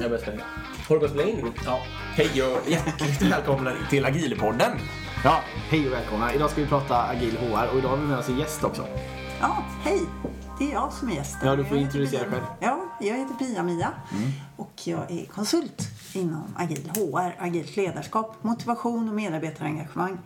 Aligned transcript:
Jag 0.00 0.10
börjar 0.10 0.22
spela. 0.22 0.42
Har 0.88 0.94
du 0.96 1.00
börjat 1.00 1.14
spela 1.14 1.28
in? 1.30 1.52
Ja. 1.64 1.78
Hej 2.14 2.42
och 2.42 2.70
hjärtligt 2.70 3.22
välkomna 3.22 3.72
till 3.90 4.04
Agilpodden. 4.04 4.72
ja, 5.24 5.40
hej 5.68 5.86
och 5.86 5.92
välkomna. 5.92 6.34
Idag 6.34 6.50
ska 6.50 6.60
vi 6.60 6.66
prata 6.66 7.02
agil 7.02 7.36
HR 7.36 7.68
och 7.72 7.78
idag 7.78 7.88
har 7.88 7.96
vi 7.96 8.06
med 8.06 8.18
oss 8.18 8.28
en 8.28 8.38
gäst 8.38 8.64
också. 8.64 8.86
Ja, 9.40 9.64
hej. 9.82 10.00
Det 10.58 10.64
är 10.64 10.72
jag 10.72 10.92
som 10.92 11.08
är 11.08 11.14
gästen. 11.14 11.48
Ja, 11.48 11.56
du 11.56 11.64
får 11.64 11.76
Jag 11.76 11.84
heter 11.84 11.98
introducera 12.00 12.30
själv. 12.30 12.42
Ja, 12.60 12.96
jag 13.00 13.16
heter 13.16 13.34
Pia-Mia 13.34 13.92
och 14.56 14.72
jag 14.84 15.10
är 15.10 15.24
konsult 15.26 15.88
inom 16.12 16.54
agil 16.56 16.90
HR, 16.94 17.34
agilt 17.38 17.76
ledarskap, 17.76 18.36
motivation 18.42 19.08
och 19.08 19.14
medarbetarengagemang. 19.14 20.18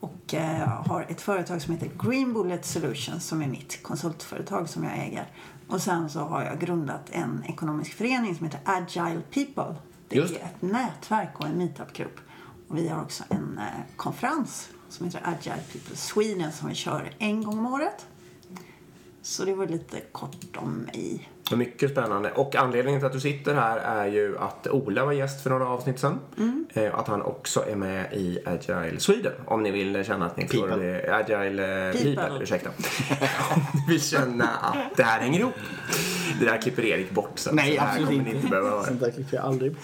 Och 0.00 0.34
eh, 0.34 0.68
har 0.86 1.06
ett 1.08 1.20
företag 1.20 1.62
som 1.62 1.74
heter 1.74 1.90
Green 1.98 2.32
Bullet 2.32 2.64
Solutions 2.64 3.26
som 3.26 3.42
är 3.42 3.46
mitt 3.46 3.82
konsultföretag 3.82 4.68
som 4.68 4.84
jag 4.84 4.98
äger. 4.98 5.26
Och 5.70 5.82
sen 5.82 6.10
så 6.10 6.20
har 6.20 6.42
jag 6.42 6.60
grundat 6.60 7.10
en 7.10 7.44
ekonomisk 7.48 7.92
förening 7.92 8.34
som 8.34 8.46
heter 8.46 8.60
Agile 8.64 9.20
People. 9.30 9.74
Det 10.08 10.16
Just 10.16 10.34
är 10.34 10.44
ett 10.44 10.62
nätverk 10.62 11.40
och 11.40 11.46
en 11.46 11.58
meetupgrupp. 11.58 12.20
Och 12.68 12.78
vi 12.78 12.88
har 12.88 13.02
också 13.02 13.24
en 13.28 13.58
eh, 13.58 13.64
konferens 13.96 14.68
som 14.88 15.06
heter 15.06 15.20
Agile 15.24 15.62
People 15.72 15.96
Sweden 15.96 16.52
som 16.52 16.68
vi 16.68 16.74
kör 16.74 17.12
en 17.18 17.44
gång 17.44 17.58
om 17.58 17.66
året. 17.66 18.06
Så 19.22 19.44
det 19.44 19.54
var 19.54 19.66
lite 19.66 20.00
kort 20.12 20.56
om 20.56 20.72
mig. 20.72 21.28
Mycket 21.56 21.90
spännande. 21.90 22.30
Och 22.32 22.56
anledningen 22.56 23.00
till 23.00 23.06
att 23.06 23.12
du 23.12 23.20
sitter 23.20 23.54
här 23.54 23.78
är 23.78 24.06
ju 24.06 24.38
att 24.38 24.66
Ola 24.66 25.04
var 25.04 25.12
gäst 25.12 25.42
för 25.42 25.50
några 25.50 25.66
avsnitt 25.68 25.98
sedan. 25.98 26.18
Eh, 26.72 26.94
Att 26.98 27.08
han 27.08 27.22
också 27.22 27.64
är 27.68 27.76
med 27.76 28.12
i 28.12 28.38
Agile 28.46 29.00
Sweden. 29.00 29.32
Om 29.46 29.62
ni 29.62 29.70
vill 29.70 30.04
känna 30.04 30.26
att 30.26 30.36
ni 30.36 30.46
People. 30.46 30.76
det. 30.76 31.14
Agile 31.16 31.88
eh, 31.88 31.92
People. 31.92 32.14
People. 32.16 32.42
ursäkta. 32.42 32.70
Om 33.54 33.60
ni 33.74 33.92
vill 33.92 34.00
känna 34.02 34.44
att 34.48 34.96
det 34.96 35.02
här 35.02 35.20
hänger 35.20 35.40
ihop. 35.40 35.54
Det 36.40 36.44
där 36.44 36.58
klipper 36.58 36.84
Erik 36.84 37.10
bort 37.10 37.38
sen. 37.38 37.56
Nej, 37.56 37.68
så 37.68 37.74
det 37.74 37.80
här 37.80 37.88
absolut 37.88 38.08
kommer 38.08 38.18
inte. 38.20 38.30
ni 38.30 38.36
inte 38.36 38.48
behöva 38.50 38.70
höra. 38.70 38.84
Sånt 38.84 39.00
där 39.00 39.10
klipper 39.10 39.36
jag 39.36 39.46
aldrig. 39.46 39.76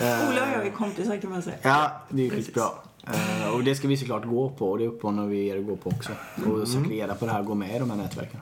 Ola 0.00 0.42
och 0.42 0.58
jag 0.58 0.66
är 0.66 0.70
kompisar 0.70 1.16
kan 1.16 1.30
man 1.30 1.42
säga. 1.42 1.56
Ja, 1.62 1.90
det 2.08 2.26
är 2.26 2.30
skitbra. 2.30 2.64
Eh, 3.06 3.54
och 3.54 3.64
det 3.64 3.74
ska 3.74 3.88
vi 3.88 3.96
såklart 3.96 4.24
gå 4.24 4.48
på 4.50 4.70
och 4.70 4.78
det 4.78 4.86
uppmanar 4.86 5.26
vi 5.26 5.48
er 5.48 5.58
att 5.58 5.66
gå 5.66 5.76
på 5.76 5.90
också. 5.90 6.12
Och 6.46 6.68
söka 6.68 6.90
reda 6.90 7.14
på 7.14 7.26
det 7.26 7.32
här 7.32 7.40
och 7.40 7.46
gå 7.46 7.54
med 7.54 7.76
i 7.76 7.78
de 7.78 7.90
här 7.90 7.96
nätverken. 7.96 8.40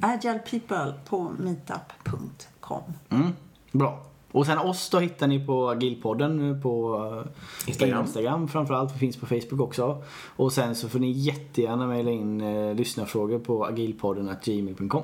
Agile 0.00 0.38
People 0.38 0.94
på 1.04 1.32
meetup.com. 1.38 2.82
Mm, 3.10 3.32
bra. 3.72 4.02
Och 4.34 4.46
sen 4.46 4.58
oss 4.58 4.90
då 4.90 4.98
hittar 4.98 5.26
ni 5.26 5.46
på 5.46 5.70
Agilpodden 5.70 6.60
på 6.62 6.96
eh, 7.26 7.68
Instagram. 7.68 8.04
Instagram 8.04 8.48
framförallt. 8.48 8.94
Vi 8.94 8.98
finns 8.98 9.16
på 9.16 9.26
Facebook 9.26 9.60
också. 9.60 10.02
Och 10.36 10.52
sen 10.52 10.74
så 10.74 10.88
får 10.88 10.98
ni 10.98 11.10
jättegärna 11.10 11.86
mejla 11.86 12.10
in 12.10 12.40
eh, 12.40 12.74
lyssnarfrågor 12.74 13.38
på 13.38 13.66
agilpodden.gmail.com. 13.66 15.02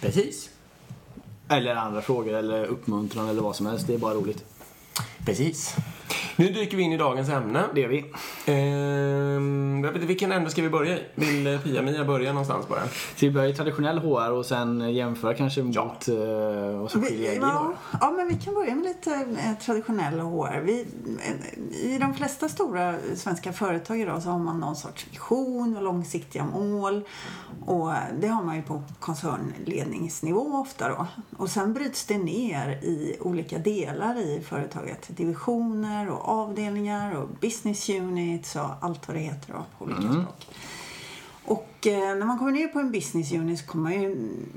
Precis. 0.00 0.50
Eller 1.48 1.74
andra 1.74 2.02
frågor 2.02 2.34
eller 2.34 2.64
uppmuntran 2.64 3.28
eller 3.28 3.42
vad 3.42 3.56
som 3.56 3.66
helst. 3.66 3.86
Det 3.86 3.94
är 3.94 3.98
bara 3.98 4.14
roligt. 4.14 4.44
Precis. 5.24 5.76
Nu 6.36 6.48
dyker 6.48 6.76
vi 6.76 6.82
in 6.82 6.92
i 6.92 6.96
dagens 6.96 7.28
ämne. 7.28 7.64
Det 7.74 7.84
är 7.84 7.88
vi. 7.88 8.04
Ehm, 8.46 9.80
jag 9.84 9.88
vet 9.92 9.94
inte, 9.94 10.06
vilken 10.06 10.32
ände 10.32 10.50
ska 10.50 10.62
vi 10.62 10.68
börja 10.70 10.96
i? 10.96 11.02
Vill 11.14 11.46
eh, 11.46 11.60
Pia-Mia 11.60 12.04
börja 12.04 12.32
någonstans 12.32 12.68
bara? 12.68 12.80
Så 12.88 13.26
vi 13.26 13.30
börjar 13.30 13.48
i 13.48 13.54
traditionell 13.54 13.98
HR 13.98 14.30
och 14.32 14.46
sen 14.46 14.94
jämföra 14.94 15.34
kanske 15.34 15.62
mot 15.62 15.74
Ja. 15.74 15.96
eh, 16.08 16.80
vad 16.80 16.90
som 16.90 17.02
skiljer 17.02 17.30
Vi, 17.32 17.38
ja, 18.00 18.10
men 18.16 18.28
vi 18.28 18.34
kan 18.34 18.54
börja 18.54 18.74
med 18.74 18.84
lite 18.84 19.10
eh, 19.14 19.64
traditionell 19.64 20.20
HR. 20.20 20.60
Vi, 20.60 20.86
eh, 21.80 21.84
I 21.94 21.98
de 21.98 22.14
flesta 22.14 22.48
stora 22.48 22.94
svenska 23.16 23.52
företag 23.52 24.00
idag 24.00 24.22
så 24.22 24.30
har 24.30 24.38
man 24.38 24.60
någon 24.60 24.76
sorts 24.76 25.06
vision 25.12 25.76
och 25.76 25.82
långsiktiga 25.82 26.44
mål. 26.44 27.02
Och 27.66 27.92
det 28.20 28.26
har 28.28 28.42
man 28.42 28.56
ju 28.56 28.62
på 28.62 28.82
koncernledningsnivå 29.00 30.40
ofta 30.40 30.88
då. 30.88 31.06
Och 31.36 31.50
sen 31.50 31.72
bryts 31.74 32.04
det 32.04 32.18
ner 32.18 32.68
i 32.70 33.16
olika 33.20 33.58
delar 33.58 34.18
i 34.18 34.40
företaget. 34.48 35.16
Divisioner 35.16 35.99
och 36.08 36.28
avdelningar 36.28 37.16
och 37.16 37.28
business 37.28 37.88
units 37.88 38.56
och 38.56 38.70
allt 38.80 39.08
vad 39.08 39.16
det 39.16 39.20
heter 39.20 39.52
på 39.78 39.84
olika 39.84 40.00
språk. 40.00 40.46
Och 41.50 41.86
eh, 41.86 42.16
när 42.16 42.26
man 42.26 42.38
kommer 42.38 42.52
ner 42.52 42.68
på 42.68 42.78
en 42.78 42.92
business 42.92 43.32
unit 43.32 43.58
så 43.60 43.66
kommer 43.66 43.82
man 43.90 44.02
ju 44.02 44.16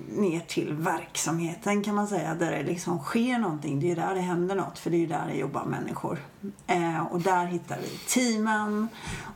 ner 0.09 0.39
till 0.47 0.73
verksamheten 0.73 1.83
kan 1.83 1.95
man 1.95 2.07
säga. 2.07 2.35
Där 2.35 2.51
det 2.51 2.63
liksom 2.63 2.99
sker 2.99 3.37
någonting. 3.37 3.79
Det 3.79 3.85
är 3.85 3.89
ju 3.89 3.95
där 3.95 4.15
det 4.15 4.21
händer 4.21 4.55
något. 4.55 4.79
För 4.79 4.89
det 4.89 4.97
är 4.97 4.99
ju 4.99 5.07
där 5.07 5.27
det 5.27 5.37
jobbar 5.37 5.65
människor. 5.65 6.19
Eh, 6.67 7.03
och 7.11 7.21
där 7.21 7.45
hittar 7.45 7.77
vi 7.83 7.97
teamen. 8.07 8.87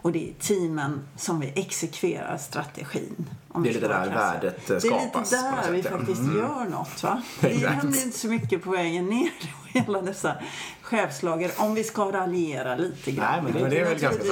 Och 0.02 0.12
det 0.12 0.30
är 0.30 0.34
teamen 0.34 1.08
som 1.16 1.40
vi 1.40 1.52
exekverar 1.56 2.38
strategin. 2.38 3.26
om 3.52 3.64
Det 3.64 3.70
är 3.70 3.74
lite 3.74 3.88
där 3.88 4.10
värdet, 4.10 4.70
eh, 4.70 4.76
Det 4.76 4.76
är 4.76 4.80
skapas, 4.80 5.32
lite 5.32 5.44
där 5.64 5.72
vi 5.72 5.82
ja. 5.82 5.90
faktiskt 5.92 6.22
gör 6.22 6.66
något 6.72 7.04
va. 7.04 7.22
Det 7.42 7.68
händer 7.68 8.06
inte 8.06 8.18
så 8.20 8.28
mycket 8.28 8.64
på 8.64 8.70
vägen 8.72 9.06
ner 9.06 9.32
i 9.74 9.84
alla 9.88 10.02
dessa 10.02 10.36
chefslager. 10.82 11.52
Om 11.58 11.74
vi 11.74 11.84
ska 11.84 12.12
raljera 12.12 12.76
lite 12.76 13.12
grann. 13.12 13.32
Nej, 13.32 13.42
men 13.44 13.54
det- 13.54 13.60
Men 13.62 13.70
det 13.70 13.80
är 13.80 13.86
väl 13.86 14.00
ganska 14.00 14.24
Vi 14.24 14.30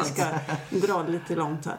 ska 0.79 0.87
dra 0.87 1.03
det 1.03 1.11
lite 1.11 1.35
långt 1.35 1.65
här. 1.65 1.77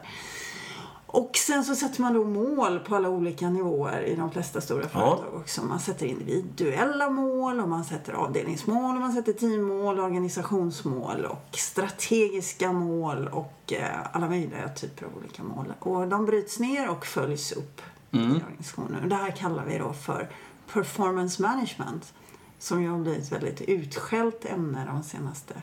Och 1.17 1.37
sen 1.37 1.63
så 1.63 1.75
sätter 1.75 2.01
man 2.01 2.13
då 2.13 2.23
mål 2.23 2.79
på 2.79 2.95
alla 2.95 3.09
olika 3.09 3.49
nivåer 3.49 4.01
i 4.01 4.15
de 4.15 4.31
flesta 4.31 4.61
stora 4.61 4.89
företag 4.89 5.33
också. 5.35 5.65
Man 5.65 5.79
sätter 5.79 6.05
individuella 6.05 7.09
mål 7.09 7.59
och 7.59 7.69
man 7.69 7.85
sätter 7.85 8.13
avdelningsmål 8.13 8.95
och 8.95 9.01
man 9.01 9.13
sätter 9.13 9.33
teammål, 9.33 9.99
organisationsmål 9.99 11.25
och 11.25 11.57
strategiska 11.57 12.71
mål 12.71 13.27
och 13.27 13.73
eh, 13.73 14.15
alla 14.15 14.29
möjliga 14.29 14.69
typer 14.69 15.05
av 15.05 15.11
olika 15.17 15.43
mål. 15.43 15.73
Och 15.79 16.07
de 16.07 16.25
bryts 16.25 16.59
ner 16.59 16.89
och 16.89 17.05
följs 17.05 17.51
upp 17.51 17.81
i 18.11 18.17
organisationen. 18.17 19.09
Det 19.09 19.15
här 19.15 19.31
kallar 19.31 19.65
vi 19.65 19.77
då 19.77 19.93
för 19.93 20.29
performance 20.73 21.41
management 21.41 22.13
som 22.59 22.83
ju 22.83 22.89
har 22.89 22.97
blivit 22.97 23.23
ett 23.23 23.31
väldigt 23.31 23.61
utskällt 23.61 24.45
ämne 24.45 24.85
de 24.85 25.03
senaste 25.03 25.53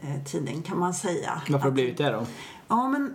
eh, 0.00 0.24
tiden 0.24 0.62
kan 0.62 0.78
man 0.78 0.94
säga. 0.94 1.42
Varför 1.48 1.58
har 1.58 1.70
det 1.70 1.74
blivit 1.74 1.98
det 1.98 2.10
då? 2.10 2.26
Ja, 2.68 2.88
men 2.88 3.14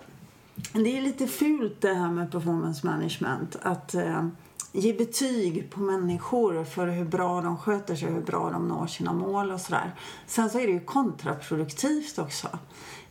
det 0.73 0.97
är 0.97 1.01
lite 1.01 1.27
fult 1.27 1.81
det 1.81 1.93
här 1.93 2.11
med 2.11 2.31
performance 2.31 2.85
management. 2.87 3.57
Att 3.61 3.93
eh, 3.93 4.27
ge 4.71 4.93
betyg 4.93 5.69
på 5.69 5.79
människor 5.79 6.63
för 6.63 6.87
hur 6.87 7.05
bra 7.05 7.41
de 7.41 7.57
sköter 7.57 7.95
sig, 7.95 8.11
hur 8.11 8.21
bra 8.21 8.49
de 8.49 8.67
når 8.67 8.87
sina 8.87 9.13
mål 9.13 9.51
och 9.51 9.61
sådär. 9.61 9.91
Sen 10.25 10.49
så 10.49 10.59
är 10.59 10.67
det 10.67 10.73
ju 10.73 10.79
kontraproduktivt 10.79 12.19
också. 12.19 12.47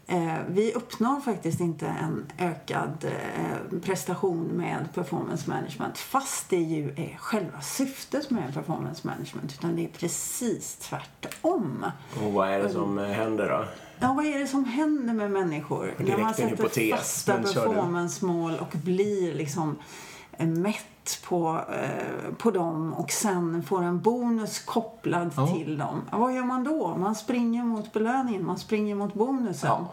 Eh, 0.08 0.38
vi 0.48 0.72
uppnår 0.72 1.20
faktiskt 1.20 1.60
inte 1.60 1.86
en 1.86 2.26
ökad 2.38 3.04
eh, 3.04 3.78
prestation 3.80 4.44
med 4.44 4.88
performance 4.94 5.50
management 5.50 5.98
fast 5.98 6.50
det 6.50 6.56
ju 6.56 6.88
är 6.88 7.16
själva 7.18 7.60
syftet 7.60 8.30
med 8.30 8.54
performance 8.54 9.06
management 9.06 9.54
utan 9.58 9.76
det 9.76 9.84
är 9.84 9.88
precis 9.88 10.76
tvärtom. 10.76 11.84
Och 12.24 12.32
vad 12.32 12.48
är 12.48 12.62
det 12.62 12.70
som 12.70 12.98
eh, 12.98 13.06
händer 13.06 13.48
då? 13.48 13.64
Ja, 13.98 14.12
vad 14.12 14.24
är 14.26 14.38
det 14.38 14.46
som 14.46 14.64
händer 14.64 15.14
med 15.14 15.30
människor 15.30 15.94
när 15.98 16.18
man 16.18 16.34
sätter 16.34 16.96
fasta 16.96 17.32
performancemål 17.36 18.52
och 18.60 18.78
blir 18.84 19.34
liksom 19.34 19.76
eh, 20.32 20.46
mätt 20.46 21.22
på, 21.28 21.60
eh, 21.82 22.34
på 22.38 22.50
dem 22.50 22.94
och 22.94 23.10
sen 23.10 23.62
får 23.62 23.82
en 23.82 24.00
bonus 24.00 24.58
kopplad 24.58 25.30
Ja. 25.36 25.46
till 25.46 25.78
dem. 25.78 26.02
Vad 26.12 26.34
gör 26.34 26.44
man 26.44 26.64
då? 26.64 26.96
Man 26.96 27.14
springer 27.14 27.64
mot 27.64 27.92
belöningen, 27.92 28.46
man 28.46 28.58
springer 28.58 28.94
mot 28.94 29.14
bonusen. 29.14 29.70
Ja. 29.70 29.92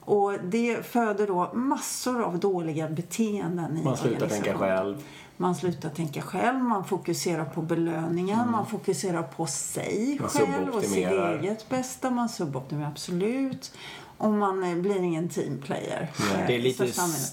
Och 0.00 0.32
det 0.44 0.86
föder 0.86 1.26
då 1.26 1.50
massor 1.54 2.22
av 2.22 2.38
dåliga 2.38 2.88
beteenden 2.88 3.78
i 3.78 3.84
Man 3.84 3.96
slutar 3.96 4.28
tänka 4.28 4.58
själv. 4.58 4.96
Man 5.36 5.54
slutar 5.54 5.88
tänka 5.90 6.22
själv, 6.22 6.58
man 6.58 6.84
fokuserar 6.84 7.44
på 7.44 7.62
belöningen, 7.62 8.50
man 8.50 8.66
fokuserar 8.66 9.22
på 9.22 9.46
sig 9.46 10.04
Mm. 10.12 10.18
Man 10.22 10.30
själv 10.30 10.74
och 10.74 10.82
sitt 10.82 10.96
eget 10.96 11.68
bästa. 11.68 12.10
Man 12.10 12.28
suboptimerar 12.28 12.88
absolut. 12.88 13.72
Och 14.18 14.30
man 14.32 14.62
eh, 14.64 14.76
blir 14.76 15.02
ingen 15.02 15.28
teamplayer. 15.28 16.10
eh, 16.18 16.46
Det 16.46 16.54
är, 16.54 16.58
lite, 16.58 16.84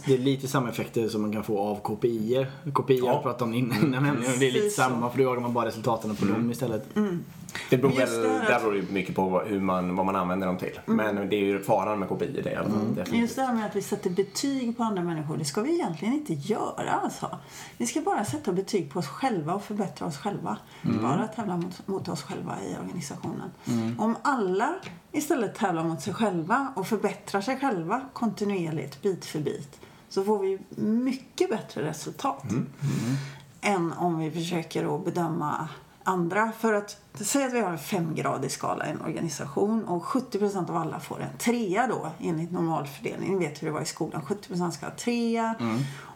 det 0.05 0.13
är 0.13 0.17
lite 0.17 0.47
samma 0.47 0.69
effekter 0.69 1.09
som 1.09 1.21
man 1.21 1.33
kan 1.33 1.43
få 1.43 1.59
av. 1.59 1.75
KPI 1.79 2.35
har 2.35 3.07
Ja. 3.07 3.21
pratat 3.23 3.41
om 3.41 3.53
innan 3.53 3.91
nämligen. 3.91 4.39
Det 4.39 4.47
är 4.47 4.51
lite 4.51 4.69
samma 4.69 5.09
för 5.09 5.17
då 5.17 5.23
jagar 5.23 5.41
man 5.41 5.53
bara 5.53 5.65
resultaten 5.67 6.15
på 6.15 6.25
dem 6.25 6.51
istället. 6.51 6.85
Det 7.69 7.77
beror 7.77 7.91
väl, 7.91 8.21
där 8.21 8.59
beror 8.59 8.73
det 8.73 8.91
mycket 8.91 9.15
på 9.15 9.39
hur 9.39 9.59
man, 9.59 9.95
vad 9.95 10.05
man 10.05 10.15
använder 10.15 10.47
dem 10.47 10.57
till. 10.57 10.79
Men 10.85 11.15
det 11.15 11.35
är 11.35 11.43
ju 11.45 11.63
faran 11.63 11.99
med 11.99 12.09
kopior 12.09 12.41
det 12.43 12.51
i 12.51 12.55
alla 12.55 12.69
fall. 12.69 12.95
Definitivt. 12.95 13.21
Just 13.21 13.35
det 13.35 13.41
här 13.41 13.53
med 13.53 13.65
att 13.65 13.75
vi 13.75 13.81
sätter 13.81 14.09
betyg 14.09 14.77
på 14.77 14.83
andra 14.83 15.03
människor, 15.03 15.37
det 15.37 15.45
ska 15.45 15.61
vi 15.61 15.73
egentligen 15.73 16.13
inte 16.13 16.33
göra 16.33 16.91
alltså. 16.91 17.37
Vi 17.77 17.87
ska 17.87 18.01
bara 18.01 18.25
sätta 18.25 18.51
betyg 18.51 18.91
på 18.91 18.99
oss 18.99 19.07
själva 19.07 19.53
och 19.53 19.63
förbättra 19.63 20.07
oss 20.07 20.17
själva. 20.17 20.57
Bara 20.81 21.27
tävla 21.27 21.57
mot, 21.57 21.87
mot 21.87 22.07
oss 22.07 22.23
själva 22.23 22.55
i 22.63 22.75
organisationen. 22.83 23.51
Om 23.97 24.15
alla 24.21 24.75
istället 25.11 25.55
tävlar 25.55 25.83
mot 25.83 26.01
sig 26.01 26.13
själva 26.13 26.73
och 26.75 26.87
förbättrar 26.87 27.41
sig 27.41 27.59
själva 27.59 28.01
kontinuerligt, 28.13 29.01
bit 29.01 29.25
för 29.25 29.39
bit, 29.39 29.79
så 30.09 30.23
får 30.23 30.39
vi 30.39 30.59
mycket 30.75 31.49
bättre 31.49 31.83
resultat. 31.83 32.43
Än 33.61 33.93
om 33.93 34.19
vi 34.19 34.31
försöker 34.31 34.95
att 34.95 35.05
bedöma 35.05 35.67
andra. 36.11 36.51
För 36.59 36.73
att 36.73 36.97
säg 37.13 37.43
att 37.45 37.53
vi 37.53 37.59
har 37.59 37.71
en 37.71 37.77
femgradig 37.77 38.51
skala 38.51 38.87
i 38.87 38.89
en 38.89 39.01
organisation 39.01 39.83
och 39.83 40.03
70% 40.03 40.69
av 40.69 40.75
alla 40.77 40.99
får 40.99 41.21
en 41.21 41.37
trea 41.37 41.87
då 41.87 42.11
enligt 42.19 42.51
normalfördelning. 42.51 43.39
Ni 43.39 43.47
vet 43.47 43.61
hur 43.61 43.67
det 43.67 43.73
var 43.73 43.81
i 43.81 43.85
skolan. 43.85 44.21
70% 44.21 44.71
ska 44.71 44.85
ha 44.85 44.95
trea 44.95 45.55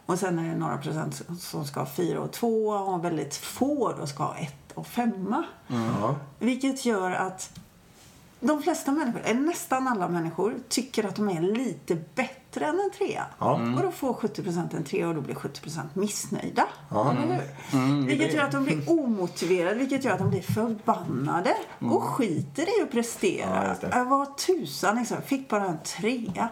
Och 0.06 0.18
sen 0.18 0.38
är 0.38 0.48
det 0.48 0.56
några 0.56 0.78
procent 0.78 1.22
som 1.40 1.64
ska 1.64 1.80
ha 1.80 1.86
fyra 1.86 2.20
och 2.20 2.32
två 2.32 2.68
och 2.68 3.04
väldigt 3.04 3.36
få 3.36 3.92
då 3.92 4.06
ska 4.06 4.22
ha 4.22 4.36
ett 4.36 4.72
och 4.74 4.86
femma. 4.86 5.44
Ja. 5.66 6.16
Vilket 6.38 6.84
gör 6.84 7.10
att 7.10 7.50
de 8.40 8.62
flesta 8.62 8.92
människor, 8.92 9.20
eller 9.24 9.40
nästan 9.40 9.88
alla 9.88 10.08
människor, 10.08 10.54
tycker 10.68 11.06
att 11.06 11.16
de 11.16 11.28
är 11.28 11.40
lite 11.40 11.96
bättre 12.14 12.66
än 12.66 12.80
en 12.80 12.90
trea. 12.98 13.26
Ja. 13.38 13.52
Och 13.76 13.82
då 13.82 13.90
får 13.90 14.14
70% 14.14 14.76
en 14.76 14.84
trea 14.84 15.08
och 15.08 15.14
då 15.14 15.20
blir 15.20 15.34
70% 15.34 15.80
missnöjda. 15.92 16.64
Ja. 16.90 17.12
Eller 17.12 17.42
hur? 17.70 18.06
vilket 18.06 18.34
gör 18.34 18.42
att 18.42 18.52
de 18.52 18.64
blir 18.64 18.90
omotiverade, 18.90 19.74
vilket 19.74 20.04
gör 20.04 20.12
att 20.12 20.18
de 20.18 20.30
blir 20.30 20.42
förbannade 20.42 21.56
och 21.80 22.02
skiter 22.02 22.80
i 22.80 22.82
att 22.82 22.90
prestera. 22.90 23.76
Ja. 23.82 23.88
Jag 23.92 24.04
var 24.04 24.26
tusan 24.26 24.96
liksom, 24.96 25.22
fick 25.22 25.48
bara 25.48 25.64
en 25.64 25.78
trea. 25.82 26.48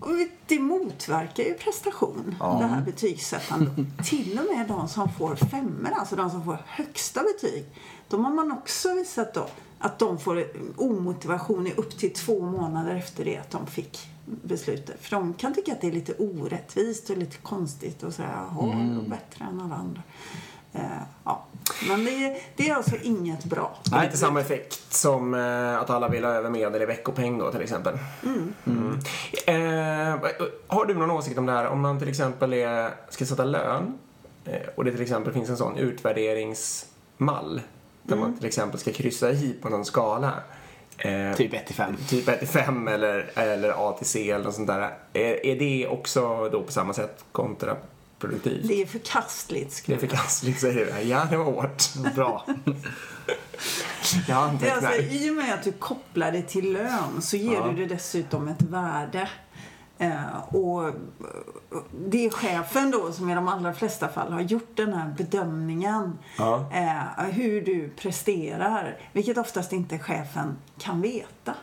Och 0.00 0.10
det 0.46 0.58
motverkar 0.58 1.44
ju 1.44 1.54
prestation, 1.54 2.36
det 2.38 2.66
här 2.66 2.82
betygssättandet. 2.82 4.06
Till 4.06 4.38
och 4.38 4.56
med 4.56 4.68
de 4.68 4.88
som 4.88 5.08
får 5.08 5.36
femmor, 5.36 5.90
alltså 5.96 6.16
de 6.16 6.30
som 6.30 6.44
får 6.44 6.58
högsta 6.66 7.20
betyg. 7.22 7.64
De 8.08 8.24
har 8.24 8.32
man 8.32 8.52
också 8.52 8.94
visat 8.94 9.34
då 9.34 9.46
att 9.84 9.98
de 9.98 10.18
får 10.18 10.44
omotivation 10.76 11.66
i 11.66 11.72
upp 11.76 11.98
till 11.98 12.12
två 12.12 12.40
månader 12.46 12.94
efter 12.96 13.24
det 13.24 13.36
att 13.38 13.50
de 13.50 13.66
fick 13.66 14.08
beslutet. 14.26 14.96
För 15.00 15.10
de 15.10 15.34
kan 15.34 15.54
tycka 15.54 15.72
att 15.72 15.80
det 15.80 15.86
är 15.86 15.92
lite 15.92 16.12
orättvist 16.18 17.10
och 17.10 17.16
lite 17.16 17.36
konstigt 17.36 18.02
och 18.02 18.12
säga 18.14 18.28
jaha, 18.50 18.72
är 18.72 19.08
bättre 19.08 19.44
än 19.44 19.60
alla 19.60 19.74
andra. 19.74 20.02
Eh, 20.72 20.80
ja. 21.24 21.44
Men 21.88 22.04
det, 22.04 22.10
är- 22.10 22.36
det 22.56 22.68
är 22.68 22.74
alltså 22.74 22.96
inget 23.02 23.44
bra. 23.44 23.76
Nej. 23.90 24.06
Lite 24.06 24.18
samma 24.18 24.40
effekt 24.40 24.92
som 24.94 25.34
eh, 25.34 25.78
att 25.78 25.90
alla 25.90 26.08
vill 26.08 26.24
ha 26.24 26.30
över 26.30 26.50
medel 26.50 26.82
i 26.82 26.86
veckopeng 26.86 27.38
då 27.38 27.50
till 27.52 27.60
exempel. 27.62 27.98
Mm. 28.24 28.98
Eh, 29.46 30.18
har 30.66 30.84
du 30.86 30.94
någon 30.94 31.10
åsikt 31.10 31.38
om 31.38 31.46
det 31.46 31.52
här? 31.52 31.66
Om 31.66 31.80
man 31.80 31.98
till 31.98 32.08
exempel 32.08 32.52
är, 32.52 32.90
ska 33.10 33.26
sätta 33.26 33.44
lön 33.44 33.98
och 34.76 34.84
det 34.84 34.90
till 34.92 35.02
exempel 35.02 35.32
finns 35.32 35.48
en 35.50 35.56
sån 35.56 35.76
utvärderingsmall 35.76 37.60
där 38.06 38.16
man 38.16 38.36
till 38.38 38.46
exempel 38.46 38.80
ska 38.80 38.92
kryssa 38.92 39.30
i 39.30 39.54
på 39.62 39.68
någon 39.68 39.84
skala. 39.84 40.32
Eh, 40.98 41.34
Typ 41.36 41.54
1 41.54 41.66
till 41.66 41.74
5. 41.76 41.96
Typ 42.08 42.28
1 42.28 42.38
till 42.38 42.48
5 42.48 42.88
eller, 42.88 43.30
eller 43.34 43.88
A 43.90 43.94
till 43.98 44.06
C 44.06 44.30
eller 44.30 44.44
något 44.44 44.54
sånt 44.54 44.66
där. 44.66 44.80
Är, 45.12 45.46
är 45.46 45.58
det 45.58 45.86
också 45.88 46.48
då 46.48 46.62
på 46.62 46.72
samma 46.72 46.92
sätt 46.92 47.24
kontraproduktivt? 47.32 48.68
Det 48.68 48.82
är 48.82 48.86
förkastligt. 48.86 49.82
Det 49.86 49.94
är 49.94 49.98
förkastligt 49.98 50.60
säger 50.60 50.74
du. 51.02 51.08
Ja, 51.08 51.26
det 51.30 51.36
var 51.36 51.44
hårt. 51.44 51.82
Bra. 52.14 52.46
Jag 54.12 54.16
Det 54.28 54.32
är 54.32 54.36
antecknar. 54.36 54.76
alltså, 54.76 55.02
I 55.02 55.30
och 55.30 55.34
med 55.34 55.54
att 55.54 55.62
du 55.64 55.72
kopplar 55.72 56.32
det 56.32 56.42
till 56.42 56.72
lön 56.72 57.22
så 57.22 57.36
ger 57.36 57.54
Ja. 57.54 57.66
du 57.76 57.86
det 57.86 57.94
dessutom 57.94 58.48
ett 58.48 58.62
värde. 58.62 59.28
Eh, 59.98 60.54
och 60.54 60.88
eh, 60.88 60.94
det 62.08 62.26
är 62.26 62.30
chefen 62.30 62.90
då 62.90 63.12
som 63.12 63.30
i 63.30 63.34
de 63.34 63.48
allra 63.48 63.74
flesta 63.74 64.08
fall 64.08 64.32
har 64.32 64.40
gjort 64.40 64.76
den 64.76 64.92
här 64.92 65.14
bedömningen. 65.16 66.18
Ja. 66.38 66.66
Eh, 66.72 67.24
hur 67.24 67.60
du 67.60 67.88
presterar. 67.88 68.98
Vilket 69.12 69.38
oftast 69.38 69.72
inte 69.72 69.98
chefen 69.98 70.56
kan 70.78 71.00
veta. 71.00 71.54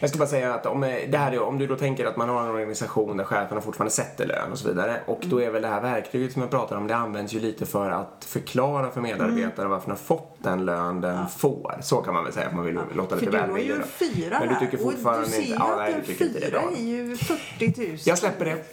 Jag 0.00 0.10
ska 0.10 0.18
bara 0.18 0.28
säga 0.28 0.54
att 0.54 0.66
om, 0.66 0.82
eh, 0.84 0.96
det 1.10 1.18
här 1.18 1.32
är, 1.32 1.42
om 1.42 1.58
du 1.58 1.66
då 1.66 1.76
tänker 1.76 2.06
att 2.06 2.16
man 2.16 2.28
har 2.28 2.42
en 2.42 2.48
organisation 2.50 3.16
där 3.16 3.24
cheferna 3.24 3.60
fortfarande 3.60 3.90
sätter 3.90 4.26
lön 4.26 4.52
och 4.52 4.58
så 4.58 4.68
vidare 4.68 5.00
och 5.06 5.20
då 5.26 5.40
är 5.42 5.50
väl 5.50 5.62
det 5.62 5.68
här 5.68 5.80
verktyget 5.80 6.32
som 6.32 6.42
jag 6.42 6.50
pratar 6.50 6.76
om 6.76 6.86
det 6.86 6.96
används 6.96 7.32
ju 7.32 7.40
lite 7.40 7.66
för 7.66 7.90
att 7.90 8.26
förklara 8.28 8.90
för 8.90 9.00
medarbetare 9.00 9.68
varför 9.68 9.86
den 9.86 9.90
har 9.90 10.04
fått 10.04 10.36
den 10.42 10.64
lön 10.64 11.00
den 11.00 11.28
får. 11.28 11.78
Så 11.80 11.96
kan 12.02 12.14
man 12.14 12.24
väl 12.24 12.32
säga 12.32 12.48
om 12.50 12.56
man 12.56 12.64
vill 12.64 12.78
låta 12.94 13.16
För 13.16 13.26
lite 13.26 13.36
du 13.36 13.40
har 13.40 13.46
välvillig 13.46 13.74
ju 13.74 13.78
då. 13.78 13.84
fyra 13.86 14.36
Men 14.40 14.48
du 14.48 14.54
tycker 14.54 14.86
och 14.86 14.92
fortfarande 14.92 15.26
du 15.26 15.30
ser 15.32 15.38
inte... 15.40 15.50
ju 15.52 15.56
Ja, 15.58 15.74
nej, 15.76 15.92
en 15.92 16.00
du 16.00 16.06
tycker 16.06 16.24
inte 16.26 16.38
det 16.40 16.46
är 16.46 16.50
bra. 16.50 16.62
är 16.76 16.80
ju 16.82 17.16
40 17.16 17.88
000. 17.88 17.98
Jag 18.04 18.18
släpper 18.18 18.44
det. 18.44 18.64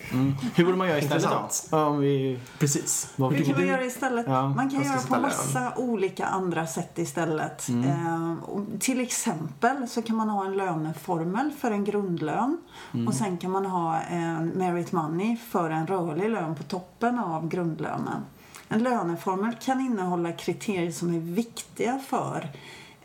Hur 0.56 0.66
borde 0.66 0.78
man 0.78 0.88
göra 0.88 0.98
istället 0.98 1.24
Intressant. 1.24 1.68
då? 1.72 1.78
Om 1.78 2.00
vi... 2.00 2.40
Precis. 2.60 3.10
Vad 3.16 3.34
Hur 3.34 3.46
kan 3.46 3.54
man 3.56 3.68
göra 3.68 3.84
istället? 3.86 4.26
Ja, 4.30 4.48
man 4.50 4.70
kan 4.70 4.84
göra 4.84 4.94
på 4.96 5.02
sätta 5.02 5.14
lön. 5.14 5.22
massa 5.22 5.74
olika 5.76 6.26
andra 6.26 6.68
sätt 6.68 6.98
istället. 6.98 7.68
Mm. 7.68 7.90
Eh, 7.90 8.44
och 8.44 8.66
till 8.80 9.02
exempel 9.02 9.87
så 9.88 10.02
kan 10.02 10.16
man 10.16 10.30
ha 10.30 10.46
en 10.46 10.58
löneformel 10.58 11.52
för 11.52 11.72
en 11.72 11.84
grundlön. 11.84 12.58
Mm. 12.94 13.08
Och 13.08 13.14
sen 13.14 13.38
kan 13.38 13.52
man 13.52 13.66
ha 13.66 14.02
en 14.02 14.48
merit 14.48 14.92
money 14.92 15.38
för 15.38 15.70
en 15.70 15.88
rörlig 15.88 16.30
lön 16.30 16.56
på 16.56 16.64
toppen 16.64 17.20
av 17.20 17.48
grundlönen. 17.48 18.26
En 18.70 18.84
löneformel 18.84 19.56
kan 19.62 19.82
innehålla 19.82 20.32
kriterier 20.32 20.92
som 20.92 21.14
är 21.14 21.20
viktiga 21.20 22.00
för 22.08 22.50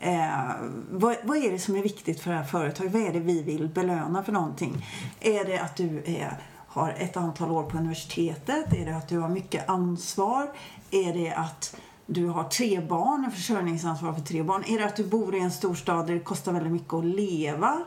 Eh, 0.03 0.55
vad, 0.91 1.15
vad 1.23 1.37
är 1.37 1.51
det 1.51 1.59
som 1.59 1.75
är 1.75 1.81
viktigt 1.81 2.19
för 2.19 2.31
det 2.31 2.37
här 2.37 2.43
företaget? 2.43 2.93
Vad 2.93 3.01
är 3.01 3.13
det 3.13 3.19
vi 3.19 3.43
vill 3.43 3.67
belöna 3.67 4.23
för 4.23 4.31
någonting? 4.31 4.85
Är 5.19 5.45
det 5.45 5.57
att 5.57 5.75
du 5.75 6.03
är, 6.05 6.37
har 6.67 6.89
ett 6.89 7.17
antal 7.17 7.51
år 7.51 7.63
på 7.63 7.77
universitetet? 7.77 8.73
Är 8.73 8.85
det 8.85 8.97
att 8.97 9.07
du 9.07 9.19
har 9.19 9.29
mycket 9.29 9.69
ansvar? 9.69 10.51
Är 10.91 11.13
det 11.13 11.31
att 11.33 11.75
du 12.05 12.27
har 12.27 12.43
tre 12.43 12.81
barn, 12.81 13.31
försörjningsansvar 13.31 14.13
för 14.13 14.21
tre 14.21 14.43
barn? 14.43 14.63
Är 14.67 14.79
det 14.79 14.85
att 14.85 14.95
du 14.95 15.03
bor 15.03 15.35
i 15.35 15.39
en 15.39 15.51
storstad 15.51 16.07
där 16.07 16.13
det 16.13 16.19
kostar 16.19 16.53
väldigt 16.53 16.71
mycket 16.71 16.93
att 16.93 17.05
leva? 17.05 17.81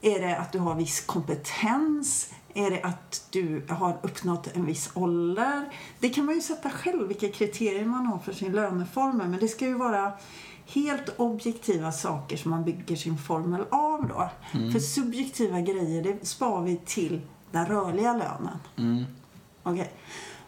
Är 0.00 0.20
det 0.20 0.36
att 0.36 0.52
du 0.52 0.58
har 0.58 0.74
viss 0.74 1.00
kompetens? 1.00 2.32
Är 2.54 2.70
det 2.70 2.82
att 2.82 3.26
du 3.30 3.62
har 3.68 3.98
uppnått 4.02 4.56
en 4.56 4.66
viss 4.66 4.90
ålder? 4.94 5.68
Det 5.98 6.08
kan 6.08 6.24
man 6.24 6.34
ju 6.34 6.40
sätta 6.40 6.70
själv 6.70 7.08
vilka 7.08 7.28
kriterier 7.28 7.84
man 7.84 8.06
har 8.06 8.18
för 8.18 8.32
sin 8.32 8.52
löneformel. 8.52 9.28
Men 9.28 9.40
det 9.40 9.48
ska 9.48 9.66
ju 9.66 9.74
vara 9.74 10.12
helt 10.66 11.08
objektiva 11.16 11.92
saker 11.92 12.36
som 12.36 12.50
man 12.50 12.64
bygger 12.64 12.96
sin 12.96 13.18
formel 13.18 13.64
av 13.70 14.08
då. 14.08 14.30
För 14.72 14.78
subjektiva 14.78 15.60
grejer, 15.60 16.02
det 16.02 16.26
spar 16.26 16.62
vi 16.62 16.76
till 16.84 17.20
den 17.50 17.66
rörliga 17.66 18.12
lönen. 18.12 18.58
Okej. 19.62 19.92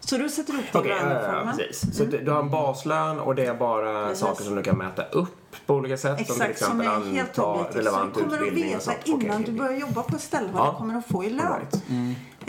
Så 0.00 0.17
du 0.17 0.29
sätter 0.29 0.52
upp 0.55 0.73
din 0.73 0.82
ja, 0.91 0.97
löneformel. 1.02 1.56
precis. 1.56 1.97
Så 1.97 2.05
du, 2.05 2.19
du 2.19 2.31
har 2.31 2.41
en 2.41 2.50
baslön 2.50 3.19
och 3.20 3.35
det 3.35 3.47
är 3.47 3.55
bara 3.55 4.05
Precis. 4.06 4.19
saker 4.20 4.44
som 4.44 4.55
du 4.55 4.62
kan 4.62 4.79
mäta 4.79 5.02
upp 5.05 5.37
på 5.67 5.75
olika 5.75 5.97
sätt. 5.97 6.17
som 6.17 6.25
till 6.37 6.43
Exakt, 6.44 6.58
som 6.70 6.81
exempel 6.81 7.08
är 7.12 7.14
helt 7.17 7.38
objektivt. 7.38 7.85
Så 7.85 8.05
du 8.14 8.23
kommer 8.25 8.47
att 8.47 8.52
veta 8.52 8.93
innan 9.05 9.31
Okej, 9.41 9.44
du 9.47 9.52
börjar 9.52 9.76
jobba 9.81 10.02
på 10.02 10.17
ett 10.17 10.23
ställe 10.23 10.49
vad 10.52 10.67
Ja. 10.67 10.70
du 10.73 10.76
kommer 10.79 10.94
att 10.99 11.06
få 11.06 11.25
i 11.25 11.31
lön. 11.31 11.47
Right. 11.52 11.75
Eh, 11.75 11.81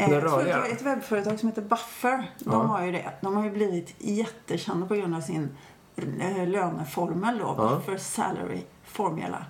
Den 0.10 0.12
jag 0.12 0.22
tror 0.22 0.40
att 0.40 0.46
det 0.46 0.58
var 0.60 0.66
ett 0.68 0.82
webbföretag 0.82 1.40
som 1.40 1.50
heter 1.50 1.62
Buffer. 1.62 2.32
De 2.40 2.54
Ja. 2.54 2.58
har 2.64 2.86
ju 2.86 2.92
det. 2.92 3.12
De 3.22 3.36
har 3.36 3.44
ju 3.44 3.52
blivit 3.52 3.96
jättekända 3.98 4.88
på 4.88 4.96
grund 4.96 5.16
av 5.16 5.22
sin 5.22 5.50
eh, 6.20 6.48
löneformel 6.48 7.38
då. 7.38 7.56
Ja. 7.58 7.76
Buffer 7.76 7.98
Salary 7.98 8.62
Formula. 8.86 9.46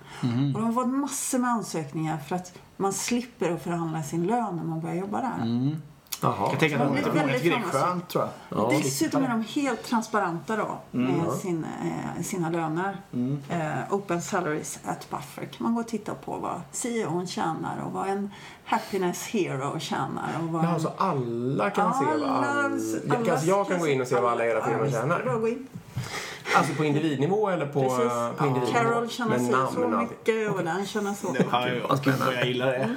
Och 0.54 0.60
de 0.60 0.64
har 0.64 0.72
fått 0.72 0.88
massor 0.88 1.38
med 1.38 1.50
ansökningar 1.50 2.18
för 2.18 2.36
att 2.36 2.52
man 2.76 2.92
slipper 2.92 3.50
att 3.52 3.62
förhandla 3.62 4.02
sin 4.02 4.26
lön 4.26 4.56
när 4.56 4.64
man 4.64 4.80
börjar 4.80 4.96
jobba 4.96 5.20
där. 5.20 5.76
Jaha. 6.22 6.48
Jag 6.50 6.58
tänker 6.60 6.78
att 6.78 6.86
många, 6.88 7.00
är 7.00 7.06
många 7.06 7.20
väldigt 7.20 7.42
tycker 7.42 7.56
det 7.58 7.78
är 7.78 7.82
skönt 7.82 8.08
tror 8.08 8.24
jag. 8.48 8.58
Ja. 8.58 8.72
Dessutom 8.82 9.24
är 9.24 9.28
de 9.28 9.42
helt 9.60 9.82
transparenta 9.84 10.56
då 10.56 10.78
med 10.90 11.32
sin, 11.32 11.64
eh, 11.84 12.22
sina 12.22 12.50
löner. 12.50 12.96
Eh, 13.50 13.94
open 13.94 14.22
salaries 14.22 14.78
at 14.84 15.10
Buffer 15.10 15.42
kan 15.44 15.56
man 15.64 15.74
gå 15.74 15.80
och 15.80 15.88
titta 15.88 16.14
på 16.14 16.36
vad 16.36 16.60
CEOn 16.72 17.26
tjänar 17.26 17.82
och 17.86 17.92
vad 17.92 18.08
en 18.08 18.30
happiness 18.64 19.26
hero 19.26 19.78
tjänar. 19.80 20.28
Och 20.42 20.48
vad 20.48 20.64
Ja, 20.64 20.74
en- 20.74 20.80
så 20.80 20.92
alla 20.96 21.70
kan 21.70 21.94
se 21.94 22.04
vad 22.04 22.14
all... 22.14 22.24
alla- 22.24 22.62
Alltså, 22.64 23.46
jag 23.46 23.68
kan 23.68 23.78
gå 23.80 23.86
in 23.88 24.00
och 24.00 24.06
se 24.06 24.20
vad 24.20 24.32
alla 24.32 24.46
era 24.46 24.64
firmor 24.64 24.84
det 24.84 24.90
tjänar. 24.90 25.20
att 25.34 25.40
gå 25.40 25.48
in. 25.48 25.66
Alltså 26.56 26.74
på 26.74 26.84
individnivå 26.84 27.48
eller 27.48 27.66
på, 27.66 27.80
Precis. 27.82 28.38
på 28.38 28.46
individnivå? 28.46 28.78
Carol 28.80 29.08
tjänar 29.08 29.30
Med 29.30 29.40
så, 29.46 29.56
namn 29.56 29.72
så 29.74 29.82
och 29.84 29.92
allt. 29.98 30.10
mycket 30.10 30.50
och 30.50 30.64
den 30.64 30.86
tjänar 30.86 31.14
så 31.14 31.30
mycket. 31.32 31.46
Jag, 31.52 32.16
vad 32.26 32.34
jag 32.34 32.46
gillar 32.46 32.66
det. 32.66 32.96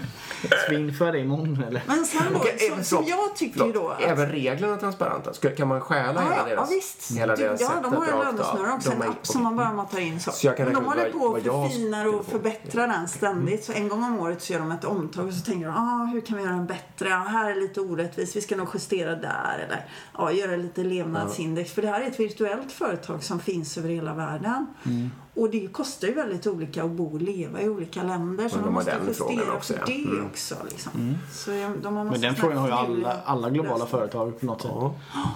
Svin 0.68 0.94
för 0.94 1.12
dig 1.12 1.22
imorgon 1.22 1.64
eller? 1.68 1.84
Men 1.88 2.06
sen 2.06 2.22
då, 2.34 2.40
Okej, 2.40 2.58
som, 2.60 2.84
som 2.84 3.04
förlåt, 3.06 3.10
jag 3.28 3.36
tycker 3.36 3.66
ju 3.66 3.72
då 3.72 3.80
förlåt. 3.80 3.92
att... 3.94 4.02
Även 4.02 4.30
reglerna 4.30 4.78
transparenta? 4.78 5.34
Ska, 5.34 5.50
kan 5.56 5.68
man 5.68 5.82
stjäla 5.82 6.14
Ja, 6.14 6.22
hela 6.22 6.36
ja, 6.38 6.44
deras, 6.56 6.70
ja, 6.70 6.76
visst. 6.76 7.12
hela 7.20 7.36
Du- 7.36 7.44
deras 7.44 7.62
ja, 7.62 7.68
sätt 7.68 7.78
de 7.84 7.94
har 7.94 8.06
en 8.06 8.20
lönesnurra 8.20 8.74
också, 8.74 8.92
en 8.92 9.02
app 9.02 9.28
som 9.28 9.44
man 9.44 9.56
bara 9.56 9.74
matar 9.74 10.00
in 10.00 10.20
så. 10.20 10.32
Så 10.32 10.48
jag 10.48 10.58
kan 10.58 10.66
Men 10.66 10.76
de 10.76 10.86
håller 10.86 11.10
på 11.12 11.18
och 11.20 11.42
förfinar 11.42 12.16
och 12.16 12.26
förbättrar 12.26 12.88
den 12.88 13.08
ständigt. 13.08 13.64
Så 13.64 13.72
en 13.74 13.90
gång 13.90 14.04
om 14.04 14.20
året 14.20 14.42
så 14.42 14.54
gör 14.54 14.60
de 14.60 14.72
ett 14.72 14.86
omtag 14.86 15.28
och 15.28 15.34
så 15.34 15.46
tänker 15.46 15.66
de, 15.68 15.74
ah, 15.76 16.06
hur 16.14 16.22
kan 16.22 16.38
vi 16.38 16.44
göra 16.44 16.54
den 16.54 16.66
bättre? 16.66 17.10
Ja, 17.10 17.16
här 17.18 17.52
är 17.52 17.56
lite 17.56 17.82
orättvis, 17.82 18.36
vi 18.36 18.42
ska 18.42 18.56
nog 18.56 18.68
justera 18.74 19.16
där. 19.16 19.60
Eller 19.66 19.86
ja, 20.18 20.32
göra 20.32 20.56
lite 20.56 20.84
levnadsindex. 20.84 21.72
För 21.74 21.82
det 21.82 21.88
här 21.88 22.02
är 22.02 22.08
ett 22.08 22.20
virtuellt 22.20 22.72
företag 22.72 23.24
som 23.24 23.40
finns 23.40 23.78
över 23.78 23.90
hela 23.90 24.14
världen. 24.14 24.66
Mm. 24.86 25.12
Och 25.36 25.50
det 25.50 25.68
kostar 25.68 26.08
ju 26.08 26.14
väldigt 26.14 26.48
olika 26.48 26.84
att 26.84 26.92
bo 26.92 27.14
och 27.14 27.22
leva 27.22 27.62
i 27.62 27.70
olika 27.70 28.04
länder. 28.04 28.50
Så 28.50 28.56
Och 28.56 28.62
de 28.62 28.66
de 28.68 28.76
har 28.76 28.84
måste 28.84 29.00
justera 29.08 29.54
också, 29.54 29.74
för 29.74 29.80
ja. 29.80 29.86
det 29.86 30.04
Mm. 30.04 30.26
också. 30.26 30.56
Liksom. 30.70 31.18
Så 31.32 31.52
de 31.84 31.96
har 31.96 32.04
Men 32.04 32.22
den 32.22 32.36
frågan 32.36 32.58
har 32.58 32.68
ju 32.68 32.74
alla, 32.74 33.22
alla 33.26 33.50
globala 33.50 33.86
företag 33.86 34.40
på 34.40 34.46
något 34.46 34.62
sätt. 34.62 34.72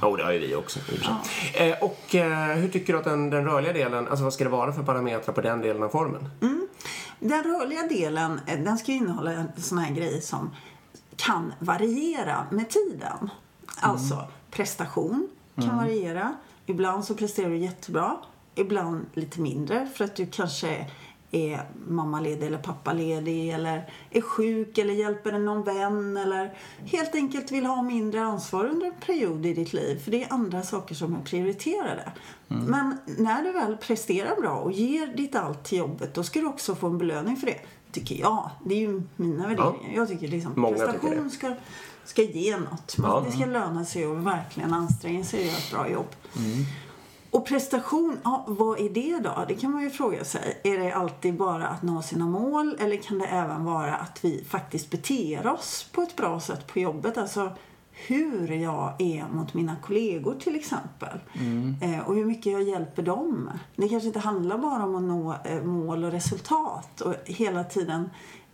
Ja, 0.01 0.07
oh, 0.07 0.17
det 0.17 0.23
har 0.23 0.31
ju 0.31 0.39
vi 0.39 0.55
också. 0.55 0.79
sig. 0.79 0.97
Eh, 1.69 1.77
och 1.83 2.15
eh, 2.15 2.55
hur 2.57 2.69
tycker 2.69 2.93
du 2.93 2.99
att 2.99 3.05
den, 3.05 3.29
den 3.29 3.45
rörliga 3.45 3.73
delen, 3.73 4.07
alltså 4.07 4.23
vad 4.23 4.33
ska 4.33 4.43
det 4.43 4.49
vara 4.49 4.73
för 4.73 4.83
parametrar 4.83 5.33
på 5.33 5.41
den 5.41 5.61
delen 5.61 5.83
av 5.83 5.89
formen? 5.89 6.29
Den 7.19 7.43
rörliga 7.43 7.83
delen 7.87 8.39
eh, 8.47 8.59
den 8.59 8.77
ska 8.77 8.91
innehålla 8.91 9.31
en 9.31 9.47
sån 9.57 9.77
här 9.77 9.93
grej 9.95 10.21
som 10.21 10.49
kan 11.15 11.53
variera 11.59 12.45
med 12.51 12.69
tiden. 12.69 13.29
Alltså 13.81 14.23
prestation 14.51 15.29
kan 15.55 15.77
variera. 15.77 16.33
Ibland 16.65 17.05
så 17.05 17.15
presterar 17.15 17.49
du 17.49 17.57
jättebra. 17.57 18.17
Ibland 18.59 19.05
lite 19.13 19.41
mindre 19.41 19.89
för 19.95 20.05
att 20.05 20.15
du 20.15 20.25
kanske 20.25 20.85
är 21.31 21.61
mammaledig 21.87 22.47
eller 22.47 22.57
pappaledig 22.57 23.49
eller 23.49 23.89
är 24.09 24.21
sjuk 24.21 24.77
eller 24.77 24.93
hjälper 24.93 25.31
någon 25.31 25.63
vän 25.63 26.17
eller 26.17 26.57
helt 26.85 27.15
enkelt 27.15 27.51
vill 27.51 27.65
ha 27.65 27.81
mindre 27.81 28.21
ansvar 28.21 28.65
under 28.65 28.87
en 28.87 28.93
period 29.05 29.45
i 29.45 29.53
ditt 29.53 29.73
liv. 29.73 29.99
För 30.03 30.11
det 30.11 30.23
är 30.23 30.33
andra 30.33 30.63
saker 30.63 30.95
som 30.95 31.15
är 31.15 31.19
prioriterade. 31.19 32.11
Men 32.47 32.97
när 33.05 33.43
du 33.43 33.51
väl 33.51 33.77
presterar 33.77 34.41
bra 34.41 34.55
och 34.55 34.71
ger 34.71 35.07
ditt 35.07 35.35
allt 35.35 35.63
till 35.63 35.77
jobbet 35.77 36.13
då 36.13 36.23
ska 36.23 36.39
du 36.39 36.45
också 36.47 36.75
få 36.75 36.87
en 36.87 36.97
belöning 36.97 37.35
för 37.37 37.45
det. 37.47 37.59
Tycker 37.91 38.15
jag. 38.15 38.49
Det 38.65 38.75
är 38.75 38.79
ju 38.79 39.01
mina 39.15 39.47
värderingar. 39.47 39.91
Jag 39.95 40.07
tycker 40.07 40.27
liksom 40.27 40.53
Många 40.55 40.75
tycker 40.77 40.91
prestation 40.91 41.23
det. 41.23 41.29
ska, 41.29 41.55
ska 42.05 42.21
ge 42.21 42.57
något. 42.57 42.97
Man, 42.97 43.11
Ja. 43.11 43.23
Det 43.25 43.31
ska 43.31 43.45
löna 43.45 43.85
sig 43.85 44.07
och 44.07 44.27
verkligen 44.27 44.73
anstränga 44.73 45.23
sig 45.23 45.39
och 45.39 45.45
göra 45.45 45.57
ett 45.57 45.71
bra 45.71 45.89
jobb. 45.89 46.07
Mm. 46.37 46.65
Och 47.31 47.45
prestation, 47.45 48.17
ja, 48.23 48.45
vad 48.47 48.79
är 48.79 48.89
det 48.89 49.19
då? 49.19 49.45
Det 49.47 49.55
kan 49.55 49.71
man 49.71 49.83
ju 49.83 49.89
fråga 49.89 50.23
sig. 50.23 50.61
Är 50.63 50.77
det 50.77 50.91
alltid 50.91 51.37
bara 51.37 51.67
att 51.67 51.83
nå 51.83 52.01
sina 52.01 52.25
mål 52.25 52.75
eller 52.79 52.97
kan 52.97 53.19
det 53.19 53.25
även 53.25 53.65
vara 53.65 53.95
att 53.95 54.25
vi 54.25 54.43
faktiskt 54.49 54.89
beter 54.89 55.47
oss 55.47 55.89
på 55.91 56.01
ett 56.01 56.15
bra 56.15 56.39
sätt 56.39 56.67
på 56.67 56.79
jobbet? 56.79 57.17
Alltså 57.17 57.51
hur 58.07 58.51
jag 58.51 58.93
är 58.99 59.27
mot 59.33 59.53
mina 59.53 59.75
kollegor 59.75 60.35
till 60.39 60.55
exempel. 60.55 61.19
Eh, 61.81 62.07
och 62.07 62.15
hur 62.15 62.25
mycket 62.25 62.53
jag 62.53 62.63
hjälper 62.63 63.03
dem. 63.03 63.49
Det 63.75 63.89
kanske 63.89 64.07
inte 64.07 64.19
handlar 64.19 64.57
bara 64.57 64.83
om 64.83 64.95
att 64.95 65.03
nå 65.03 65.35
eh, 65.43 65.63
mål 65.63 66.03
och 66.03 66.11
resultat 66.11 67.01
och 67.01 67.15
hela 67.25 67.63
tiden 67.63 68.09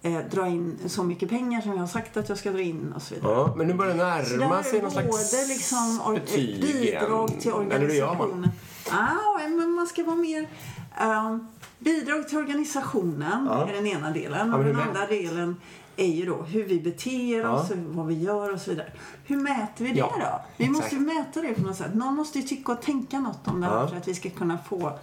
eh, 0.06 0.20
dra 0.32 0.48
in 0.48 0.78
så 0.88 1.04
mycket 1.04 1.30
pengar 1.30 1.62
som 1.62 1.72
jag 1.72 1.78
har 1.80 1.88
sagt 1.88 2.18
att 2.18 2.30
jag 2.30 2.38
ska 2.38 2.52
dra 2.52 2.62
in 2.62 2.94
och 2.96 3.02
så 3.02 3.16
vidare. 3.16 3.32
Ja, 3.34 3.54
men 3.58 3.68
nu 3.68 3.74
börjar 3.74 3.94
det 3.96 4.38
närma 4.38 4.64
sig 4.64 4.82
någon 4.82 4.92
slags 4.92 5.08
både 5.32 5.48
liksom 5.48 6.02
or- 6.06 6.14
betyg 6.14 6.62
bidrag 6.62 7.30
igen. 7.30 7.42
till 7.42 7.52
Eller 7.52 7.80
hur 7.88 7.94
gör 7.94 8.14
man? 8.14 8.22
organisationen. 8.22 8.52
Ah, 8.92 9.48
men 9.58 9.72
man 9.72 9.88
ska 9.88 10.04
vara 10.04 10.16
mer... 10.16 10.50
ehm, 10.98 11.48
bidrag 11.80 12.30
till 12.30 12.38
organisationen 12.38 13.46
Ja. 13.50 13.68
är 13.70 13.74
den 13.74 13.88
ena 13.88 14.12
delen. 14.12 14.50
Ja, 14.52 14.58
och 14.58 14.64
den 14.64 14.80
andra 14.80 15.08
delen 15.08 15.56
är 15.98 16.08
ju 16.08 16.26
då 16.26 16.42
hur 16.42 16.64
vi 16.64 16.80
beter 16.80 17.46
oss, 17.46 17.68
Ja. 17.70 17.76
vad 17.88 18.08
vi 18.08 18.14
gör 18.24 18.54
och 18.54 18.62
så 18.62 18.70
vidare. 18.70 18.92
Hur 19.26 19.38
mäter 19.38 19.86
vi 19.86 19.92
det 19.92 19.98
Ja, 20.00 20.12
då? 20.20 20.42
Vi 20.58 20.64
exakt. 20.66 20.70
måste 20.84 20.96
ju 20.96 21.02
mäta 21.02 21.42
det 21.42 21.54
på 21.54 21.62
något 21.62 21.78
sätt. 21.78 21.94
Någon 21.96 22.14
måste 22.16 22.40
ju 22.40 22.48
tycka 22.48 22.72
och 22.72 22.82
tänka 22.82 23.20
något 23.20 23.48
om 23.48 23.62
det 23.62 23.68
här 23.68 23.80
Ja. 23.80 23.88
för 23.88 23.98
att 23.98 24.08
vi 24.08 24.16
ska 24.16 24.30
kunna 24.30 24.58
få... 24.70 25.00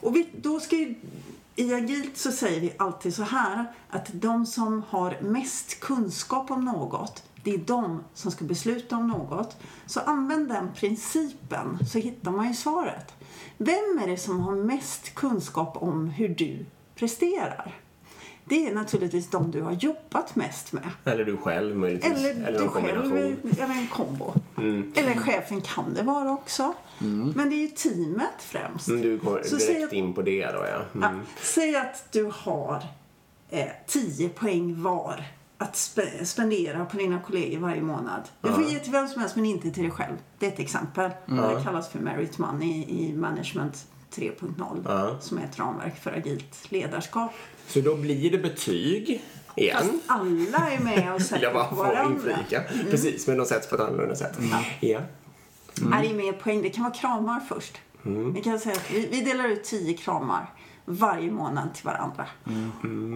Och 0.00 0.16
vi, 0.16 0.28
då 0.42 0.60
ska 0.60 0.76
ju, 0.76 0.94
i 1.58 1.74
agilt 1.74 2.16
så 2.16 2.32
säger 2.32 2.60
vi 2.60 2.74
alltid 2.78 3.14
så 3.14 3.22
här 3.22 3.72
att 3.90 4.10
de 4.12 4.46
som 4.46 4.82
har 4.88 5.18
mest 5.20 5.80
kunskap 5.80 6.50
om 6.50 6.64
något 6.64 7.22
det 7.48 7.54
är 7.54 7.58
de 7.58 8.04
som 8.14 8.30
ska 8.30 8.44
besluta 8.44 8.96
om 8.96 9.08
något. 9.08 9.56
Så 9.86 10.00
använd 10.00 10.48
den 10.48 10.72
principen 10.74 11.78
så 11.86 11.98
hittar 11.98 12.30
man 12.30 12.48
ju 12.48 12.54
svaret. 12.54 13.14
Vem 13.56 14.00
är 14.02 14.06
det 14.06 14.16
som 14.16 14.40
har 14.40 14.56
mest 14.56 15.14
kunskap 15.14 15.76
om 15.82 16.08
hur 16.08 16.28
du 16.28 16.66
presterar? 16.94 17.80
Det 18.48 18.66
är 18.66 18.74
naturligtvis 18.74 19.30
de 19.30 19.50
du 19.50 19.62
har 19.62 19.72
jobbat 19.72 20.36
mest 20.36 20.72
med. 20.72 20.82
Eller 21.04 21.24
du 21.24 21.36
själv 21.36 21.76
möjligtvis. 21.76 22.12
Eller, 22.18 22.46
eller 22.48 22.58
du 22.58 22.68
själv, 22.68 23.12
eller 23.60 23.74
en 23.74 23.86
kombo. 23.92 24.32
Mm. 24.58 24.92
Eller 24.96 25.14
chefen 25.14 25.60
kan 25.60 25.94
det 25.94 26.02
vara 26.02 26.30
också. 26.30 26.74
Men 27.34 27.50
det 27.50 27.56
är 27.56 27.60
ju 27.60 27.68
teamet 27.68 28.28
främst. 28.38 28.88
Mm, 28.88 29.02
Du 29.02 29.18
går 29.18 29.42
Så 29.44 29.56
direkt 29.56 29.84
att- 29.84 29.92
in 29.92 30.14
på 30.14 30.22
det 30.22 30.46
då 30.46 30.58
ja. 30.58 30.82
Ja, 31.00 31.08
Mm. 31.08 31.20
säg 31.42 31.76
att 31.76 32.12
du 32.12 32.30
har 32.34 32.82
eh, 33.50 33.66
10 33.86 34.28
poäng 34.28 34.82
var 34.82 35.24
att 35.58 35.74
spe- 35.74 36.24
spendera 36.24 36.84
på 36.84 36.96
dina 36.96 37.20
kollegor 37.20 37.58
varje 37.58 37.82
månad. 37.82 38.20
Du 38.40 38.52
får 38.52 38.64
ge 38.64 38.78
till 38.78 38.92
vem 38.92 39.08
som 39.08 39.20
helst 39.20 39.36
men 39.36 39.44
inte 39.46 39.70
till 39.70 39.82
dig 39.82 39.92
själv. 39.92 40.16
Det 40.38 40.46
är 40.46 40.50
ett 40.52 40.58
exempel. 40.58 41.10
Det 41.26 41.62
kallas 41.64 41.88
för 41.88 41.98
merit 41.98 42.38
money 42.38 42.84
i 42.88 43.12
management 43.16 43.86
3.0 44.14 44.82
Ja. 44.84 45.16
som 45.20 45.38
är 45.38 45.44
ett 45.44 45.58
ramverk 45.58 46.02
för 46.02 46.12
agilt 46.12 46.70
ledarskap. 46.72 47.32
Så 47.66 47.80
då 47.80 47.96
blir 47.96 48.30
det 48.30 48.38
betyg 48.38 49.22
igen. 49.56 49.76
Fast 49.78 49.90
alla 50.06 50.70
är 50.70 50.80
med 50.80 51.14
och 51.14 51.22
sätter 51.22 51.42
jag 51.42 51.52
bara 51.54 51.64
på 51.64 51.76
få 51.76 51.82
varandra. 51.82 52.30
inflika. 52.30 52.62
Precis, 52.90 53.26
men 53.26 53.36
de 53.36 53.46
sätts 53.46 53.68
på 53.68 53.74
ett 53.74 53.80
annorlunda 53.80 54.16
sätt. 54.16 54.38
Ja. 54.80 55.00
Är 55.92 56.02
det 56.08 56.14
mer 56.14 56.32
poäng? 56.32 56.62
Det 56.62 56.70
kan 56.70 56.84
vara 56.84 56.94
kramar 56.94 57.40
först. 57.48 57.78
Vi 58.34 58.40
kan 58.40 58.58
säga 58.58 58.74
att 58.76 58.90
vi, 58.90 59.06
vi 59.10 59.20
delar 59.20 59.48
ut 59.48 59.64
10 59.64 59.96
kramar 59.96 60.50
varje 60.90 61.30
månad 61.30 61.74
till 61.74 61.84
varandra. 61.84 62.26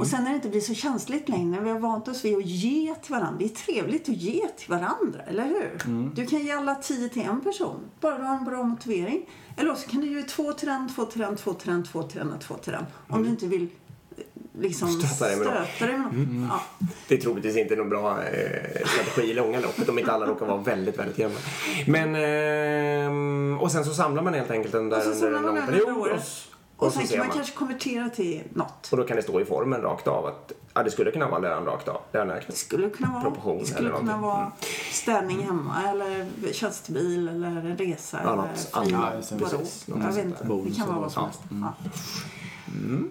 Och 0.01 0.07
sen 0.07 0.25
när 0.25 0.31
det 0.31 0.37
inte 0.37 0.49
blir 0.49 0.61
så 0.61 0.75
känsligt 0.75 1.29
längre, 1.29 1.61
vi 1.61 1.71
har 1.71 1.79
vant 1.79 2.09
oss 2.09 2.25
vid 2.25 2.37
att 2.37 2.47
ge 2.47 2.95
till 2.95 3.13
varandra. 3.15 3.37
Det 3.39 3.45
är 3.45 3.49
trevligt 3.49 4.09
att 4.09 4.17
ge 4.17 4.49
till 4.49 4.71
varandra, 4.71 5.21
eller 5.27 5.45
hur? 5.45 5.79
Du 6.15 6.27
kan 6.27 6.39
ge 6.39 6.53
alla 6.53 6.75
10 6.75 7.09
till 7.09 7.23
en 7.23 7.41
person, 7.41 7.81
bara 8.01 8.19
du 8.19 8.25
har 8.25 8.37
en 8.37 8.45
bra 8.45 8.63
motivering. 8.63 9.27
Eller 9.57 9.75
så 9.75 9.89
kan 9.91 10.01
du 10.01 10.07
ge 10.07 10.23
två 10.23 10.53
till 10.53 10.69
den, 10.69 10.89
två 10.95 11.05
till 11.05 11.21
den, 11.21 11.37
två 11.37 11.53
till 11.55 11.71
den, 11.71 11.85
två 11.85 12.03
till 12.03 12.19
den 12.19 12.33
och 12.33 12.41
två 12.41 12.55
till 12.55 12.73
den. 12.73 12.85
Om 13.09 13.23
du 13.23 13.29
inte 13.29 13.47
vill 13.47 13.63
eh, 14.17 14.25
liksom 14.61 14.89
Stöta 14.89 15.29
dig 15.29 15.37
med 15.37 15.47
något. 15.47 15.55
stöta 15.77 15.87
dig 15.93 15.99
med 16.01 16.29
något. 16.29 16.51
Ja. 16.51 16.87
Det 17.09 17.15
är 17.15 17.19
troligtvis 17.21 17.57
inte 17.57 17.77
någon 17.77 17.89
bra 17.89 18.23
eh, 18.23 18.87
strategi 18.87 19.31
i 19.31 19.35
långa 19.35 19.61
loppet 19.61 19.89
om 19.89 19.99
inte 19.99 20.13
alla 20.13 20.27
råkar 20.27 20.47
vara 20.47 20.59
väldigt, 20.61 20.99
väldigt 20.99 21.19
jämna. 21.19 21.39
Men, 21.87 22.15
ehm, 22.15 23.59
och 23.61 23.73
sen 23.73 23.85
så 23.85 23.95
samlar 23.95 24.23
man 24.23 24.35
helt 24.35 24.51
enkelt 24.51 24.73
den 24.73 24.89
där 24.89 25.07
under 25.13 25.33
en 25.33 25.43
lång 25.43 25.67
period. 25.67 26.21
Och, 26.83 26.89
Och, 26.89 26.93
sen 26.95 27.07
ser 27.07 27.15
kan 27.17 27.19
man 27.19 27.27
man. 27.29 27.37
kanske 27.37 27.57
konvertera 27.57 28.09
till 28.09 28.43
något. 28.55 28.89
Och 28.93 28.97
då 28.97 29.05
kan 29.05 29.17
det 29.17 29.23
stå 29.23 29.41
i 29.41 29.45
formen 29.45 29.81
rakt 29.83 30.09
av 30.09 30.27
att 30.27 30.53
ja, 30.75 30.83
det 30.83 30.91
skulle 30.91 31.11
kunna 31.11 31.29
vara 31.29 31.41
lön 31.41 31.65
rakt 31.65 31.89
av. 31.89 32.01
Löneökning. 32.13 32.47
Det 32.51 32.57
skulle 32.57 32.91
kunna 32.91 33.13
vara, 33.13 33.23
Proportion 33.23 33.59
det 33.59 33.67
skulle 33.67 33.89
eller 33.89 33.99
kunna 33.99 34.17
vara 34.17 34.53
städning 34.93 35.43
hemma 35.43 35.83
eller 35.89 36.27
tjänstebil 36.53 37.29
eller 37.29 37.47
en 37.47 37.77
resa 37.77 38.21
Ja, 38.25 38.33
eller 38.33 38.43
något 38.43 38.59
fri, 38.85 38.95
annat. 38.95 39.33
Precis. 39.39 39.85
Jag 39.89 40.13
vet 40.13 40.25
inte. 40.25 40.45
Det 40.45 40.75
kan 40.77 40.89
vara 40.89 40.99
vad 40.99 41.13
som 41.13 41.25
helst. 41.25 41.41
Ja. 41.51 41.73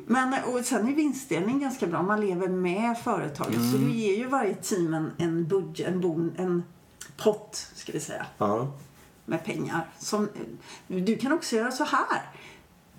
Men 0.08 0.34
och 0.44 0.66
sen 0.66 0.88
är 0.88 0.96
vinstdelning 0.96 1.60
ganska 1.60 1.88
bra. 1.88 2.02
Man 2.02 2.22
lever 2.22 2.48
med 2.48 2.98
företaget. 3.04 3.72
Så 3.72 3.78
du 3.78 3.92
ger 3.92 4.16
ju 4.18 4.28
varje 4.28 4.56
team 4.56 4.94
en, 4.94 5.12
en 5.18 5.48
budget, 5.48 5.88
en, 5.88 6.02
bon, 6.02 6.34
en 6.38 6.64
pott, 7.18 7.68
ska 7.76 7.92
vi 7.92 8.00
säga, 8.00 8.26
Ja. 8.38 8.68
med 9.26 9.46
pengar. 9.46 9.90
Som, 10.00 10.30
du 10.88 11.18
kan 11.18 11.32
också 11.34 11.56
göra 11.56 11.72
så 11.72 11.84
här. 11.84 12.22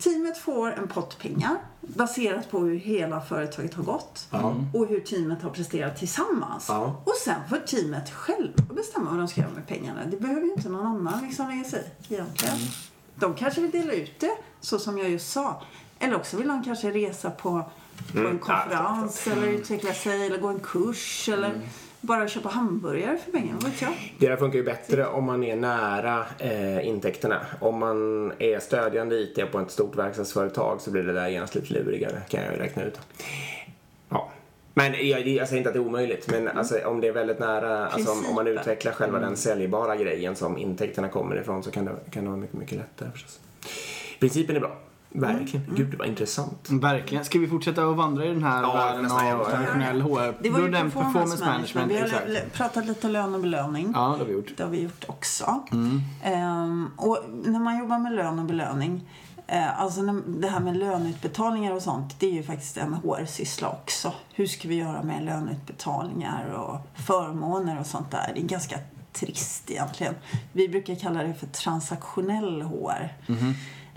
Teamet 0.03 0.39
får 0.39 0.73
en 0.73 0.89
pott 0.89 1.19
pengar 1.19 1.57
baserat 1.81 2.51
på 2.51 2.59
hur 2.59 2.77
hela 2.77 3.21
företaget 3.21 3.75
har 3.75 3.85
gått 3.85 4.29
och 4.75 4.87
hur 4.87 5.01
teamet 5.01 5.43
har 5.43 5.51
presterat 5.51 5.99
tillsammans. 5.99 6.67
Ja. 6.69 7.03
Och 7.07 7.15
sen 7.25 7.49
får 7.49 7.57
teamet 7.57 8.11
själv 8.11 8.53
bestämma 8.75 9.11
vad 9.11 9.19
de 9.19 9.29
ska 9.29 9.41
göra 9.41 9.51
med 9.51 9.67
pengarna. 9.67 10.01
Det 10.11 10.17
behöver 10.17 10.43
ju 10.43 10.53
inte 10.53 10.69
någon 10.69 10.87
annan 10.87 11.25
liksom 11.27 11.49
lägga 11.49 11.65
sig 11.65 11.91
i 12.09 12.15
egentligen. 12.15 12.59
De 13.15 13.35
kanske 13.35 13.61
vill 13.61 13.71
dela 13.71 13.93
ut 13.93 14.21
det 14.21 14.37
så 14.61 14.79
som 14.79 14.99
jag 14.99 15.11
just 15.11 15.33
sa. 15.33 15.63
Eller 15.99 16.17
också 16.17 16.37
vill 16.37 16.49
de 16.49 16.65
kanske 16.65 16.91
resa 16.91 17.31
på, 17.31 17.71
på 18.13 18.19
en 18.19 18.39
konferens 18.39 19.27
eller 19.27 19.47
utveckla 19.47 19.95
sig 19.95 20.27
eller 20.27 20.39
gå 20.39 20.49
en 20.49 20.61
kurs 20.61 21.29
eller 21.29 21.61
bara 22.03 22.29
köpa 22.29 22.49
hamburgare 22.49 23.19
för 23.25 23.33
pengar. 23.33 23.55
Vad 23.55 23.71
vet 23.71 23.83
jag? 23.83 23.93
Det 24.19 24.29
där 24.29 24.37
funkar 24.37 24.59
ju 24.59 24.65
bättre 24.65 25.07
om 25.07 25.25
man 25.25 25.45
är 25.45 25.57
nära 25.57 26.25
eh, 26.39 26.87
intäkterna. 26.87 27.41
Om 27.61 27.79
man 27.79 28.33
är 28.39 28.59
stödjande 28.59 29.17
IT 29.17 29.53
på 29.53 29.59
ett 29.61 29.71
stort 29.71 29.97
verkstadsföretag 29.97 30.81
så 30.81 30.91
blir 30.91 31.03
det 31.03 31.13
där 31.13 31.29
genast 31.29 31.55
lite 31.55 31.75
lurigare 31.75 32.23
kan 32.29 32.43
jag 32.43 32.53
ju 32.53 32.59
räkna 32.59 32.83
ut. 32.85 33.01
Ja. 34.09 34.31
Men 34.75 35.09
jag, 35.09 35.27
jag 35.27 35.49
säger 35.49 35.59
inte 35.59 35.69
att 35.69 35.75
det 35.75 35.81
är 35.81 35.87
omöjligt, 35.87 36.31
men 36.31 36.49
alltså, 36.49 36.79
om 36.85 37.01
det 37.01 37.09
är 37.09 37.13
väldigt 37.13 37.39
nära, 37.39 37.87
alltså, 37.87 38.13
om, 38.13 38.27
om 38.27 38.35
man 38.35 38.47
utvecklar 38.47 38.93
själva 38.93 39.19
den 39.19 39.37
säljbara 39.37 39.97
grejen 39.97 40.37
som 40.37 40.59
intäkterna 40.59 41.09
kommer 41.09 41.41
ifrån 41.41 41.63
så 41.63 41.71
kan 41.71 41.85
det, 41.85 41.93
kan 42.11 42.25
det 42.25 42.31
vara 42.31 42.41
mycket, 42.41 42.59
mycket 42.59 42.79
lättare 42.79 43.11
förstås. 43.11 43.41
Principen 44.21 44.57
är 44.57 44.61
bra. 44.61 44.77
Verkligen. 45.15 45.75
Gud, 45.77 45.91
det 45.91 45.97
var 45.97 46.05
intressant. 46.05 46.69
Verkligen. 46.71 47.25
Ska 47.25 47.39
vi 47.39 47.49
fortsätta 47.49 47.85
att 47.85 47.97
vandra 47.97 48.25
i 48.25 48.29
den 48.29 48.45
här 48.45 48.63
Ja, 48.63 48.75
världen 48.75 49.13
av 49.13 49.45
traditionell 49.45 50.03
HR? 50.03 50.35
Det 50.43 50.51
var 50.51 50.59
ju 50.59 50.65
är 50.65 50.71
den 50.71 50.91
performance, 50.91 51.45
management. 51.45 51.93
Vi 51.93 51.99
har 51.99 52.49
pratat 52.53 52.87
lite 52.87 53.09
lön 53.09 53.35
och 53.35 53.41
belöning. 53.41 53.93
Ja, 53.95 54.01
det 54.01 54.19
har 54.19 54.25
vi 54.25 54.33
gjort. 54.33 54.57
Det 54.57 54.63
har 54.63 54.71
vi 54.71 54.83
gjort 54.83 55.05
också. 55.07 55.63
Ehm, 56.23 56.91
och 56.97 57.19
när 57.45 57.61
man 57.61 57.79
jobbar 57.79 57.99
med 57.99 58.13
lön 58.13 58.39
och 58.39 58.45
belöning, 58.45 59.09
eh, 59.47 59.81
alltså 59.81 60.03
när, 60.03 60.41
det 60.41 60.49
här 60.49 60.61
med 60.61 60.77
löneutbetalningar 60.77 61.73
och 61.73 61.83
sånt, 61.83 62.21
det 62.21 62.27
är 62.27 62.33
ju 62.33 62.43
faktiskt 62.43 62.77
en 62.77 62.95
HR-syssla 62.95 63.69
också. 63.69 64.13
Hur 64.35 64.47
ska 64.47 64.69
vi 64.69 64.75
göra 64.75 65.03
med 65.03 65.25
löneutbetalningar 65.25 66.47
och 66.47 67.03
förmåner 67.05 67.81
och 67.81 67.87
sånt 67.87 68.11
där? 68.11 68.33
Det 68.35 68.41
är 68.41 68.45
ganska 68.45 68.79
trist 69.13 69.71
egentligen. 69.71 70.15
Vi 70.53 70.69
brukar 70.69 70.95
kalla 70.95 71.23
det 71.23 71.35
för 71.35 71.47
transaktionell 71.47 72.63
HR. 72.63 73.09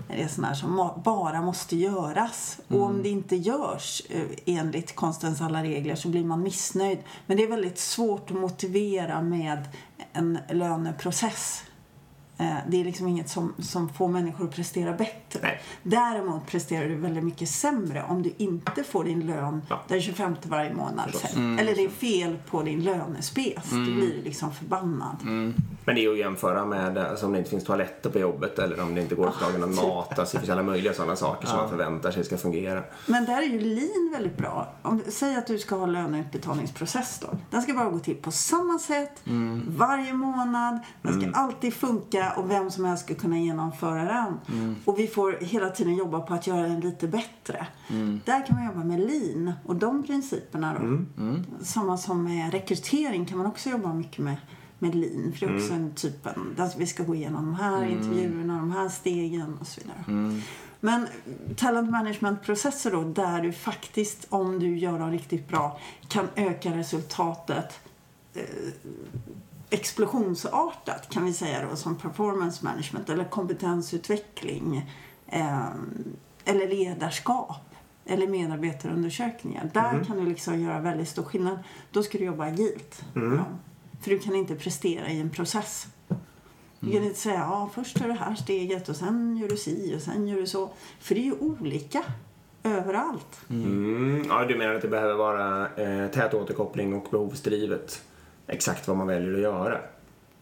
Det 0.08 0.22
är 0.24 0.28
sånt 0.28 0.48
här 0.48 0.54
som 0.54 0.90
bara 1.04 1.42
måste 1.42 1.76
göras. 1.76 2.60
Och 2.68 2.82
om 2.82 3.04
det 3.04 3.10
inte 3.10 3.36
görs 3.36 4.02
eh, 4.10 4.22
enligt 4.46 4.96
konstens 4.96 5.42
alla 5.42 5.64
regler 5.64 5.96
så 5.96 6.08
blir 6.10 6.24
man 6.26 6.44
missnöjd. 6.44 7.00
Men 7.26 7.38
det 7.38 7.44
är 7.44 7.48
väldigt 7.48 7.78
svårt 7.80 8.32
att 8.32 8.38
motivera 8.38 9.22
med 9.22 9.68
en 10.14 10.40
löneprocess. 10.50 11.64
Eh, 12.38 12.56
Det 12.68 12.82
är 12.82 12.86
liksom 12.86 13.08
inget 13.08 13.30
som, 13.30 13.54
som 13.60 13.90
får 13.90 14.08
människor 14.08 14.46
att 14.46 14.56
prestera 14.56 14.94
bättre. 14.94 15.40
Nej. 15.42 15.62
Däremot 15.84 16.48
presterar 16.48 16.90
du 16.90 16.96
väldigt 16.96 17.24
mycket 17.24 17.50
sämre 17.50 18.04
om 18.04 18.24
du 18.24 18.34
inte 18.38 18.84
får 18.84 19.04
din 19.04 19.28
lön 19.28 19.62
Ja. 19.70 19.82
den 19.88 20.02
25 20.02 20.36
varje 20.44 20.74
månad. 20.74 21.12
Förstås. 21.12 21.34
Eller 21.36 21.76
det 21.76 21.84
är 21.86 21.90
fel 21.90 22.38
på 22.50 22.64
din 22.64 22.84
lönespes. 22.84 23.70
Du 23.70 23.96
blir 23.96 24.22
liksom 24.24 24.54
förbannad. 24.54 25.16
Men 25.86 25.96
det 25.96 26.02
är 26.02 26.04
ju 26.04 26.12
att 26.12 26.18
jämföra 26.18 26.66
med 26.66 26.98
alltså, 26.98 27.26
om 27.26 27.32
det 27.32 27.38
inte 27.38 27.50
finns 27.50 27.64
toaletter 27.64 28.10
på 28.10 28.20
jobbet 28.20 28.60
eller 28.60 28.82
om 28.82 28.96
det 28.96 29.02
inte 29.02 29.16
går 29.16 29.28
att 29.28 29.42
laga 29.42 29.58
någon 29.58 29.76
mat. 29.76 30.20
Alltså, 30.20 30.38
det 30.38 30.42
finns 30.42 30.52
alla 30.52 30.64
möjliga 30.64 30.94
sådana 30.94 31.16
saker 31.16 31.48
som 31.48 31.58
man 31.58 31.70
förväntar 31.70 32.12
sig 32.12 32.24
ska 32.24 32.38
fungera. 32.38 32.84
Men 33.06 33.26
där 33.26 33.38
är 33.38 33.48
ju 33.48 33.60
lean 33.60 34.10
väldigt 34.14 34.38
bra. 34.38 34.74
Om, 34.82 35.02
säg 35.08 35.36
att 35.36 35.48
du 35.48 35.60
ska 35.60 35.76
ha 35.76 35.86
löneutbetalningsprocess 35.86 37.20
då. 37.20 37.28
Den 37.52 37.62
ska 37.62 37.74
bara 37.74 37.90
gå 37.90 38.00
till 38.00 38.16
på 38.16 38.32
samma 38.32 38.80
sätt 38.80 39.22
varje 39.68 40.14
månad. 40.14 40.80
Den 41.02 41.22
ska 41.22 41.32
alltid 41.32 41.74
funka 41.74 42.34
och 42.38 42.52
vem 42.52 42.72
som 42.72 42.86
helst 42.86 43.06
ska 43.06 43.16
kunna 43.16 43.38
genomföra 43.38 44.04
den. 44.04 44.40
Och 44.86 45.00
vi 45.00 45.08
får 45.08 45.38
hela 45.42 45.70
tiden 45.70 45.96
jobba 45.96 46.20
på 46.20 46.34
att 46.34 46.48
göra 46.48 46.62
den 46.62 46.80
lite 46.80 47.08
bättre. 47.08 47.68
Där 48.26 48.46
kan 48.48 48.56
man 48.56 48.66
jobba 48.66 48.84
med 48.84 49.00
lean 49.00 49.54
och 49.66 49.76
de 49.76 50.04
principerna 50.04 50.76
då. 50.80 50.98
Samma 51.66 51.98
som 51.98 52.24
med 52.24 52.52
rekrytering 52.52 53.26
kan 53.26 53.38
man 53.38 53.48
också 53.48 53.70
jobba 53.70 53.94
mycket 53.94 54.20
med 54.20 54.36
med 54.80 54.96
lean. 54.96 55.34
För 55.34 55.48
det 55.48 55.54
är 55.54 55.58
också 55.58 55.74
en 55.74 55.94
typen, 55.96 56.54
där 56.58 56.72
vi 56.78 56.88
ska 56.88 57.04
gå 57.04 57.16
igenom 57.16 57.46
de 57.46 57.56
här 57.56 57.86
intervjuerna, 57.86 58.58
de 58.58 58.72
här 58.72 58.90
stegen 58.90 59.58
och 59.62 59.68
så 59.68 59.82
vidare. 59.82 60.42
Men 60.80 61.08
talent 61.56 61.92
management-processer 61.92 62.92
då, 62.92 63.04
där 63.04 63.42
du 63.42 63.52
faktiskt, 63.52 64.28
om 64.30 64.60
du 64.60 64.78
gör 64.78 65.00
dem 65.00 65.12
riktigt 65.12 65.48
bra, 65.48 65.80
kan 66.08 66.28
öka 66.36 66.78
resultatet 66.78 67.80
eh, 68.34 68.44
explosionsartat 69.70 71.10
kan 71.10 71.26
vi 71.26 71.34
säga 71.34 71.68
då, 71.70 71.76
som 71.76 71.96
performance 71.96 72.66
management 72.66 73.10
eller 73.10 73.24
kompetensutveckling 73.24 74.92
eh, 75.28 75.68
eller 76.46 76.68
ledarskap 76.68 77.76
eller 78.06 78.28
medarbetarundersökningar. 78.28 79.70
Där 79.74 80.04
kan 80.04 80.18
du 80.18 80.26
liksom 80.26 80.62
göra 80.62 80.80
väldigt 80.80 81.10
stor 81.10 81.24
skillnad. 81.24 81.60
Då 81.92 82.04
ska 82.04 82.18
du 82.18 82.24
jobba 82.24 82.46
agilt. 82.46 83.06
Ja. 83.14 83.46
För 84.06 84.12
du 84.12 84.20
kan 84.20 84.36
inte 84.36 84.56
prestera 84.56 85.10
i 85.10 85.20
en 85.22 85.30
process. 85.30 85.88
Du 86.80 86.92
kan 86.92 87.04
inte 87.04 87.20
säga 87.20 87.36
ja, 87.36 87.70
först 87.74 87.98
tar 87.98 88.06
du 88.08 88.14
det 88.14 88.20
här 88.20 88.36
steget 88.36 88.90
och 88.90 88.96
sen 88.96 89.38
gör 89.38 89.48
du 89.48 89.58
si 89.58 89.96
och 89.98 90.02
sen 90.02 90.28
gör 90.28 90.38
du 90.38 90.48
så. 90.48 90.70
För 91.00 91.16
det 91.16 91.22
är 91.22 91.26
ju 91.26 91.34
olika 91.40 92.04
överallt. 92.64 93.40
Mm. 93.50 94.26
Ja, 94.30 94.46
du 94.46 94.58
menar 94.58 94.74
att 94.74 94.82
det 94.82 94.88
behöver 94.88 95.14
vara 95.14 95.68
eh, 95.76 96.12
tät 96.12 96.34
återkoppling 96.34 96.94
och 96.94 97.08
behovsdrivet 97.12 98.02
exakt 98.48 98.88
vad 98.88 98.98
man 98.98 99.08
väljer 99.08 99.34
att 99.34 99.40
göra? 99.40 99.80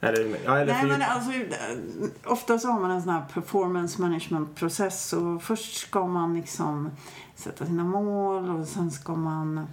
Eller, 0.02 0.38
ja, 0.46 0.58
eller 0.58 0.74
Nej, 0.74 0.82
för- 0.82 0.88
men 0.88 1.02
alltså, 1.02 1.32
eh, 1.32 2.32
ofta 2.32 2.60
så 2.60 2.68
har 2.68 2.80
man 2.80 2.92
en 2.92 3.02
sån 3.02 3.14
här 3.14 3.26
performance 3.34 4.02
management 4.02 4.56
process 4.56 5.14
och 5.14 5.44
först 5.44 5.76
ska 5.78 6.08
man 6.08 6.34
liksom 6.34 6.90
sätta 7.36 7.66
sina 7.66 7.84
mål 7.84 8.50
och 8.50 8.68
sen 8.68 8.92
ska 8.92 9.16
man 9.16 9.68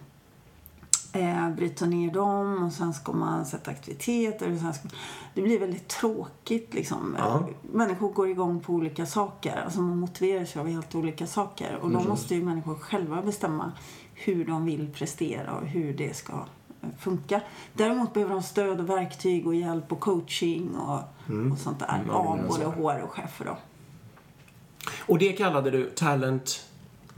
eh, 1.13 1.51
bryta 1.51 1.87
ner 1.87 2.13
dem 2.13 2.65
och 2.65 2.73
sen 2.73 2.95
ska 2.95 3.13
man 3.13 3.47
sätta 3.47 3.71
aktiviteter. 3.71 4.53
Och 4.53 4.59
sen 4.59 4.75
ska, 4.75 4.89
det 5.35 5.43
blir 5.43 5.61
väldigt 5.61 5.89
tråkigt 5.89 6.75
liksom. 6.75 7.17
Ja. 7.19 7.49
Människor 7.73 8.13
går 8.13 8.29
igång 8.29 8.61
på 8.61 8.73
olika 8.73 9.07
saker. 9.07 9.63
Alltså 9.65 9.81
man 9.81 9.99
motiverar 9.99 10.45
sig 10.45 10.61
av 10.61 10.69
helt 10.69 10.95
olika 10.95 11.27
saker. 11.27 11.79
Och 11.83 11.91
då 11.91 12.01
måste 12.01 12.35
ju 12.35 12.45
människor 12.45 12.75
själva 12.75 13.23
bestämma 13.23 13.73
hur 14.15 14.45
de 14.45 14.65
vill 14.65 14.93
prestera 14.93 15.55
och 15.55 15.67
hur 15.67 15.95
det 15.95 16.17
ska 16.17 16.33
eh, 16.33 16.89
funka. 16.99 17.41
Däremot 17.73 18.15
behöver 18.15 18.35
de 18.35 18.43
stöd 18.43 18.81
och 18.81 18.89
verktyg 18.89 19.47
och 19.47 19.55
hjälp 19.55 19.93
och 19.93 20.01
coaching 20.01 20.77
och, 20.77 21.01
och 21.53 21.59
sånt 21.59 21.79
där. 21.79 22.01
Mm, 22.03 22.11
av 22.11 22.39
är 22.39 22.49
både. 22.49 22.65
HR 22.65 23.03
och 23.03 23.11
chefer 23.11 23.45
då. 23.45 23.57
Och 24.99 25.19
det 25.19 25.33
kallade 25.33 25.71
du 25.71 25.91
talent... 25.91 26.70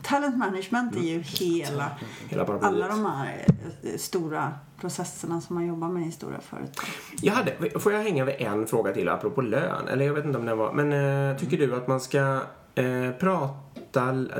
Talent 0.02 0.36
management 0.36 0.96
är 0.96 1.00
ju 1.00 1.20
hela, 1.20 1.90
Hela 2.28 2.44
paraplyet. 2.44 2.72
alla 2.74 2.88
de 2.88 3.06
här 3.06 3.46
eh, 3.82 3.96
stora 3.98 4.52
processerna 4.80 5.40
som 5.40 5.54
man 5.56 5.66
jobbar 5.66 5.88
med 5.88 6.06
i 6.08 6.12
stora 6.12 6.40
företag. 6.40 6.86
Jag 7.22 7.32
hade, 7.32 7.80
får 7.80 7.92
jag 7.92 8.00
hänga 8.02 8.24
vid 8.24 8.34
en 8.38 8.66
fråga 8.66 8.92
till 8.92 9.08
apropå 9.08 9.40
lön? 9.40 9.88
Eller 9.88 10.04
jag 10.04 10.14
vet 10.14 10.24
inte 10.24 10.38
om 10.38 10.46
den 10.46 10.58
var... 10.58 10.72
Men 10.72 10.92
eh, 11.30 11.36
tycker 11.36 11.56
du 11.58 11.74
att 11.74 11.88
man 11.88 12.00
ska 12.00 12.40
eh, 12.74 13.10
prata... 13.20 13.58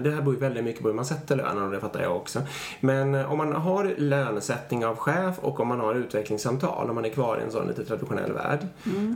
Det 0.01 0.11
här 0.11 0.21
beror 0.21 0.35
ju 0.35 0.41
väldigt 0.41 0.65
mycket 0.65 0.83
på 0.83 0.89
hur 0.89 0.95
man 0.95 1.05
sätter 1.05 1.37
lönen 1.37 1.63
och 1.63 1.71
det 1.71 1.81
fattar 1.81 2.03
jag 2.03 2.17
också. 2.17 2.41
Men 2.81 3.15
om 3.15 3.39
man 3.39 3.53
har 3.53 3.95
lönesättning 3.99 4.87
av 4.87 4.97
chef 4.97 5.39
och 5.39 5.61
om 5.61 5.69
man 5.69 5.81
har 5.81 5.95
utvecklingssamtal, 5.95 6.89
om 6.89 6.95
man 6.95 7.05
är 7.05 7.09
kvar 7.09 7.39
i 7.39 7.43
en 7.45 7.51
sån 7.53 7.67
lite 7.67 7.85
traditionell 7.85 8.33
värld. 8.33 8.67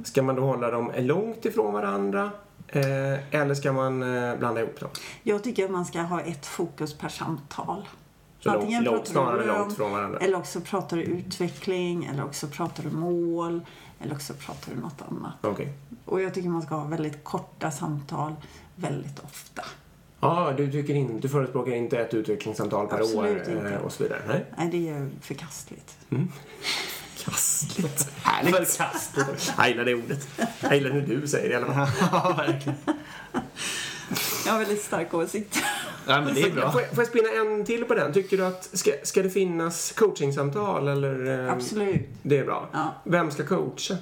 Ska 0.04 0.22
man 0.22 0.36
då 0.36 0.42
hålla 0.42 0.70
dem 0.70 0.92
långt 0.98 1.44
ifrån 1.44 1.72
varandra? 1.74 2.30
Eh, 2.68 3.34
eller 3.40 3.54
ska 3.54 3.72
man 3.72 4.02
eh, 4.02 4.36
blanda 4.36 4.60
ihop 4.60 4.80
dem? 4.80 4.88
Jag 5.22 5.44
tycker 5.44 5.64
att 5.64 5.70
man 5.70 5.84
ska 5.84 6.00
ha 6.00 6.20
ett 6.20 6.46
fokus 6.46 6.94
per 6.94 7.08
samtal. 7.08 7.88
Så 8.40 8.50
Antingen 8.50 8.84
långt, 8.84 8.96
pratar 8.96 9.04
du 9.04 9.10
snarare 9.12 9.46
lön, 9.46 9.58
långt 9.58 9.76
från 9.76 9.92
varandra. 9.92 10.18
Eller 10.18 10.38
också 10.38 10.60
pratar 10.60 10.96
du 10.96 11.02
utveckling, 11.02 12.04
eller 12.04 12.24
också 12.24 12.46
pratar 12.46 12.82
du 12.82 12.90
mål, 12.90 13.60
eller 14.00 14.14
också 14.14 14.34
pratar 14.34 14.74
du 14.74 14.80
något 14.80 15.02
annat. 15.08 15.34
Okej. 15.40 15.72
Och 16.04 16.22
jag 16.22 16.34
tycker 16.34 16.48
man 16.48 16.62
ska 16.62 16.74
ha 16.74 16.84
väldigt 16.84 17.24
korta 17.24 17.70
samtal 17.70 18.34
väldigt 18.74 19.18
ofta. 19.24 19.62
Ja, 20.20 20.52
du, 20.56 20.72
tycker 20.72 20.94
in, 20.94 21.20
du 21.20 21.28
förespråkar 21.28 21.72
inte 21.72 21.98
ett 21.98 22.14
utvecklingssamtal 22.14 22.86
per 22.86 22.98
Absolut 22.98 23.48
år 23.48 23.52
eh, 23.52 23.56
inte. 23.56 23.78
och 23.78 23.92
så 23.92 24.02
vidare? 24.02 24.22
Nej? 24.28 24.44
Nej, 24.56 24.68
det 24.70 24.76
är 24.88 24.98
ju 24.98 25.10
förkastligt. 25.20 25.96
Kastligt. 27.30 28.08
Härligt. 28.22 28.76
Kastligt. 28.78 29.54
Jag 29.58 29.68
gillar 29.68 29.84
det 29.84 29.94
ordet. 29.94 30.28
Jag 30.60 30.74
gillar 30.74 30.90
hur 30.90 31.06
du 31.20 31.26
säger 31.28 31.48
det 31.48 31.52
i 31.54 31.56
alla 31.56 31.74
fall. 31.86 31.88
Ja, 32.12 32.34
verkligen. 32.36 32.78
Jag 34.46 34.52
har 34.52 34.58
väldigt 34.58 34.82
stark 34.82 35.14
åsikt. 35.14 35.58
Ja, 36.06 36.20
men 36.20 36.34
det 36.34 36.42
är 36.42 36.50
bra. 36.50 36.72
Får 36.72 36.80
jag, 36.80 36.90
får 36.90 36.98
jag 36.98 37.08
spinna 37.08 37.28
en 37.28 37.64
till 37.64 37.84
på 37.84 37.94
den? 37.94 38.12
Tycker 38.12 38.36
du 38.36 38.46
att 38.46 38.68
ska, 38.78 38.90
ska 39.02 39.22
det 39.22 39.30
finnas 39.30 39.92
coachingsamtal 39.92 40.88
eller? 40.88 41.44
eh, 41.46 41.52
Absolut. 41.52 42.08
Det 42.22 42.38
är 42.38 42.44
bra. 42.44 42.68
Ja. 42.72 42.94
Vem 43.04 43.30
ska 43.30 43.46
coacha? 43.46 43.96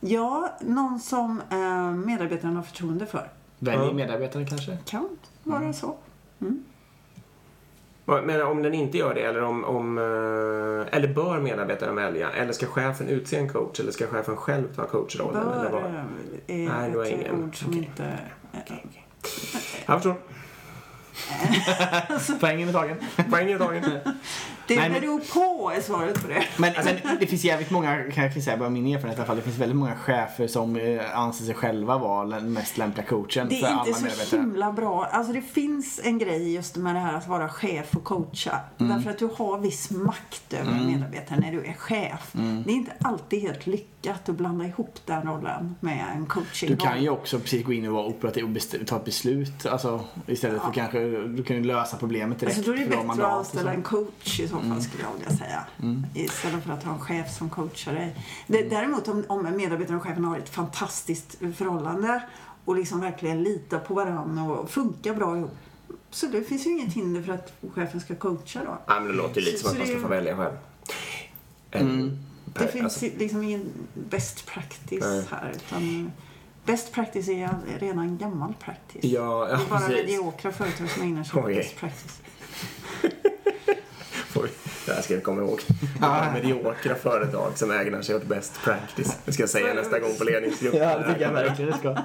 Ja, 0.00 0.58
någon 0.60 1.00
som 1.00 1.42
eh, 1.50 1.90
medarbetaren 2.06 2.56
har 2.56 2.62
förtroende 2.62 3.06
för. 3.06 3.28
Välj 3.58 3.82
Ja. 3.86 3.92
medarbetare 3.92 4.46
kanske? 4.46 4.78
Kan 4.86 5.08
vara 5.42 5.72
så. 5.72 5.96
Men 8.04 8.42
om 8.42 8.62
den 8.62 8.74
inte 8.74 8.98
gör 8.98 9.14
det, 9.14 9.20
eller 9.20 9.42
om, 9.42 9.64
om 9.64 9.98
eh, 9.98 10.96
eller 10.96 11.08
bör 11.14 11.40
medarbetaren 11.40 11.96
välja? 11.96 12.30
Eller 12.30 12.52
ska 12.52 12.66
chefen 12.66 13.08
utse 13.08 13.36
en 13.36 13.48
coach? 13.48 13.80
Eller 13.80 13.92
ska 13.92 14.06
chefen 14.06 14.36
själv 14.36 14.74
ta 14.76 14.86
coachrollen? 14.86 15.42
eller 15.48 15.70
Bör 15.70 15.80
vad? 15.80 15.84
eh, 15.94 16.02
Nej, 16.46 16.66
är 16.66 16.90
det 16.90 16.96
var 16.96 17.04
ett 17.04 17.10
ingen. 17.10 17.42
ord 17.44 17.56
som 17.56 17.68
Okej. 17.68 17.78
inte... 17.90 18.04
eh, 18.52 18.72
Jag 19.86 20.02
förstår. 20.02 20.14
Poängen 22.40 22.68
är 22.68 22.72
tagen. 22.72 22.96
Poängen 23.30 23.54
är 23.54 23.58
tagen. 23.66 23.84
Det 24.74 24.80
Nej, 24.80 24.90
men- 24.90 25.00
beror 25.00 25.20
på 25.20 25.72
är 25.76 25.80
svaret 25.80 26.22
på 26.22 26.28
det. 26.28 26.44
Men, 26.56 26.72
men 26.84 27.16
det 27.20 27.26
finns 27.26 27.44
jävligt 27.44 27.70
många, 27.70 28.02
kan 28.12 28.24
jag 28.24 28.42
säga, 28.42 28.56
bara 28.56 28.70
min 28.70 28.86
erfarenhet 28.86 29.18
i 29.18 29.20
alla 29.20 29.26
fall, 29.26 29.36
det 29.36 29.42
finns 29.42 29.58
väldigt 29.58 29.76
många 29.76 29.96
chefer 29.96 30.46
som 30.46 30.76
eh, 30.76 31.18
anser 31.18 31.44
sig 31.44 31.54
själva 31.54 31.98
vara 31.98 32.26
den 32.28 32.52
mest 32.52 32.78
lämpliga 32.78 33.06
coachen 33.06 33.48
Det 33.48 33.56
för 33.60 33.66
är 33.66 33.70
alla 33.70 33.86
inte 33.86 33.98
så 34.00 34.04
medarbetare. 34.04 34.40
himla 34.40 34.72
bra. 34.72 35.04
Alltså 35.12 35.32
det 35.32 35.42
finns 35.42 36.00
en 36.04 36.18
grej 36.18 36.54
just 36.54 36.76
med 36.76 36.94
det 36.94 37.00
här 37.00 37.14
att 37.14 37.28
vara 37.28 37.48
chef 37.48 37.96
och 37.96 38.04
coacha. 38.04 38.60
Mm. 38.80 38.92
Därför 38.96 39.10
att 39.10 39.18
du 39.18 39.28
har 39.36 39.58
viss 39.58 39.90
makt 39.90 40.52
över 40.52 40.72
medarbetaren 40.86 41.40
när 41.40 41.52
du 41.52 41.64
är 41.64 41.72
chef. 41.72 42.34
Mm. 42.34 42.62
Det 42.66 42.70
är 42.70 42.74
inte 42.74 42.92
alltid 43.00 43.42
helt 43.42 43.66
lyckat 43.66 44.28
att 44.28 44.36
blanda 44.36 44.64
ihop 44.64 44.98
den 45.06 45.22
rollen 45.22 45.74
med 45.80 46.04
en 46.16 46.26
coaching 46.26 46.70
Du 46.70 46.76
kan 46.76 47.02
ju 47.02 47.08
också 47.10 47.38
precis 47.38 47.64
gå 47.66 47.72
in 47.72 47.86
och 47.86 47.94
vara 47.94 48.06
operativ 48.06 48.56
och 48.80 48.86
ta 48.86 48.96
ett 48.96 49.04
beslut. 49.04 49.66
Alltså, 49.66 50.00
istället 50.26 50.62
för 50.62 50.72
kanske, 50.72 50.98
du 51.26 51.42
kan 51.42 51.56
ju 51.56 51.64
lösa 51.64 51.96
problemet 51.96 52.40
direkt. 52.40 52.56
Alltså 52.56 52.70
då 52.72 52.76
är 52.76 52.80
det 52.84 52.90
för 52.96 53.06
bättre 53.08 53.26
att 53.26 53.32
anställa 53.32 53.72
en 53.72 53.82
coach 53.82 54.40
i 54.40 54.48
så 54.48 54.56
fall 54.68 54.82
skulle 54.82 55.02
jag 55.02 55.12
vilja 55.12 55.36
säga. 55.36 55.64
Istället 56.14 56.64
för 56.64 56.72
att 56.72 56.84
ha 56.84 56.92
en 56.94 57.00
chef 57.00 57.34
som 57.36 57.50
coachar 57.50 57.92
dig. 57.94 58.16
Det, 58.46 58.62
däremot 58.62 59.08
om, 59.08 59.24
om 59.28 59.56
medarbetaren 59.56 59.96
och 60.00 60.02
chefen 60.06 60.24
har 60.24 60.38
ett 60.38 60.48
fantastiskt 60.48 61.38
förhållande 61.56 62.22
och 62.64 62.76
liksom 62.76 63.00
verkligen 63.00 63.42
litar 63.42 63.78
på 63.78 63.94
varandra 63.94 64.42
och 64.42 64.70
funkar 64.70 65.14
bra 65.14 65.36
ihop. 65.36 65.56
Så 66.10 66.26
det 66.26 66.42
finns 66.42 66.66
ju 66.66 66.70
inget 66.70 66.92
hinder 66.94 67.22
för 67.22 67.32
att 67.32 67.52
chefen 67.74 68.00
ska 68.00 68.14
coacha 68.14 68.64
då. 68.64 68.78
Ja, 68.86 69.00
men 69.00 69.08
det 69.08 69.14
låter 69.14 69.40
ju 69.40 69.46
lite 69.46 69.58
Så- 69.58 69.68
som 69.68 69.72
att 69.72 69.78
man 69.78 69.86
ska 69.86 70.00
få 70.00 70.08
välja 70.08 70.36
själv. 70.36 70.54
Mm. 71.70 72.18
Det 72.54 72.68
finns 72.68 72.84
alltså, 72.84 73.06
liksom 73.18 73.42
ingen 73.42 73.70
best 73.94 74.46
practice 74.46 75.00
Nej. 75.00 75.24
här. 75.30 75.52
Utan 75.56 76.12
best 76.64 76.92
practice 76.92 77.28
är 77.28 77.50
redan 77.78 78.18
gammal 78.18 78.54
practice. 78.60 79.04
Ja, 79.04 79.48
ja 79.48 79.56
det 79.56 79.62
är 79.62 79.68
bara 79.68 79.80
precis. 79.80 79.96
mediokra 79.96 80.52
företag 80.52 80.90
som 80.90 81.02
ägnar 81.02 81.24
sig 81.24 81.40
åt 81.42 81.46
best 81.46 81.76
practice. 81.76 82.20
Oj, 84.34 84.48
det 84.86 84.92
här 84.92 85.02
ska 85.02 85.14
jag 85.14 85.22
komma 85.22 85.42
ihåg. 85.42 85.60
Mediokra 86.34 86.94
företag 86.94 87.52
som 87.58 87.70
ägnar 87.70 88.02
sig 88.02 88.14
åt 88.16 88.24
best 88.24 88.60
practice. 88.64 89.16
Det 89.24 89.32
ska 89.32 89.42
jag 89.42 89.50
säga 89.50 89.74
nästa 89.74 89.98
gång 89.98 90.10
på 90.18 90.24
ledningsgruppen. 90.24 90.80
Ja, 90.80 90.98
det 90.98 91.04
tycker 91.12 91.20
jag 91.26 91.32
verkligen 91.32 91.70
det 91.70 91.76
ska. 91.78 91.96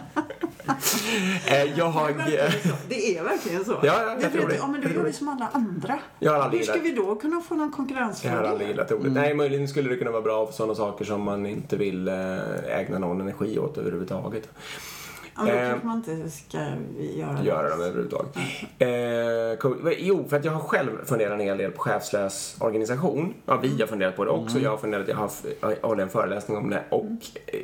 Eh, 1.46 1.64
Jag 1.78 1.86
har... 1.86 2.14
Det 2.90 3.18
är 3.18 3.24
verkligen 3.24 3.66
så. 3.66 3.72
Ja, 3.72 3.78
ja, 3.84 4.02
jag 4.04 4.20
det 4.20 4.26
är 4.26 4.30
för 4.30 4.38
tror 4.38 4.50
det. 4.50 4.56
ja, 4.56 4.68
men 4.68 4.82
Jag 4.82 4.92
då 4.92 4.96
gör 4.96 5.04
vi 5.04 5.10
det. 5.12 5.18
som 5.18 5.28
alla 5.30 5.50
andra. 5.54 6.00
Jag 6.20 6.32
har 6.32 6.40
aldrig 6.40 6.60
Hur 6.62 6.68
ska 6.74 6.82
vi 6.82 6.92
då 6.92 7.16
kunna 7.16 7.42
få 7.42 7.56
någon 7.56 7.60
Jag 7.64 7.72
har 7.72 7.76
konkurrensfördel? 7.76 8.46
aldrig 8.46 8.68
gillat 8.70 8.92
ordet. 8.92 9.12
Nej, 9.12 9.34
möjligen 9.34 9.68
skulle 9.68 9.90
det 9.90 9.96
kunna 9.98 10.12
vara 10.12 10.22
bra 10.22 10.46
för 10.46 10.54
sådana 10.54 10.76
saker 10.76 11.06
som 11.06 11.22
man 11.22 11.46
inte 11.46 11.76
vill 11.78 12.08
eh, 12.08 12.78
ägna 12.80 13.00
någon 13.00 13.22
energi 13.22 13.60
åt 13.60 13.78
överhuvudtaget. 13.78 14.50
Ja, 15.38 15.44
men 15.44 15.54
då 15.54 15.60
Eh, 15.60 15.70
kanske 15.70 15.88
man 15.88 15.98
inte 15.98 16.30
ska 16.30 16.58
göra 17.00 17.44
göra 17.44 17.70
dem 17.70 17.82
överhuvudtaget. 17.82 18.36
Eh, 18.80 19.60
cool. 19.60 19.94
Jo, 19.98 20.26
för 20.30 20.38
att 20.38 20.46
jag 20.46 20.52
har 20.52 20.60
själv 20.60 21.06
funderat 21.06 21.34
en 21.34 21.40
hel 21.40 21.58
del 21.58 21.72
på 21.72 21.82
chefslös 21.82 22.56
organisation. 22.60 23.34
Ja, 23.46 23.58
vi 23.58 23.80
har 23.80 23.88
funderat 23.88 24.16
på 24.16 24.26
det 24.26 24.32
också. 24.32 24.60
Jag 24.60 24.70
har 24.70 24.78
funderat, 24.78 25.08
jag 25.08 25.16
har 25.16 25.30
jag 25.62 25.88
håller 25.90 26.04
en 26.04 26.10
föreläsning 26.10 26.58
om 26.58 26.70
det. 26.70 26.84
Och 26.90 27.06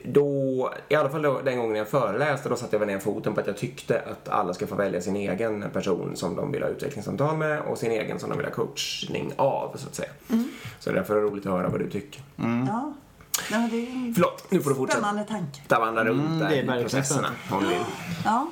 då, 0.05 0.73
i 0.89 0.95
alla 0.95 1.09
fall 1.09 1.21
då, 1.21 1.41
den 1.45 1.57
gången 1.57 1.75
jag 1.75 1.87
föreläste, 1.87 2.49
då 2.49 2.55
satte 2.55 2.75
jag 2.75 2.79
väl 2.79 2.87
ner 2.87 2.99
foten 2.99 3.33
på 3.33 3.39
att 3.39 3.47
jag 3.47 3.57
tyckte 3.57 4.01
att 4.11 4.29
alla 4.29 4.53
ska 4.53 4.67
få 4.67 4.75
välja 4.75 5.01
sin 5.01 5.15
egen 5.15 5.65
person 5.73 6.15
som 6.15 6.35
de 6.35 6.51
vill 6.51 6.61
ha 6.63 6.69
utvecklingssamtal 6.69 7.37
med 7.37 7.61
och 7.61 7.77
sin 7.77 7.91
egen 7.91 8.19
som 8.19 8.29
de 8.29 8.37
vill 8.37 8.47
ha 8.47 8.53
coachning 8.53 9.31
av, 9.35 9.75
så 9.75 9.87
att 9.87 9.95
säga. 9.95 10.09
Så 10.79 10.91
därför 10.91 11.15
är 11.15 11.21
det 11.21 11.27
roligt 11.27 11.45
att 11.45 11.51
höra 11.51 11.69
vad 11.69 11.79
du 11.79 11.89
tycker. 11.89 12.21
Ja. 12.67 12.93
Men 13.51 13.69
det 13.69 13.75
är 13.77 13.87
en 13.91 14.11
Förlåt, 14.15 14.51
nu 14.51 14.61
får 14.61 14.69
du 14.69 14.75
fortsätta. 14.75 14.99
spännande 15.01 15.23
tanke. 15.31 15.59
Ta 15.67 15.79
vandra 15.79 16.05
runt 16.05 16.25
Mm, 16.25 16.39
där 16.39 16.49
det 16.49 16.59
är 16.59 16.77
i 16.79 16.81
processerna, 16.81 17.29
om 17.51 17.63
du 17.63 17.69
vill. 17.69 17.77
Ja. 18.25 18.47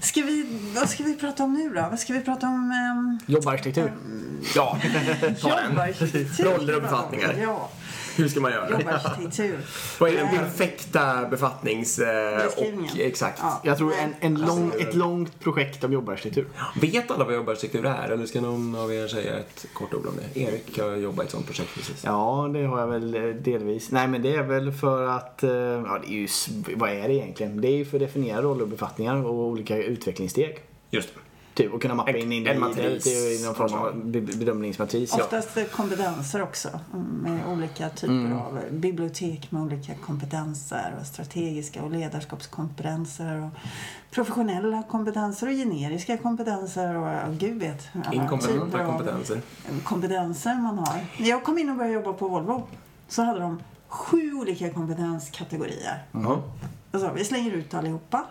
Ska 0.00 0.20
vi, 0.22 0.46
vad 0.76 0.88
ska 0.88 1.04
vi 1.04 1.16
prata 1.16 1.44
om 1.44 1.54
nu 1.54 1.70
då? 1.74 1.86
Vad 1.90 1.98
ska 1.98 2.12
vi 2.12 2.20
prata 2.20 2.46
om? 2.46 2.70
Um, 2.98 3.18
Jobbarkitektur. 3.26 3.92
Ja, 4.54 4.78
ta 5.40 5.56
den. 5.56 5.76
Roller 6.38 6.76
och 6.76 6.82
befattningar. 6.82 7.34
Ja, 7.42 7.70
Hur 8.16 8.28
ska 8.28 8.40
man 8.40 8.52
göra? 8.52 8.70
jobbarkitektur. 8.70 9.58
Vad 10.00 10.10
är 10.10 10.16
den 10.16 10.28
perfekta 10.28 11.28
befattnings... 11.30 11.98
Eh, 11.98 12.46
och, 12.46 12.98
exakt. 12.98 13.38
Ja. 13.42 13.60
Jag 13.64 13.78
tror 13.78 13.92
en, 13.92 14.14
en 14.20 14.36
Alltså, 14.36 14.56
lång, 14.56 14.72
ett 14.80 14.94
långt 14.94 15.40
projekt 15.40 15.84
om 15.84 15.92
jobbarkitektur. 15.92 16.46
Vet 16.80 17.10
alla 17.10 17.24
vad 17.24 17.34
jobbarkitektur 17.34 17.86
är? 17.86 18.08
Eller 18.08 18.26
ska 18.26 18.40
någon 18.40 18.74
av 18.74 18.94
er 18.94 19.08
säga 19.08 19.38
ett 19.38 19.66
kort 19.72 19.94
ord 19.94 20.06
om 20.06 20.12
det? 20.34 20.40
Erik 20.40 20.78
har 20.78 20.96
jobbat 20.96 21.24
i 21.24 21.26
ett 21.26 21.32
sånt 21.32 21.46
projekt 21.46 21.74
precis. 21.74 22.02
Ja, 22.04 22.50
det 22.52 22.62
har 22.64 22.80
jag 22.80 22.86
väl 22.86 23.14
eh, 23.14 23.22
delvis. 23.22 23.90
Nej, 23.90 24.08
men 24.08 24.22
det 24.22 24.34
är 24.34 24.42
väl 24.42 24.72
för 24.72 25.06
att... 25.08 25.42
eh, 25.42 25.50
Ja, 25.50 25.98
det 26.06 26.12
är 26.12 26.16
ju, 26.16 26.28
vad 26.76 26.90
är 26.90 27.08
det 27.08 27.14
egentligen? 27.14 27.60
Det 27.60 27.68
är 27.68 27.76
ju 27.76 27.84
för 27.84 27.96
att 27.96 28.00
definiera 28.02 28.42
roller 28.42 28.62
och 28.62 28.68
befattningar 28.68 29.26
och 29.26 29.34
olika 29.34 29.76
utvecklingssteg. 29.82 30.58
Just 30.90 31.08
det. 31.14 31.20
Typ, 31.62 31.74
och 31.74 31.82
kunna 31.82 31.94
mappa 31.94 32.10
En- 32.10 32.32
in 32.32 32.46
en 32.46 32.72
till 32.74 33.44
någon 33.44 33.54
form 33.54 33.74
av 33.74 34.04
be- 34.04 34.20
bedömningsmatris. 34.20 35.14
Ja. 35.18 35.24
Oftast 35.24 35.70
kompetenser 35.72 36.42
också 36.42 36.68
mm, 36.94 37.06
med 37.06 37.40
olika 37.52 37.88
typer 37.88 38.14
Mm. 38.14 38.38
av 38.38 38.60
bibliotek 38.70 39.50
med 39.52 39.62
olika 39.62 39.94
kompetenser 39.94 40.94
och 41.00 41.06
strategiska 41.06 41.82
och 41.82 41.90
ledarskapskompetenser 41.90 43.42
och 43.44 43.50
professionella 44.10 44.82
kompetenser 44.82 45.46
och 45.46 45.52
generiska 45.52 46.16
kompetenser 46.18 46.96
och 46.96 47.06
ja, 47.08 47.20
gud 47.38 47.60
vet 47.60 47.88
alla 47.94 48.12
Inkompetenta 48.22 48.64
typer 48.66 48.78
av 48.78 48.86
kompetenser. 48.98 49.40
kompetenser 49.84 50.54
man 50.54 50.78
har. 50.78 51.06
När 51.18 51.28
jag 51.28 51.44
kom 51.44 51.58
in 51.58 51.70
och 51.70 51.76
började 51.76 51.94
jobba 51.94 52.12
på 52.12 52.28
Volvo 52.28 52.62
så 53.08 53.22
hade 53.22 53.40
de 53.40 53.62
sju 53.88 54.34
olika 54.34 54.70
kompetenskategorier. 54.72 56.04
Ja. 56.12 56.42
Alltså, 56.92 57.12
vi 57.16 57.24
slänger 57.24 57.50
ut 57.52 57.74
allihopa. 57.74 58.24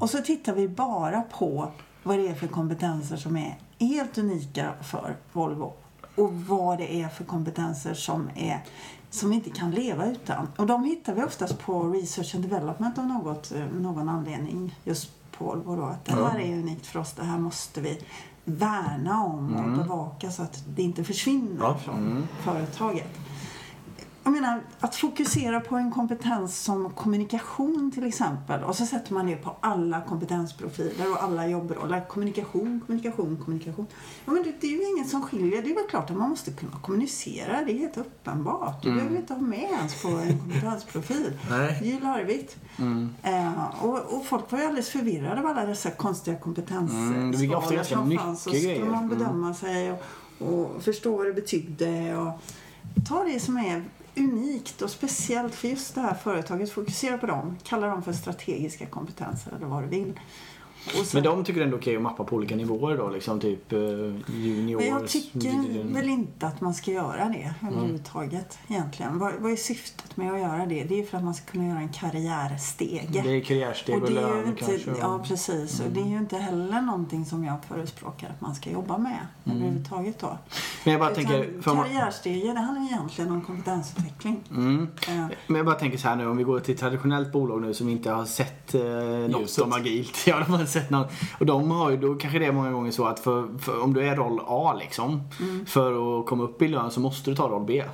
Och 0.00 0.10
så 0.10 0.18
tittar 0.18 0.54
vi 0.54 0.68
bara 0.68 1.20
på 1.22 1.72
vad 2.04 2.18
det 2.18 2.28
är 2.28 2.34
för 2.34 2.46
kompetenser 2.46 3.16
som 3.16 3.36
är 3.36 3.58
helt 3.78 4.18
unika 4.18 4.72
för 4.82 5.16
Volvo. 5.32 5.72
Och 6.16 6.32
vad 6.34 6.78
det 6.78 6.94
är 7.02 7.08
för 7.08 7.24
kompetenser 7.24 7.94
som, 7.94 8.30
är, 8.34 8.64
som 9.10 9.28
vi 9.30 9.34
inte 9.34 9.50
kan 9.50 9.70
leva 9.70 10.06
utan. 10.06 10.48
Och 10.56 10.66
de 10.66 10.84
hittar 10.84 11.14
vi 11.14 11.22
oftast 11.22 11.58
på 11.58 11.82
Research 11.82 12.34
and 12.34 12.44
Development 12.44 12.98
av 12.98 13.06
något, 13.06 13.52
eh, 13.52 13.66
någon 13.80 14.08
anledning. 14.08 14.78
Just 14.84 15.10
på 15.38 15.44
Volvo 15.44 15.76
då. 15.76 15.82
Att 15.82 16.04
det 16.04 16.12
här 16.12 16.38
är 16.38 16.52
unikt 16.58 16.86
för 16.86 17.00
oss. 17.00 17.12
Det 17.12 17.24
här 17.24 17.38
måste 17.38 17.80
vi 17.80 18.00
värna 18.44 19.24
om 19.24 19.56
och 19.56 19.78
bevaka 19.78 20.30
så 20.30 20.42
att 20.42 20.64
det 20.76 20.82
inte 20.82 21.04
försvinner 21.04 21.56
Ja. 21.60 21.78
från 21.78 22.28
företaget. 22.44 23.08
Jag 24.24 24.32
menar, 24.32 24.60
att 24.80 24.96
fokusera 24.96 25.60
på 25.60 25.76
en 25.76 25.90
kompetens 25.90 26.58
som 26.62 26.90
kommunikation 26.90 27.90
till 27.94 28.04
exempel 28.06 28.64
och 28.64 28.76
så 28.76 28.86
sätter 28.86 29.14
man 29.14 29.26
det 29.26 29.36
på 29.36 29.56
alla 29.60 30.00
kompetensprofiler 30.00 31.10
och 31.12 31.22
alla 31.22 31.48
jobbroller. 31.48 32.04
Kommunikation, 32.08 32.80
kommunikation, 32.86 33.36
kommunikation. 33.44 33.86
Ja, 34.24 34.32
men 34.32 34.42
det, 34.42 34.52
det 34.60 34.66
är 34.66 34.70
ju 34.70 34.96
inget 34.96 35.08
som 35.08 35.22
skiljer. 35.22 35.62
Det 35.62 35.70
är 35.70 35.74
väl 35.74 35.84
klart 35.90 36.10
att 36.10 36.16
man 36.16 36.30
måste 36.30 36.50
kunna 36.52 36.72
kommunicera. 36.82 37.64
Det 37.64 37.72
är 37.72 37.78
helt 37.78 37.96
uppenbart. 37.96 38.82
Det 38.82 38.90
behöver 38.90 39.10
vi 39.10 39.16
inte 39.16 39.34
ha 39.34 39.40
med 39.40 39.70
ens 39.70 40.02
på 40.02 40.08
en 40.08 40.38
kompetensprofil. 40.38 41.32
Nej. 41.50 41.78
Det 41.82 41.88
är 41.88 41.92
ju 41.94 42.00
larvigt. 42.00 42.56
Eh, 43.22 43.84
och, 43.84 43.98
och 44.16 44.26
folk 44.26 44.52
var 44.52 44.58
ju 44.58 44.64
alldeles 44.64 44.88
förvirrade 44.90 45.40
av 45.40 45.46
alla 45.46 45.66
dessa 45.66 45.90
konstiga 45.90 46.36
kompetensskalor 46.36 47.14
Mm, 47.72 47.84
som 47.84 48.16
fanns. 48.18 48.42
Så 48.42 48.50
skulle 48.50 48.84
man 48.84 49.04
Mm. 49.04 49.08
bedöma 49.18 49.54
sig 49.54 49.92
och, 49.92 50.02
och 50.48 50.82
förstå 50.82 51.16
vad 51.16 51.26
det 51.26 51.32
betydde. 51.32 52.16
Och 52.16 52.32
ta 53.08 53.24
det 53.24 53.40
som 53.40 53.56
är 53.56 53.84
unikt 54.16 54.82
och 54.82 54.90
speciellt 54.90 55.54
för 55.54 55.68
just 55.68 55.94
det 55.94 56.00
här 56.00 56.14
företaget. 56.14 56.70
Fokusera 56.70 57.18
på 57.18 57.26
dem. 57.26 57.58
Kalla 57.62 57.86
dem 57.86 58.02
för 58.02 58.12
strategiska 58.12 58.86
kompetenser 58.86 59.52
eller 59.56 59.66
vad 59.66 59.82
du 59.82 59.88
vill. 59.88 60.20
Sen- 60.92 61.04
Men 61.12 61.22
de 61.22 61.44
tycker 61.44 61.60
ändå 61.60 61.76
okej 61.76 61.96
att 61.96 62.02
mappa 62.02 62.24
på 62.24 62.36
olika 62.36 62.56
nivåer 62.56 62.96
då, 62.96 63.08
liksom 63.08 63.40
typ 63.40 63.72
eh, 63.72 63.78
junior... 64.26 64.80
Men 64.80 64.88
jag 64.88 65.08
tycker 65.08 65.84
väl 65.94 66.08
inte 66.08 66.46
att 66.46 66.60
man 66.60 66.74
ska 66.74 66.90
göra 66.90 67.24
det 67.28 67.54
Mm. 67.62 67.74
överhuvudtaget 67.74 68.58
egentligen. 68.68 69.18
Vad, 69.18 69.32
vad 69.38 69.52
är 69.52 69.56
syftet 69.56 70.16
med 70.16 70.32
att 70.32 70.40
göra 70.40 70.66
det? 70.66 70.84
Det 70.84 71.00
är 71.00 71.04
för 71.06 71.18
att 71.18 71.24
man 71.24 71.34
ska 71.34 71.50
kunna 71.52 71.66
göra 71.68 71.78
en 71.78 71.88
karriärstege. 71.88 73.20
Det 73.24 73.36
är 73.36 73.40
karriärsteg 73.40 73.96
och, 73.96 74.02
Och 74.02 74.10
det 74.10 74.16
är 74.16 74.28
ju 74.28 74.34
lön 74.34 74.48
inte, 74.48 74.64
kanske. 74.64 74.90
och- 74.90 74.98
ja, 75.00 75.24
precis. 75.28 75.80
Och 75.80 75.90
det 75.92 76.00
är 76.00 76.04
ju 76.06 76.18
inte 76.18 76.36
heller 76.38 76.80
någonting 76.80 77.24
som 77.24 77.44
jag 77.44 77.56
förespråkar 77.68 78.28
att 78.30 78.40
man 78.40 78.54
ska 78.54 78.70
jobba 78.70 78.98
med 78.98 79.18
överhuvudtaget 79.44 80.18
då. 80.18 80.38
Men 80.84 80.92
jag 80.92 81.00
bara 81.00 81.10
Utan 81.10 81.24
tänker... 81.24 81.62
För 81.62 81.74
man, 81.74 81.84
karriärstege, 81.88 82.52
det 82.52 82.60
handlar 82.60 82.86
egentligen 82.86 83.30
om 83.32 83.40
kompetensutveckling. 83.42 84.40
mm. 84.50 84.88
Eh, 85.08 85.26
Men 85.46 85.56
jag 85.56 85.66
bara 85.66 85.74
tänker 85.74 85.98
så 85.98 86.08
här 86.08 86.16
nu, 86.16 86.26
om 86.26 86.36
vi 86.36 86.44
går 86.44 86.60
till 86.60 86.74
ett 86.74 86.80
traditionellt 86.80 87.32
bolag 87.32 87.62
nu 87.62 87.74
som 87.74 87.88
inte 87.88 88.10
har 88.10 88.24
sett 88.24 88.74
eh, 88.74 88.80
något 88.82 89.40
Ljuset. 89.40 89.64
om 89.64 89.72
agilt. 89.72 90.16
Ja, 90.26 90.38
de 90.46 90.52
har 90.52 90.64
sett 90.74 90.90
något. 90.90 91.10
Och 91.38 91.46
de 91.46 91.70
har 91.70 91.90
ju, 91.90 91.96
då 91.96 92.14
kanske 92.14 92.38
det 92.38 92.46
är 92.46 92.52
många 92.52 92.70
gånger 92.72 92.90
så 92.90 93.04
att 93.06 93.20
för, 93.20 93.58
för, 93.58 93.82
om 93.82 93.94
du 93.94 94.08
är 94.08 94.16
roll 94.16 94.40
A 94.46 94.76
liksom, 94.80 95.22
Mm. 95.40 95.66
för 95.66 96.20
att 96.20 96.26
komma 96.26 96.44
upp 96.44 96.62
i 96.62 96.68
lön 96.68 96.90
så 96.90 97.00
måste 97.00 97.30
du 97.30 97.36
ta 97.36 97.48
roll 97.48 97.64
B. 97.66 97.84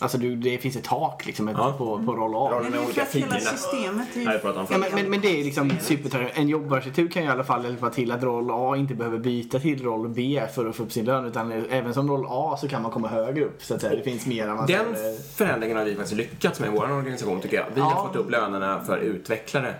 Alltså 0.00 0.18
du, 0.18 0.36
det 0.36 0.58
finns 0.58 0.76
ett 0.76 0.84
tak 0.84 1.26
liksom 1.26 1.48
Ja. 1.48 1.74
på, 1.78 2.02
på 2.06 2.12
roll 2.16 2.34
A. 2.34 2.50
Roll- 2.52 2.62
men 2.62 2.70
med 2.70 2.72
det 2.72 2.78
är 2.82 2.84
olika 2.86 3.04
fiender. 3.04 3.38
systemet 3.38 4.16
är 4.16 4.26
har 4.26 4.32
ju 4.32 4.38
pratat 4.38 4.56
om 4.60 4.66
Ja, 4.70 4.78
men, 4.78 4.88
men, 4.94 5.10
men 5.10 5.20
det 5.20 5.40
är 5.40 5.44
liksom 5.44 5.70
supertraditionellt. 5.80 6.38
En 6.38 6.48
jobbarkitektur 6.48 7.08
kan 7.08 7.22
ju 7.22 7.28
i 7.28 7.32
alla 7.32 7.44
fall 7.44 7.64
hjälpa 7.64 7.90
till 7.90 8.12
att 8.12 8.22
roll 8.22 8.50
A 8.50 8.76
inte 8.76 8.94
behöver 8.94 9.18
byta 9.18 9.58
till 9.58 9.82
roll 9.82 10.08
B 10.08 10.42
för 10.54 10.66
att 10.68 10.76
få 10.76 10.82
upp 10.82 10.92
sin 10.92 11.04
lön. 11.04 11.24
Utan 11.24 11.52
även 11.52 11.94
som 11.94 12.10
roll 12.10 12.26
A 12.28 12.56
så 12.60 12.68
kan 12.68 12.82
man 12.82 12.90
komma 12.90 13.08
högre 13.08 13.44
upp. 13.44 13.62
Så 13.62 13.74
att 13.74 13.80
säga. 13.80 13.96
Det 13.96 14.02
finns 14.02 14.26
mer 14.26 14.42
Den 14.46 14.50
avancerade... 14.50 15.18
förändringen 15.36 15.76
har 15.76 15.84
vi 15.84 15.94
faktiskt 15.94 16.16
lyckats 16.16 16.60
med 16.60 16.68
i 16.68 16.72
vår 16.76 16.92
organisation 16.92 17.40
tycker 17.40 17.56
jag. 17.56 17.66
Vi 17.74 17.80
har 17.80 17.90
Ja. 17.90 18.06
fått 18.06 18.16
upp 18.16 18.30
lönerna 18.30 18.80
för 18.86 18.98
utvecklare. 18.98 19.74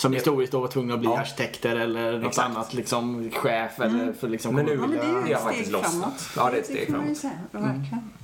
Som 0.00 0.12
historiskt 0.12 0.52
då 0.52 0.60
var 0.60 0.68
tvungna 0.68 0.94
att 0.94 1.00
bli 1.00 1.08
Ja. 1.08 1.18
arkitekter 1.20 1.76
eller 1.76 2.18
något 2.18 2.26
Exakt. 2.28 2.50
annat 2.50 2.74
liksom 2.74 3.30
chef 3.30 3.80
eller 3.80 4.12
för 4.12 4.28
liksom 4.28 4.54
Men 4.54 4.64
nu- 4.66 4.72
Ja, 4.74 4.80
men 4.80 4.90
det 4.90 4.96
är 4.98 5.26
ju 5.28 5.32
ett 5.34 5.40
faktiskt 5.42 5.68
steg 5.70 5.84
framåt. 5.84 6.28
Ja, 6.36 6.50
det 6.50 6.56
är 6.56 6.60
ett 6.60 6.66
steg 6.66 6.88
framåt. 6.88 7.16
säga. 7.16 7.32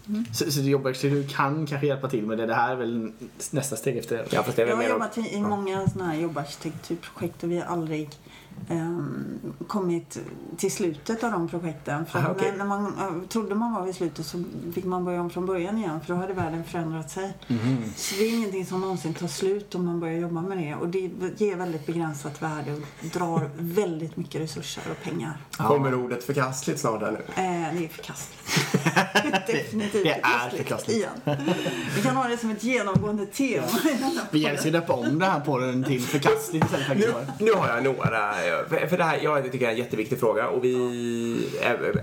Verkligen. 0.06 0.34
Så, 0.34 0.52
så 0.52 0.60
jobbarkitektur 0.60 1.28
kan 1.28 1.66
kanske 1.66 1.86
hjälpa 1.86 2.08
till 2.08 2.26
med 2.26 2.38
det. 2.38 2.46
Det 2.46 2.54
här 2.54 2.72
är 2.72 2.76
väl 2.76 3.12
nästa 3.50 3.76
steg 3.76 3.96
efter 3.96 4.16
det. 4.16 4.26
Ja, 4.30 4.42
fast 4.42 4.56
det 4.56 4.62
Jag 4.62 4.76
har 4.76 4.82
mer... 4.82 4.90
jobbat 4.90 5.18
i, 5.18 5.34
i 5.34 5.40
många 5.40 5.88
såna 5.88 6.04
här 6.06 6.20
jobbarkitekturprojekt 6.20 7.42
och 7.42 7.50
vi 7.50 7.58
har 7.58 7.66
aldrig 7.66 8.10
ehm, 8.68 9.38
kommit 9.66 10.18
till 10.56 10.72
slutet 10.72 11.24
av 11.24 11.32
de 11.32 11.48
projekten. 11.48 12.06
För 12.06 12.18
Aha, 12.18 12.30
okej. 12.30 12.50
när, 12.50 12.58
när 12.58 12.64
man 12.64 12.86
eh, 12.86 13.28
trodde 13.28 13.54
man 13.54 13.72
var 13.72 13.86
vid 13.86 13.94
slutet 13.94 14.26
så 14.26 14.44
fick 14.74 14.84
man 14.84 15.04
börja 15.04 15.20
om 15.20 15.30
från 15.30 15.46
början 15.46 15.78
igen 15.78 16.00
för 16.00 16.14
då 16.14 16.20
hade 16.20 16.32
världen 16.32 16.64
förändrat 16.64 17.10
sig. 17.10 17.32
Så 17.96 18.14
det 18.18 18.24
är 18.24 18.34
ingenting 18.34 18.66
som 18.66 18.80
någonsin 18.80 19.14
tar 19.14 19.26
slut 19.26 19.74
om 19.74 19.84
man 19.86 20.00
börjar 20.00 20.18
jobba 20.18 20.40
med 20.40 20.58
det. 20.58 20.74
Och 20.74 20.88
det 20.88 21.10
ger 21.36 21.56
väldigt 21.56 21.86
begränsat 21.86 22.42
värde 22.42 22.72
och 22.72 23.06
drar 23.12 23.50
väldigt 23.58 24.16
mycket 24.16 24.40
resurser 24.40 24.82
och 24.90 25.02
pengar. 25.04 25.36
Kommer 25.56 25.94
ordet 25.94 26.24
förkastligt 26.24 26.80
snart 26.80 27.00
här 27.00 27.12
nu? 27.12 27.18
Eh, 27.18 27.78
det 27.78 27.84
är 27.84 27.88
förkastligt. 27.88 28.36
Definitivt 29.46 29.95
det 30.02 30.20
är 30.22 30.56
förkastligt. 30.56 30.98
Igen. 30.98 31.38
Vi 31.96 32.02
kan 32.02 32.16
ha 32.16 32.28
det 32.28 32.36
som 32.36 32.50
ett 32.50 32.64
genomgående 32.64 33.26
tema 33.26 33.66
Vi 34.30 34.42
kanske 34.42 34.60
ska 34.60 34.70
döpa 34.70 34.92
om 34.92 35.04
den 35.04 35.22
här 35.22 35.40
podden 35.40 35.84
till 35.84 36.00
förkastligt 36.00 36.64
istället 36.64 36.98
Nu, 36.98 37.12
nu 37.44 37.52
har 37.52 37.68
jag 37.68 37.84
några, 37.84 38.32
för, 38.88 38.96
det 38.96 39.04
här, 39.04 39.18
jag 39.22 39.44
tycker 39.44 39.58
det 39.58 39.66
är 39.66 39.70
en 39.70 39.78
jätteviktig 39.78 40.20
fråga 40.20 40.48
och 40.48 40.64
vi, 40.64 41.48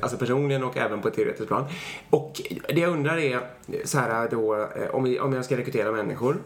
alltså 0.02 0.18
personligen 0.18 0.64
och 0.64 0.78
även 0.78 1.02
på 1.02 1.08
ett 1.08 1.14
teoretiskt 1.14 1.48
plan. 1.48 1.66
Och 2.10 2.42
det 2.68 2.80
jag 2.80 2.92
undrar 2.92 3.18
är 3.18 3.40
så 3.86 3.98
här 3.98 4.30
då, 4.32 4.56
eh, 4.56 4.96
om, 4.96 5.04
vi, 5.04 5.20
om 5.20 5.34
jag 5.34 5.46
ska 5.46 5.58
rekrytera 5.58 5.92
människor 5.92 6.38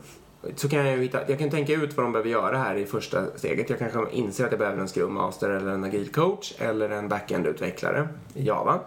så 0.56 0.70
kan 0.70 0.80
jag 0.80 0.98
ju 0.98 1.02
hitta, 1.02 1.30
jag 1.30 1.40
kan 1.40 1.50
tänka 1.50 1.74
ut 1.74 1.98
vad 1.98 2.06
de 2.06 2.12
behöver 2.12 2.30
göra 2.30 2.58
här 2.58 2.76
i 2.76 2.86
första 2.86 3.26
steget. 3.36 3.70
Jag 3.70 3.80
kanske 3.80 4.06
inser 4.12 4.46
att 4.46 4.52
jag 4.52 4.60
behöver 4.60 4.82
en 4.82 4.88
Scrum 4.88 5.14
Master 5.14 5.50
eller 5.50 5.72
en 5.72 5.84
agil 5.84 6.12
coach 6.12 6.54
eller 6.58 6.90
en 6.90 7.10
backend-utvecklare 7.10 8.08
i 8.34 8.46
Java. 8.46 8.80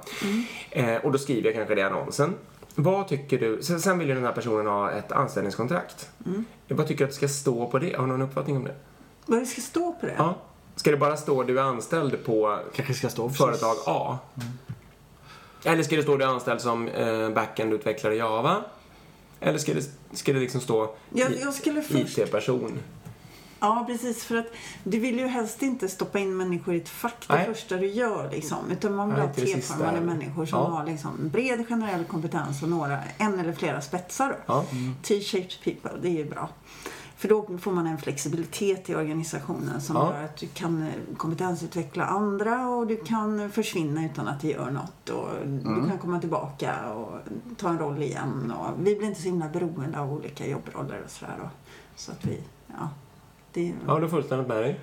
Eh, 0.70 0.96
och 0.96 1.12
då 1.12 1.18
skriver 1.18 1.48
jag 1.48 1.54
kanske 1.54 1.74
det 1.74 1.80
i 1.80 1.84
annonsen. 1.84 2.34
Vad 2.74 3.08
tycker 3.08 3.38
du, 3.38 3.62
sen 3.62 3.98
vill 3.98 4.08
ju 4.08 4.14
den 4.14 4.24
här 4.24 4.32
personen 4.32 4.66
ha 4.66 4.90
ett 4.90 5.12
anställningskontrakt. 5.12 6.10
Vad 6.68 6.86
tycker 6.86 6.98
du 6.98 7.04
att 7.04 7.10
det 7.10 7.16
ska 7.16 7.28
stå 7.28 7.66
på 7.66 7.78
det? 7.78 7.96
Har 7.96 8.06
du 8.06 8.08
någon 8.08 8.22
uppfattning 8.22 8.56
om 8.56 8.64
det? 8.64 8.74
Vad 9.26 9.38
det 9.38 9.46
ska 9.46 9.60
stå 9.60 9.92
på 9.92 10.06
det? 10.06 10.14
Ja. 10.18 10.34
Ska 10.76 10.90
det 10.90 10.96
bara 10.96 11.16
stå 11.16 11.42
du 11.42 11.58
är 11.58 11.62
anställd 11.62 12.24
på 12.24 12.58
Kanske 12.74 12.94
ska 12.94 13.08
stå 13.08 13.30
företag 13.30 13.76
A? 13.86 14.18
Eller 15.64 15.82
ska 15.82 15.96
det 15.96 16.02
stå 16.02 16.16
du 16.16 16.24
är 16.24 16.28
anställd 16.28 16.60
som 16.60 16.88
eh, 16.88 17.30
backend-utvecklare 17.30 18.12
i 18.12 18.18
Java? 18.18 18.64
Eller 19.40 19.58
ska 19.58 19.74
det, 19.74 19.84
ska 20.12 20.32
det 20.32 20.40
liksom 20.40 20.60
stå 20.60 20.94
Jag, 21.14 21.32
jag 21.40 21.54
först... 21.84 22.18
IT-person? 22.18 22.78
Ja, 23.60 23.84
precis. 23.86 24.24
För 24.24 24.36
att 24.36 24.46
du 24.84 24.98
vill 24.98 25.18
ju 25.18 25.26
helst 25.26 25.62
inte 25.62 25.88
stoppa 25.88 26.18
in 26.18 26.36
människor 26.36 26.74
i 26.74 26.76
ett 26.76 26.88
fack 26.88 27.24
det 27.28 27.34
Nej. 27.34 27.46
första 27.46 27.76
du 27.76 27.86
gör. 27.86 28.30
Liksom. 28.30 28.58
Utan 28.70 28.94
man 28.94 29.08
vill 29.08 29.18
Nej, 29.18 29.26
ha 29.26 29.34
treformade 29.34 30.00
människor 30.00 30.46
som 30.46 30.58
Ja. 30.58 30.64
har 30.64 30.86
liksom 30.86 31.28
bred 31.28 31.66
generell 31.68 32.04
kompetens 32.04 32.62
och 32.62 32.68
några, 32.68 32.98
en 33.18 33.40
eller 33.40 33.52
flera 33.52 33.80
spetsar. 33.80 34.36
Ja. 34.46 34.64
T-shaped 35.02 35.52
people, 35.64 35.90
det 36.02 36.08
är 36.08 36.12
ju 36.12 36.24
bra. 36.24 36.48
För 37.20 37.28
då 37.28 37.46
får 37.58 37.72
man 37.72 37.86
en 37.86 37.98
flexibilitet 37.98 38.90
i 38.90 38.94
organisationen 38.94 39.80
som 39.80 39.96
Ja. 39.96 40.12
gör 40.14 40.24
att 40.24 40.36
du 40.36 40.46
kan 40.46 40.82
eh, 40.82 40.92
kompetensutveckla 41.16 42.04
andra 42.04 42.68
och 42.68 42.86
du 42.86 42.96
kan 42.96 43.50
försvinna 43.50 44.04
utan 44.04 44.28
att 44.28 44.40
det 44.40 44.48
gör 44.48 44.70
något. 44.70 45.08
Och 45.08 45.28
Du 45.46 45.88
kan 45.88 45.98
komma 45.98 46.20
tillbaka 46.20 46.92
och 46.92 47.18
ta 47.56 47.68
en 47.68 47.78
roll 47.78 48.02
igen. 48.02 48.52
Och 48.58 48.86
vi 48.86 48.96
blir 48.96 49.08
inte 49.08 49.20
så 49.20 49.26
himla 49.28 49.48
beroende 49.48 50.00
av 50.00 50.12
olika 50.12 50.46
jobbroller 50.46 51.02
och 51.04 51.10
sådär. 51.10 51.50
Så 51.96 52.12
att 52.12 52.24
vi, 52.24 52.40
ja. 52.66 52.88
Det, 53.52 53.74
Ja, 53.86 53.98
du 53.98 54.08
fullständigt 54.08 54.48
med 54.48 54.56
dig. 54.56 54.80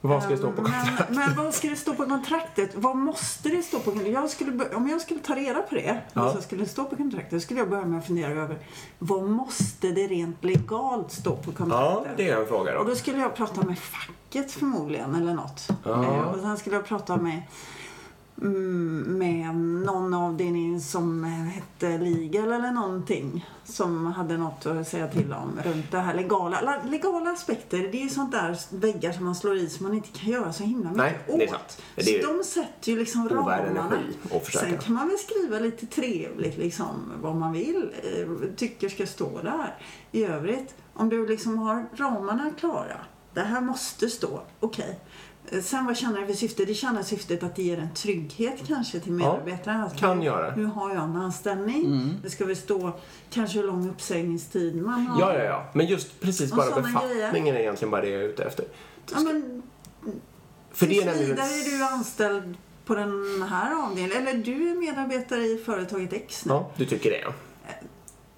Vad 0.00 0.22
ska 0.22 0.30
det 0.32 0.38
stå 0.38 0.52
på 0.52 0.62
men, 0.62 0.72
kontraktet? 0.72 1.16
men 1.16 1.34
vad 1.44 1.54
ska 1.54 1.68
det 1.68 1.76
stå 1.76 1.94
på 1.94 2.04
kontraktet? 2.06 2.70
Vad 2.74 2.96
måste 2.96 3.48
det 3.48 3.62
stå 3.62 3.78
på 3.78 3.84
kontraktet? 3.90 4.14
Jag 4.14 4.30
skulle, 4.30 4.68
om 4.74 4.88
jag 4.88 5.00
skulle 5.00 5.20
ta 5.20 5.34
reda 5.34 5.62
på 5.62 5.74
det, 5.74 6.00
Ja. 6.12 6.22
vad 6.22 6.32
som 6.32 6.42
skulle 6.42 6.66
stå 6.66 6.84
på 6.84 6.96
kontraktet, 6.96 7.42
skulle 7.42 7.60
jag 7.60 7.70
börja 7.70 7.84
med 7.84 7.98
att 7.98 8.06
fundera 8.06 8.30
över 8.42 8.58
vad 8.98 9.22
måste 9.30 9.88
det 9.88 10.06
rent 10.06 10.44
legalt 10.44 11.12
stå 11.12 11.36
på 11.36 11.50
Ja, 11.50 11.52
kontraktet? 11.56 12.12
det 12.16 12.28
är 12.28 12.40
en 12.40 12.46
fråga 12.46 12.78
Och 12.78 12.84
då. 12.84 12.90
då 12.90 12.96
skulle 12.96 13.18
jag 13.18 13.36
prata 13.36 13.62
med 13.62 13.78
facket 13.78 14.52
förmodligen 14.52 15.14
eller 15.14 15.34
något. 15.34 15.68
Ja. 15.84 16.04
Eh, 16.04 16.20
och 16.20 16.40
sen 16.40 16.56
skulle 16.56 16.76
jag 16.76 16.84
prata 16.86 17.16
med, 17.16 17.42
med 18.40 19.54
någon 19.56 20.14
avdelning 20.14 20.80
som 20.80 21.24
hette 21.24 21.98
Legal 21.98 22.52
eller 22.52 22.70
någonting. 22.70 23.46
Som 23.64 24.06
hade 24.06 24.36
något 24.36 24.66
att 24.66 24.88
säga 24.88 25.08
till 25.08 25.32
om 25.32 25.60
runt 25.64 25.90
det 25.90 25.98
här 25.98 26.14
legala. 26.14 26.60
la- 26.60 26.82
Legala 26.90 27.30
aspekter, 27.30 27.78
det 27.78 27.98
är 27.98 28.02
ju 28.02 28.08
sånt 28.08 28.32
där 28.32 28.58
väggar 28.70 29.12
som 29.12 29.24
man 29.24 29.34
slår 29.34 29.56
i 29.56 29.68
som 29.68 29.86
man 29.86 29.94
inte 29.96 30.08
kan 30.18 30.30
göra 30.32 30.52
så 30.52 30.62
himla 30.64 30.88
mycket 30.90 30.96
Nej, 31.04 31.18
det 31.26 31.32
är 31.32 31.42
åt. 31.44 31.50
sant. 31.50 31.82
Det 31.96 32.16
är 32.16 32.22
så 32.22 32.32
de 32.38 32.44
sätter 32.44 32.92
ju 32.92 32.98
liksom 32.98 33.28
ramarna. 33.28 33.92
Sen 34.52 34.78
kan 34.78 34.94
man 34.94 35.08
väl 35.08 35.18
skriva 35.18 35.58
lite 35.58 35.86
trevligt 35.86 36.58
liksom 36.58 37.12
vad 37.22 37.36
man 37.36 37.52
vill, 37.52 37.90
eh, 38.02 38.48
tycker 38.56 38.88
ska 38.88 39.06
stå 39.06 39.40
där. 39.42 39.74
I 40.12 40.24
övrigt, 40.24 40.74
om 40.94 41.08
du 41.08 41.26
liksom 41.26 41.58
har 41.58 41.86
ramarna 41.96 42.50
klara, 42.58 42.96
det 43.34 43.40
här 43.40 43.60
måste 43.60 44.08
stå, 44.10 44.40
okej. 44.60 44.90
Eh, 44.90 45.07
Sen 45.62 45.86
vad 45.86 45.96
tjänar 45.96 46.20
det 46.20 46.26
för 46.26 46.34
syfte? 46.34 46.64
Det 46.64 46.74
tjänar 46.74 47.02
syftet 47.02 47.42
att 47.42 47.56
det 47.56 47.62
ger 47.62 47.78
en 47.78 47.94
trygghet 47.94 48.54
kanske 48.66 49.00
till 49.00 49.12
medarbetaren. 49.12 49.80
Att 49.80 49.96
kan 49.96 50.18
nu, 50.18 50.24
göra. 50.24 50.56
Nu 50.56 50.64
har 50.64 50.94
jag 50.94 51.04
en 51.04 51.16
anställning. 51.16 52.14
Det 52.22 52.30
ska 52.30 52.44
väl 52.44 52.56
stå 52.56 52.92
kanske 53.30 53.58
hur 53.58 53.66
lång 53.66 53.90
uppsägningstid 53.90 54.82
man 54.82 55.06
har. 55.06 55.20
Ja, 55.20 55.38
ja, 55.38 55.44
ja. 55.44 55.64
Men 55.72 55.86
just 55.86 56.20
precis 56.20 56.52
bara 56.52 56.80
befattningen 56.80 57.56
är 57.56 57.60
egentligen 57.60 57.90
bara 57.90 58.00
det 58.00 58.08
jag 58.08 58.22
är 58.22 58.28
ute 58.28 58.44
efter. 58.44 58.64
Ja, 59.14 59.20
men, 59.20 59.62
För 60.72 60.86
det 60.86 60.98
är 60.98 61.06
nämligen... 61.06 61.30
vidare 61.30 61.48
är 61.48 61.78
du 61.78 61.84
anställd 61.84 62.56
på 62.84 62.94
den 62.94 63.42
här 63.50 63.84
avdelningen. 63.84 64.26
Eller 64.26 64.34
du 64.34 64.70
är 64.70 64.74
medarbetare 64.74 65.40
i 65.40 65.58
företaget 65.66 66.12
X 66.12 66.44
nu. 66.44 66.52
Ja, 66.52 66.70
du 66.76 66.84
tycker 66.84 67.10
det 67.10 67.20
ja. 67.20 67.32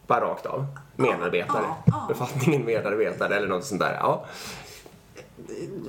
Bara 0.07 0.20
rakt 0.20 0.46
av. 0.46 0.66
Medarbetare. 0.96 1.62
Ja, 1.62 1.83
ja. 1.87 2.05
Befattningen 2.09 2.64
medarbetare 2.64 3.37
eller 3.37 3.49
något 3.49 3.64
sånt 3.64 3.81
där. 3.81 3.94
Ja. 3.94 4.27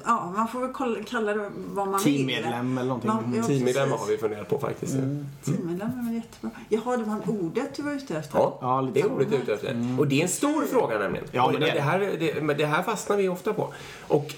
Ja, 0.05 0.33
man 0.35 0.47
får 0.47 0.59
väl 0.59 0.69
kolla, 0.73 1.03
kalla 1.03 1.33
det 1.33 1.49
vad 1.55 1.87
man 1.87 2.01
vill. 2.03 2.27
Teammedlem 2.27 2.77
eller 2.77 2.87
någonting. 2.87 3.07
Man- 3.11 3.33
ja, 3.37 3.43
Teammedlemmar 3.43 3.85
precis. 3.87 3.99
har 3.99 4.07
vi 4.07 4.17
funderat 4.17 4.49
på 4.49 4.59
faktiskt. 4.59 4.93
Teammedlem 5.45 5.89
är 5.99 6.05
väl 6.05 6.15
jättebra. 6.15 6.51
Jaha, 6.69 6.97
det 6.97 7.03
var 7.03 7.19
ordet 7.27 7.75
du 7.75 7.81
var 7.83 7.91
ute 7.91 8.17
efter? 8.17 8.37
Ja, 8.39 8.57
Ja, 8.61 8.81
lite 8.81 8.93
det 8.93 9.05
är 9.05 9.11
ordet 9.11 9.27
jag 9.31 9.37
är 9.39 9.43
ute 9.43 9.53
efter. 9.53 9.95
Och 9.99 10.07
det 10.07 10.19
är 10.19 10.23
en 10.23 10.29
stor 10.29 10.61
fråga 10.65 10.97
nämligen. 10.99 11.27
Ja, 11.31 11.49
men 11.51 11.61
det 11.61 11.71
det, 11.71 11.81
här, 11.81 11.99
det, 12.19 12.41
men 12.43 12.57
det 12.57 12.65
här 12.65 12.83
fastnar 12.83 13.17
vi 13.17 13.29
ofta 13.29 13.53
på. 13.53 13.73
Och, 14.07 14.33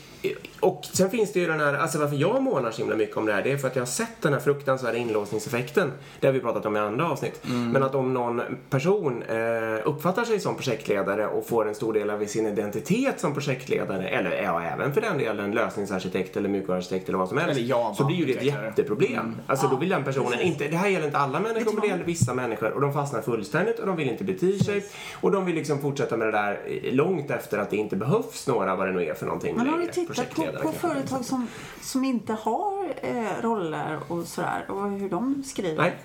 och 0.60 0.86
sen 0.94 1.10
finns 1.10 1.34
det 1.34 1.40
ju 1.40 1.48
den 1.48 1.60
här, 1.60 1.74
alltså 1.74 2.00
varför 2.00 2.16
jag 2.16 2.44
månar 2.44 2.72
så 2.72 2.82
himla 2.82 2.96
mycket 2.96 3.18
om 3.18 3.26
det 3.26 3.34
här, 3.34 3.44
det 3.44 3.52
är 3.52 3.58
för 3.58 3.68
att 3.68 3.76
jag 3.76 3.82
har 3.82 3.88
sett 3.88 4.22
den 4.22 4.34
här 4.34 4.40
fruktansvärda 4.40 4.98
inlåsningseffekten. 4.98 5.92
Det 6.20 6.28
har 6.28 6.34
vi 6.34 6.40
pratat 6.40 6.66
om 6.66 6.76
i 6.76 6.80
andra 6.80 7.10
avsnitt. 7.10 7.42
Men 7.44 7.84
att 7.84 7.96
om 7.96 8.14
någon 8.14 8.42
person 8.70 9.24
eh, 9.24 9.88
uppfattar 9.88 10.24
sig 10.24 10.40
som 10.40 10.56
projektledare 10.56 11.28
och 11.28 11.48
får 11.48 11.68
en 11.68 11.76
stor 11.76 11.94
del 11.94 12.10
av 12.10 12.26
sin 12.26 12.48
identitet 12.48 13.20
som 13.20 13.34
projektledare, 13.34 14.08
eller 14.08 14.44
ja, 14.44 14.64
även 14.64 14.94
för 14.94 15.02
den 15.02 15.18
delen 15.18 15.52
lösningsarkitekt 15.52 16.38
eller 16.38 16.50
mjukvaruarkitekt 16.50 17.10
eller 17.10 17.18
vad 17.18 17.30
som 17.30 17.38
helst, 17.38 17.60
Java 17.60 17.96
så 17.96 18.06
blir 18.06 18.18
ju 18.18 18.26
det 18.26 18.34
ett 18.34 18.44
jätteproblem. 18.44 19.36
Alltså 19.48 19.68
då 19.68 19.76
vill 19.76 19.90
den 19.90 20.04
personen 20.04 20.42
inte, 20.42 20.68
det 20.68 20.78
här 20.78 20.88
gäller 20.88 21.06
inte 21.06 21.18
alla 21.18 21.40
människor, 21.40 21.72
men 21.74 21.82
det 21.82 21.88
gäller 21.88 22.04
vissa 22.04 22.34
människor 22.34 22.72
och 22.72 22.82
de 22.82 22.94
fastnar 22.94 23.22
fullständigt 23.22 23.80
och 23.80 23.88
de 23.88 23.96
vill 23.96 24.10
inte 24.10 24.24
bli 24.24 24.34
t-shape 24.34 24.86
och 25.22 25.32
de 25.32 25.46
vill 25.46 25.56
liksom 25.56 25.82
fortsätta 25.82 26.18
med 26.18 26.28
det 26.28 26.32
där 26.32 26.60
långt 26.92 27.32
efter 27.32 27.58
att 27.58 27.70
det 27.70 27.78
inte 27.78 27.96
behövs 27.96 28.48
några, 28.48 28.76
vad 28.76 28.88
det 28.88 28.94
nu 28.94 29.06
är 29.06 29.14
för 29.14 29.26
någonting 29.26 29.56
Men 29.56 29.68
har 29.68 29.78
du 29.78 29.86
på, 30.16 30.22
Projektledare 30.22 30.64
på 30.64 30.72
kanske. 30.72 30.88
företag 30.88 31.26
som, 31.26 31.48
som 31.82 32.04
inte 32.04 32.34
har 32.34 32.94
eh, 33.02 33.42
roller 33.42 34.00
och 34.08 34.28
sådär 34.28 34.72
och 34.72 34.92
hur 34.92 35.10
de 35.10 35.44
skriver? 35.44 35.84
Nej. 35.84 35.98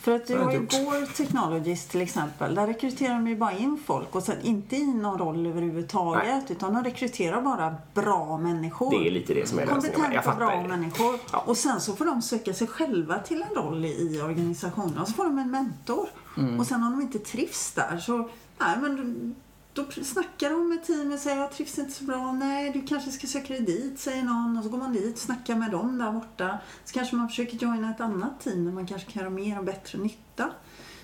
För 0.00 0.12
att 0.12 0.26
du 0.26 0.38
har 0.38 0.52
ju. 0.52 0.58
Gore 0.58 1.06
Technologies 1.06 1.86
till 1.86 2.00
exempel. 2.00 2.54
Där 2.54 2.66
rekryterar 2.66 3.14
de 3.14 3.28
ju 3.28 3.36
bara 3.36 3.52
in 3.52 3.78
folk 3.86 4.14
och 4.14 4.22
sen 4.22 4.40
inte 4.42 4.76
i 4.76 4.86
någon 4.86 5.18
roll 5.18 5.46
överhuvudtaget 5.46 6.50
utan 6.50 6.74
de 6.74 6.84
rekryterar 6.84 7.42
bara 7.42 7.74
bra 7.94 8.38
människor. 8.38 8.90
Det 8.90 9.08
är 9.08 9.10
lite 9.10 9.34
det 9.34 9.48
som 9.48 9.58
är 9.58 9.66
lösningen. 9.66 10.00
Kompetenta, 10.00 10.34
bra 10.34 10.62
människor. 10.68 11.18
Ja. 11.32 11.38
Och 11.46 11.56
sen 11.56 11.80
så 11.80 11.96
får 11.96 12.04
de 12.04 12.22
söka 12.22 12.54
sig 12.54 12.66
själva 12.66 13.18
till 13.18 13.42
en 13.42 13.62
roll 13.62 13.84
i, 13.84 13.88
i 13.88 14.22
organisationen. 14.22 14.98
Och 14.98 15.08
så 15.08 15.14
får 15.14 15.24
de 15.24 15.38
en 15.38 15.50
mentor. 15.50 16.08
Mm. 16.36 16.60
Och 16.60 16.66
sen 16.66 16.82
om 16.82 16.90
de 16.92 17.02
inte 17.02 17.18
trivs 17.18 17.72
där 17.72 17.98
så, 17.98 18.28
nej 18.58 18.76
men 18.80 19.34
då 19.74 19.84
snackar 19.90 20.50
de 20.50 20.68
med 20.68 20.84
teamet 20.84 21.14
och 21.14 21.20
säger 21.20 21.40
jag 21.40 21.52
trivs 21.52 21.78
inte 21.78 21.92
så 21.92 22.04
bra. 22.04 22.32
Nej, 22.32 22.70
du 22.72 22.82
kanske 22.86 23.10
ska 23.10 23.26
söka 23.26 23.54
dig 23.54 23.62
dit, 23.62 23.98
säger 23.98 24.22
någon. 24.22 24.56
Och 24.58 24.64
så 24.64 24.70
går 24.70 24.78
man 24.78 24.92
dit, 24.92 25.18
snackar 25.18 25.56
med 25.56 25.70
dem 25.70 25.98
där 25.98 26.12
borta. 26.12 26.58
Så 26.84 26.94
kanske 26.94 27.16
man 27.16 27.28
försöker 27.28 27.56
joina 27.56 27.90
ett 27.90 28.00
annat 28.00 28.40
team 28.40 28.64
där 28.64 28.72
man 28.72 28.86
kanske 28.86 29.12
kan 29.12 29.22
göra 29.22 29.30
mer 29.30 29.58
och 29.58 29.64
bättre 29.64 29.98
nytta. 29.98 30.50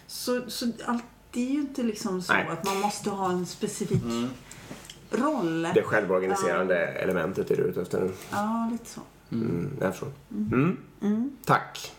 Så, 0.07 0.51
så 0.51 0.67
allt, 0.85 1.05
det 1.31 1.41
är 1.41 1.51
ju 1.51 1.61
inte 1.61 1.83
liksom 1.83 2.23
så 2.23 2.33
Nej. 2.33 2.49
att 2.49 2.65
man 2.65 2.81
måste 2.81 3.11
ha 3.11 3.31
en 3.31 3.47
specifik 3.47 4.03
roll. 5.11 5.63
Det 5.63 5.83
självorganiserande 5.83 6.77
elementet 6.87 7.51
är 7.51 7.57
du 7.57 7.63
ute 7.63 7.83
efter. 7.83 8.11
Ja, 8.31 8.69
lite 8.73 8.87
så. 8.87 9.01
Mm, 9.33 9.77
jag 9.81 9.93
förstår. 9.93 10.13
Mm. 11.01 11.31
Tack. 11.45 11.93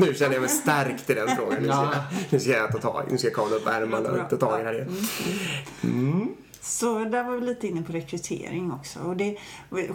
Nu 0.00 0.14
känner 0.14 0.32
jag 0.32 0.40
mig 0.40 0.50
stärkt 0.50 1.10
i 1.10 1.14
den 1.14 1.28
frågan. 1.36 1.62
Nu 1.62 1.68
ska, 1.68 1.76
Ja. 1.76 1.92
jag, 1.94 2.02
nu 2.30 2.40
ska 2.40 2.50
jag 2.50 2.72
ta 2.72 2.78
tag 2.78 3.04
nu 3.10 3.18
ska 3.18 3.26
jag 3.26 3.34
kavla 3.36 3.56
upp 3.56 3.66
ärmarna 3.66 4.10
och 4.10 4.30
ta 4.30 4.36
tag 4.36 4.60
i 4.60 4.62
det 4.62 4.68
här 4.68 4.74
igen. 4.74 6.34
Så 6.60 6.98
där 7.04 7.24
var 7.24 7.34
vi 7.36 7.46
lite 7.46 7.66
inne 7.68 7.82
på 7.82 7.92
rekrytering 7.92 8.72
också. 8.72 9.00
Och 9.00 9.16
det, 9.16 9.36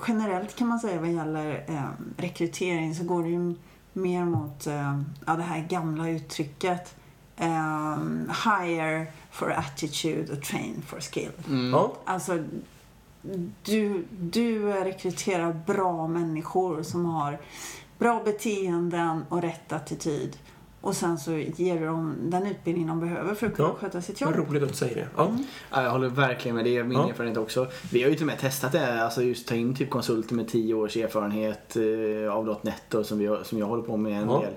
generellt 0.08 0.56
kan 0.56 0.68
man 0.68 0.80
säga 0.80 1.00
vad 1.00 1.10
gäller 1.10 1.64
eh, 1.68 1.84
rekrytering 2.18 2.96
så 2.96 3.04
går 3.04 3.24
det 3.24 3.30
ju 3.30 3.56
mer 3.94 4.26
mot 4.26 4.68
eh, 4.68 5.02
ja, 5.26 5.36
det 5.36 5.44
här 5.44 5.60
gamla 5.70 6.10
uttrycket 6.10 6.96
eh, 7.38 7.98
hire 8.46 9.06
for 9.32 9.52
attitude 9.52 10.34
och 10.34 10.42
train 10.44 10.82
for 10.88 11.00
skill. 11.00 11.32
Ja. 11.72 11.94
Alltså, 12.06 12.44
du, 13.64 14.06
du 14.20 14.68
rekryterar 14.74 15.54
bra 15.68 16.08
människor 16.08 16.84
som 16.84 17.06
har 17.06 17.38
bra 18.04 18.22
beteenden 18.26 19.24
och 19.30 19.42
rätt 19.42 19.72
attityd. 19.74 20.38
Och 20.82 20.96
sen 20.96 21.18
så 21.18 21.32
ger 21.32 21.80
du 21.80 21.86
dem 21.86 22.16
den 22.22 22.46
utbildning 22.48 22.88
de 22.88 23.00
behöver 23.00 23.36
för 23.36 23.48
att 23.48 23.56
kunna 23.56 23.68
Ja. 23.68 23.76
sköta 23.80 24.02
sitt 24.02 24.22
Vad 24.22 24.36
jobb. 24.38 24.50
roligt 24.50 24.64
att 24.64 24.70
du 24.70 24.76
säger 24.76 24.96
det. 24.96 25.08
Ja. 25.18 25.38
Ja, 25.72 25.84
jag 25.84 25.92
håller 25.92 26.08
verkligen 26.10 26.56
med. 26.56 26.66
Det 26.66 26.78
är 26.78 26.84
min 26.84 26.98
Ja. 26.98 27.10
erfarenhet 27.10 27.38
också. 27.38 27.68
Vi 27.92 28.04
har 28.04 28.10
ju 28.10 28.16
till 28.16 28.24
och 28.24 28.28
med 28.28 28.40
testat 28.40 28.72
det 28.72 29.04
alltså 29.04 29.22
just 29.24 29.48
ta 29.48 29.56
in 29.56 29.76
typ 29.76 29.90
konsulter 29.90 30.36
med 30.36 30.48
10 30.48 30.74
års 30.74 30.98
erfarenhet 30.98 31.76
eh, 31.76 32.34
av 32.34 32.58
.NET 32.62 32.94
och 32.94 33.06
som, 33.06 33.20
vi, 33.20 33.38
som 33.44 33.58
jag 33.60 33.66
håller 33.66 33.84
på 33.84 33.98
med 33.98 34.22
en 34.22 34.30
Ja. 34.30 34.44
del. 34.44 34.54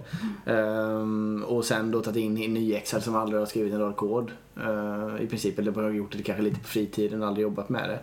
Ehm, 0.56 1.44
och 1.48 1.64
sen 1.64 1.90
då 1.90 2.00
tagit 2.00 2.16
in 2.24 2.34
nyexare 2.54 3.00
som 3.00 3.16
aldrig 3.16 3.40
har 3.40 3.46
skrivit 3.46 3.72
en 3.72 3.80
rad 3.80 3.96
kod. 3.96 4.30
eh, 4.56 5.22
I 5.22 5.26
princip, 5.26 5.58
eller 5.58 5.70
bara 5.70 5.90
gjort 5.90 6.12
det 6.16 6.22
kanske 6.22 6.42
lite 6.42 6.60
på 6.60 6.66
fritiden 6.66 7.22
och 7.22 7.28
aldrig 7.28 7.42
jobbat 7.42 7.68
med 7.68 7.90
det. 7.90 8.00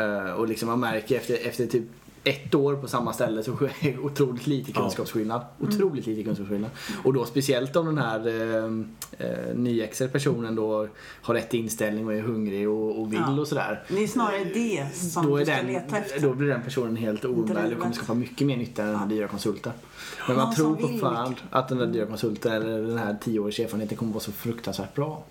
Eh, 0.00 0.30
och 0.32 0.48
liksom 0.48 0.68
man 0.68 0.80
märker 0.80 1.16
efter, 1.16 1.48
efter 1.48 1.66
typ 1.66 1.84
ett 2.26 2.54
år 2.54 2.76
på 2.76 2.88
samma 2.88 3.12
ställe 3.12 3.42
så 3.42 3.50
är 3.52 3.72
det 3.82 3.98
otroligt 4.02 4.46
lite 4.46 4.72
Ja. 4.74 4.80
kunskapsskillnad. 4.80 5.40
Otroligt 5.60 6.06
lite 6.06 6.22
kunskapsskillnad. 6.22 6.70
Och 7.04 7.12
då 7.12 7.24
speciellt 7.24 7.76
om 7.76 7.86
den 7.86 7.98
här 7.98 8.26
eh, 8.28 8.64
eh, 9.28 9.54
nyexade 9.54 10.10
personen 10.10 10.54
då 10.54 10.88
har 11.22 11.34
rätt 11.34 11.54
inställning 11.54 12.06
och 12.06 12.14
är 12.14 12.20
hungrig 12.20 12.68
och, 12.68 13.00
och 13.00 13.12
vill 13.12 13.20
Ja. 13.26 13.40
och 13.40 13.48
sådär. 13.48 13.82
Det 13.88 14.02
är 14.02 14.06
snarare 14.06 14.44
det 14.44 14.86
som 14.94 15.26
Då, 15.26 15.36
du 15.36 15.42
är 15.42 15.44
ska 15.46 15.54
den, 15.56 15.66
leta 15.66 15.96
efter. 15.96 16.20
då 16.20 16.34
blir 16.34 16.48
den 16.48 16.62
personen 16.62 16.96
helt 16.96 17.24
oumbärlig 17.24 17.72
och 17.76 17.82
kommer 17.82 17.94
skapa 17.94 18.14
mycket 18.14 18.46
mer 18.46 18.56
nytta 18.56 18.82
än 18.82 18.88
den 18.88 18.98
här 18.98 19.06
dyra 19.06 19.28
konsulten. 19.28 19.72
Men 20.28 20.36
man 20.36 20.46
Någon 20.46 20.54
tror 20.54 20.76
vill 20.76 20.86
fortfarande 20.86 21.36
att 21.50 21.68
den 21.68 21.78
där 21.78 21.86
dyra 21.86 22.06
konsulten 22.06 22.52
eller 22.52 22.78
den 22.82 22.98
här 22.98 23.16
10 23.24 23.40
års 23.40 23.60
erfarenheten 23.60 23.96
kommer 23.98 24.12
vara 24.12 24.20
så 24.22 24.32
fruktansvärt 24.32 24.94
bra. 24.94 25.24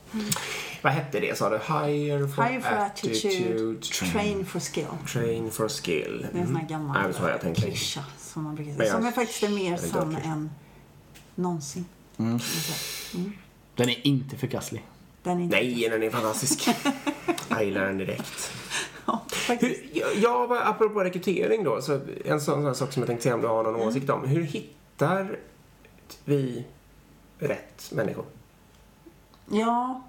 Vad 0.82 0.94
hette 0.94 1.20
det 1.20 1.38
sa 1.38 1.50
du? 1.50 1.56
Hire 1.56 2.28
for, 2.28 2.44
Hire 2.44 2.62
for 2.62 2.76
attitude, 2.76 3.16
attitude, 3.16 3.82
train 4.12 4.46
for 4.46 4.60
skill. 4.60 4.86
train 5.14 5.52
for 5.52 5.70
skill. 5.70 6.26
Det 6.32 6.38
är 6.38 6.42
en 6.42 6.48
sån 6.48 6.56
här 6.56 6.68
gammal 6.70 6.85
Nej, 6.94 7.14
så 7.14 7.22
har 7.22 7.30
jag 7.30 7.42
tänkt 7.42 7.60
klyscha 7.64 8.04
som 8.20 8.44
man 8.44 8.56
brukar 8.56 8.72
säga. 8.74 8.86
jag- 8.86 8.96
Som 8.98 9.06
är 9.06 9.12
faktiskt 9.12 9.44
är 9.44 9.50
mer 9.50 9.78
sann 9.78 10.16
än 10.16 10.50
någonsin. 11.36 11.86
säga. 12.18 13.20
Mm. 13.24 13.32
Den 13.76 13.90
är 13.90 14.08
inte 14.08 14.38
förkastlig. 14.38 14.86
Den 15.24 15.40
är 15.40 15.44
inte... 15.44 15.56
Nej, 15.56 15.88
den 15.90 16.04
är 16.04 16.10
fantastisk. 16.10 16.70
Jag 17.50 17.66
gillar 17.66 17.86
den 17.86 17.98
direkt. 17.98 18.52
faktiskt. 19.32 19.82
Hur, 20.16 20.48
var, 20.48 20.58
apropå 20.62 21.04
rekrytering 21.04 21.64
då, 21.64 21.82
så 21.82 22.00
en 22.26 22.42
sån, 22.42 22.62
sån 22.64 22.76
sak 22.76 22.94
som 22.94 23.02
jag 23.02 23.08
tänkte 23.08 23.24
se 23.24 23.34
om 23.34 23.42
du 23.42 23.48
har 23.48 23.64
någon 23.64 23.76
Mm. 23.76 23.88
åsikt 23.88 24.10
om. 24.10 24.24
Hur 24.28 24.42
hittar 24.44 25.40
vi 26.26 26.66
rätt 27.40 27.92
människor? 27.92 28.26
Ja, 29.52 30.02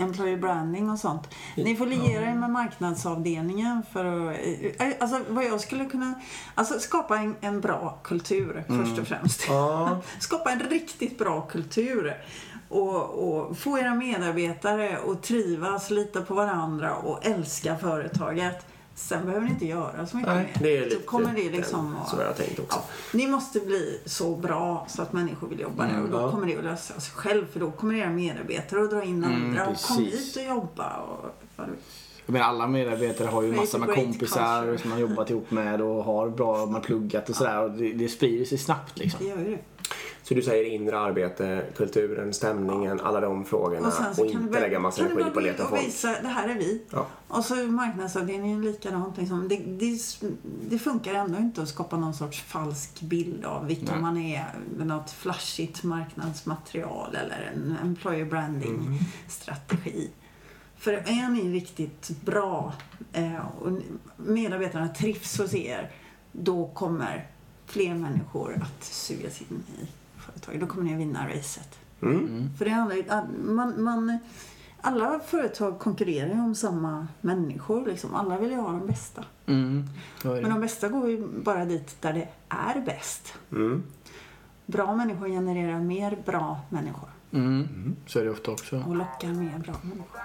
employer 0.00 0.36
branding 0.36 0.90
och 0.90 0.98
sånt. 0.98 1.28
Ni 1.56 1.76
får 1.76 1.86
liera 1.86 2.30
er 2.30 2.34
med 2.34 2.50
marknadsavdelningen 2.50 3.82
för 3.92 4.04
att... 4.30 4.36
eh, 4.80 4.92
Alltså 5.00 5.20
vad 5.28 5.44
jag 5.44 5.60
skulle 5.60 5.84
kunna... 5.84 6.14
Alltså 6.54 6.78
skapa 6.80 7.18
en, 7.18 7.36
en 7.40 7.60
bra 7.60 7.98
kultur 8.02 8.64
först 8.68 8.98
och 9.00 9.06
främst. 9.06 9.44
Ja. 9.48 10.00
Skapa 10.20 10.50
en 10.50 10.60
riktigt 10.60 11.18
bra 11.18 11.40
kultur. 11.40 12.14
Och, 12.68 13.04
och 13.04 13.58
få 13.58 13.78
era 13.78 13.94
medarbetare 13.94 14.98
att 15.08 15.22
trivas, 15.22 15.90
lita 15.90 16.20
på 16.22 16.34
varandra 16.34 16.94
och 16.96 17.26
älska 17.26 17.76
företaget. 17.78 18.66
Sen 19.02 19.26
behöver 19.26 19.46
ni 19.46 19.52
inte 19.52 19.66
göra 19.66 20.06
så 20.06 20.16
mycket 20.16 20.34
Nej, 20.34 20.52
mer. 20.54 20.62
det 20.62 20.76
är 20.76 20.82
så 20.82 20.88
lite 20.88 21.02
kommer 21.02 21.34
det 21.34 21.50
liksom 21.50 21.96
så 22.06 22.16
har 22.16 22.22
jag 22.24 22.36
tänkt 22.36 22.58
också. 22.58 22.78
Ja, 22.78 22.84
ni 23.12 23.26
måste 23.26 23.60
bli 23.60 24.00
så 24.04 24.36
bra 24.36 24.86
så 24.88 25.02
att 25.02 25.12
människor 25.12 25.48
vill 25.48 25.60
jobba 25.60 25.86
där 25.86 26.02
och 26.02 26.08
då 26.08 26.18
ja. 26.18 26.30
kommer 26.30 26.46
det 26.46 26.58
att 26.58 26.64
lösa 26.64 27.00
sig 27.00 27.14
själv 27.14 27.46
för 27.52 27.60
då 27.60 27.70
kommer 27.70 27.94
era 27.94 28.10
medarbetare 28.10 28.82
att 28.82 28.90
dra 28.90 29.04
in 29.04 29.24
andra 29.24 29.66
och 29.66 29.76
kom 29.76 29.98
hit 29.98 30.36
och 30.36 30.42
jobba 30.42 30.96
och 30.96 31.34
vad 31.56 31.68
du 31.68 31.72
Jag 32.26 32.32
menar, 32.32 32.46
alla 32.46 32.66
medarbetare 32.66 33.28
har 33.28 33.42
ju 33.42 33.48
Create 33.48 33.62
massor 33.62 33.78
med 33.78 33.88
great 33.88 34.00
kompisar 34.00 34.60
culture. 34.60 34.78
som 34.78 34.90
man 34.90 35.00
jobbat 35.00 35.30
ihop 35.30 35.50
med 35.50 35.80
och 35.80 36.04
har 36.04 36.28
bra, 36.30 36.56
man 36.64 36.74
har 36.74 36.80
pluggat 36.80 37.28
och 37.28 37.36
sådär. 37.36 37.62
Och 37.62 37.70
det, 37.70 37.92
det 37.92 38.08
sprider 38.08 38.44
sig 38.44 38.58
snabbt 38.58 38.98
liksom. 38.98 39.18
Det 39.22 39.30
gör 39.30 39.38
ju 39.38 39.44
det. 39.44 39.58
Så 40.32 40.36
du 40.36 40.42
säger 40.42 40.64
inre 40.64 40.98
arbete, 40.98 41.64
kulturen, 41.76 42.32
stämningen, 42.34 43.00
alla 43.00 43.20
de 43.20 43.44
frågorna 43.44 43.86
Och 43.86 43.92
sen 43.92 44.14
så 44.14 44.24
och 44.24 44.32
kan 44.32 44.40
inte 44.40 44.52
börja- 44.52 44.66
lägga 44.66 44.78
massa 44.78 45.02
energi 45.06 45.30
på 45.30 45.38
att 45.38 45.44
leta 45.44 45.62
och 45.62 45.68
folk. 45.70 45.82
visa, 45.86 46.08
det 46.22 46.28
här 46.28 46.48
är 46.48 46.54
vi. 46.54 46.82
Ja. 46.90 47.06
Och 47.28 47.44
så 47.44 47.54
marknadsavdelningen 47.54 48.62
likadant. 48.62 49.16
Liksom. 49.16 49.48
Det, 49.48 49.56
det, 49.56 49.98
det 50.70 50.78
funkar 50.78 51.14
ändå 51.14 51.38
inte 51.38 51.62
att 51.62 51.68
skapa 51.68 51.96
någon 51.96 52.14
sorts 52.14 52.40
falsk 52.42 53.00
bild 53.00 53.44
av 53.44 53.66
vilka 53.66 53.92
Nej. 53.92 54.00
man 54.02 54.16
är 54.16 54.44
med 54.76 54.86
något 54.86 55.10
flashigt 55.10 55.82
marknadsmaterial 55.82 57.14
eller 57.16 57.52
en 57.54 57.76
employer 57.82 58.24
branding 58.24 58.98
strategi. 59.28 60.10
För 60.76 60.92
är 60.92 61.28
ni 61.30 61.52
riktigt 61.52 62.10
bra 62.24 62.72
eh, 63.12 63.46
och 63.60 63.72
medarbetarna 64.16 64.88
trivs 64.88 65.38
hos 65.38 65.54
er, 65.54 65.90
då 66.32 66.66
kommer 66.74 67.26
fler 67.66 67.94
människor 67.94 68.62
att 68.62 68.84
sugas 68.84 69.40
in 69.40 69.62
i 69.80 69.86
företaget. 70.32 70.60
Då 70.60 70.66
kommer 70.66 70.84
ni 70.84 70.94
att 70.94 71.00
vinna 71.00 71.28
racet. 71.28 71.78
Mm. 72.02 72.50
För 72.58 72.64
det 72.64 72.70
handlar 72.70 73.26
man, 73.44 73.82
man, 73.82 74.18
alla 74.80 75.20
företag 75.20 75.78
konkurrerar 75.78 76.34
ju 76.34 76.40
om 76.40 76.54
samma 76.54 77.06
människor. 77.20 77.86
Liksom. 77.86 78.14
Alla 78.14 78.38
vill 78.38 78.50
ju 78.50 78.56
ha 78.56 78.72
de 78.72 78.86
bästa. 78.86 79.24
Mm. 79.46 79.84
Men 80.24 80.50
de 80.50 80.60
bästa 80.60 80.88
går 80.88 81.10
ju 81.10 81.28
bara 81.42 81.64
dit 81.64 81.96
där 82.00 82.12
det 82.12 82.28
är 82.48 82.80
bäst. 82.80 83.34
Mm. 83.52 83.82
Bra 84.66 84.96
människor 84.96 85.28
genererar 85.28 85.80
mer 85.80 86.18
bra 86.26 86.60
människor 86.70 87.08
Mm. 87.32 87.96
Så 88.06 88.18
är 88.18 88.24
det 88.24 88.30
ofta 88.30 88.50
också. 88.50 88.84
och 88.88 88.96
lockar 88.96 89.28
mer 89.28 89.58
bra 89.58 89.74
människor. 89.82 90.20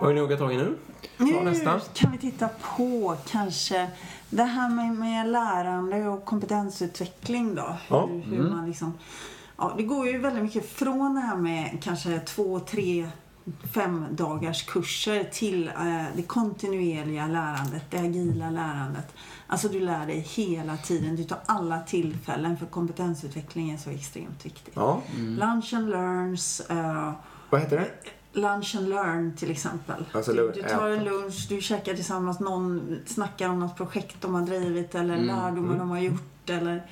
Vad 0.00 0.08
vill 0.08 0.14
ni 0.14 0.20
hugga 0.20 0.36
tag 0.36 0.52
i 0.52 0.56
nu? 0.56 0.78
Nu 1.16 1.40
nästa. 1.40 1.80
kan 1.94 2.12
vi 2.12 2.18
titta 2.18 2.48
på 2.76 3.16
kanske 3.28 3.90
det 4.30 4.42
här 4.44 4.70
med, 4.70 4.94
med 4.94 5.28
lärande 5.28 6.08
och 6.08 6.24
kompetensutveckling 6.24 7.54
då. 7.54 7.62
Hur, 7.88 7.96
Ja. 7.96 8.06
hur 8.06 8.50
man 8.50 8.66
liksom, 8.66 8.92
ja, 9.56 9.74
det 9.76 9.82
går 9.82 10.06
ju 10.08 10.18
väldigt 10.18 10.42
mycket 10.42 10.70
från 10.70 11.14
det 11.14 11.20
här 11.20 11.36
med 11.36 11.78
kanske 11.82 12.18
två, 12.20 12.60
tre, 12.60 13.08
fem 13.74 14.06
dagars 14.10 14.62
kurser 14.66 15.24
till 15.24 15.68
eh, 15.68 16.04
det 16.16 16.22
kontinuerliga 16.22 17.26
lärandet, 17.26 17.82
det 17.90 17.98
agila 17.98 18.50
lärandet. 18.50 19.14
Alltså 19.46 19.68
du 19.68 19.80
lär 19.80 20.06
dig 20.06 20.18
hela 20.20 20.76
tiden, 20.76 21.16
du 21.16 21.24
tar 21.24 21.38
alla 21.46 21.80
tillfällen 21.80 22.56
för 22.56 22.66
kompetensutveckling 22.66 23.70
är 23.70 23.76
så 23.78 23.90
extremt 23.90 24.46
viktigt. 24.46 24.74
Ja. 24.76 25.02
Lunch 25.16 25.74
and 25.74 25.90
learns, 25.90 26.60
eh, 26.60 27.12
Vad 27.50 27.60
heter 27.60 27.76
det? 27.76 27.88
Lunch 28.38 28.76
and 28.76 28.88
learn 28.88 29.36
till 29.36 29.50
exempel. 29.50 30.04
Alltså, 30.12 30.32
du, 30.32 30.52
du 30.52 30.62
tar 30.62 30.88
en 30.88 31.04
lunch, 31.04 31.46
du 31.48 31.60
käkar 31.60 31.94
tillsammans, 31.94 32.40
någon 32.40 32.98
snackar 33.06 33.48
om 33.48 33.60
något 33.60 33.76
projekt 33.76 34.16
de 34.20 34.34
har 34.34 34.42
drivit 34.42 34.94
eller 34.94 35.16
lärdomar 35.16 35.78
de 35.78 35.90
har 35.90 35.98
gjort. 35.98 36.50
Eller 36.50 36.82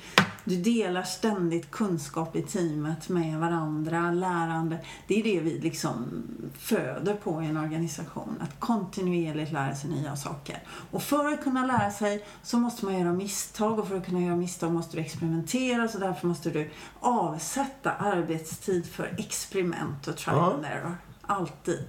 du 0.43 0.55
delar 0.55 1.03
ständigt 1.03 1.71
kunskap 1.71 2.35
i 2.35 2.41
teamet 2.41 3.09
med 3.09 3.39
varandra, 3.39 4.11
lärande. 4.11 4.77
Det 5.07 5.19
är 5.19 5.23
det 5.23 5.39
vi 5.39 5.59
liksom 5.59 6.23
föder 6.59 7.13
på 7.13 7.43
i 7.43 7.45
en 7.45 7.57
organisation. 7.57 8.41
Att 8.41 8.59
kontinuerligt 8.59 9.51
lära 9.51 9.75
sig 9.75 9.89
nya 9.89 10.15
saker. 10.15 10.63
Och 10.91 11.03
för 11.03 11.33
att 11.33 11.43
kunna 11.43 11.65
lära 11.65 11.91
sig 11.91 12.25
så 12.43 12.57
måste 12.57 12.85
man 12.85 12.99
göra 12.99 13.13
misstag 13.13 13.79
och 13.79 13.87
för 13.87 13.97
att 13.97 14.05
kunna 14.05 14.21
göra 14.21 14.35
misstag 14.35 14.71
måste 14.71 14.97
du 14.97 15.01
experimentera 15.01 15.87
så 15.87 15.97
därför 15.97 16.27
måste 16.27 16.49
du 16.49 16.69
avsätta 16.99 17.91
arbetstid 17.91 18.85
för 18.85 19.15
experiment 19.17 20.07
och 20.07 20.17
trial 20.17 20.53
and 20.53 20.65
error. 20.65 20.97
Alltid. 21.27 21.87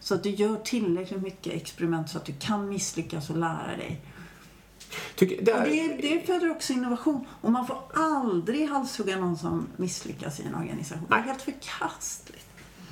Så 0.00 0.14
att 0.14 0.22
du 0.22 0.30
gör 0.30 0.56
tillräckligt 0.56 1.22
mycket 1.22 1.52
experiment 1.52 2.10
så 2.10 2.18
att 2.18 2.24
du 2.24 2.32
kan 2.32 2.68
misslyckas 2.68 3.30
och 3.30 3.36
lära 3.36 3.76
dig. 3.76 4.00
Tycker, 5.14 5.44
där, 5.44 5.62
Och 5.62 5.68
det, 5.68 5.96
det 5.96 6.26
föder 6.26 6.50
också 6.50 6.72
innovation. 6.72 7.26
Och 7.40 7.52
man 7.52 7.66
får 7.66 7.78
aldrig 7.94 8.68
halshugga 8.68 9.16
någon 9.16 9.38
som 9.38 9.66
misslyckas 9.76 10.40
i 10.40 10.42
en 10.42 10.54
organisation. 10.54 11.06
Det 11.08 11.14
är 11.14 11.22
helt 11.22 11.42
förkastligt. 11.42 12.49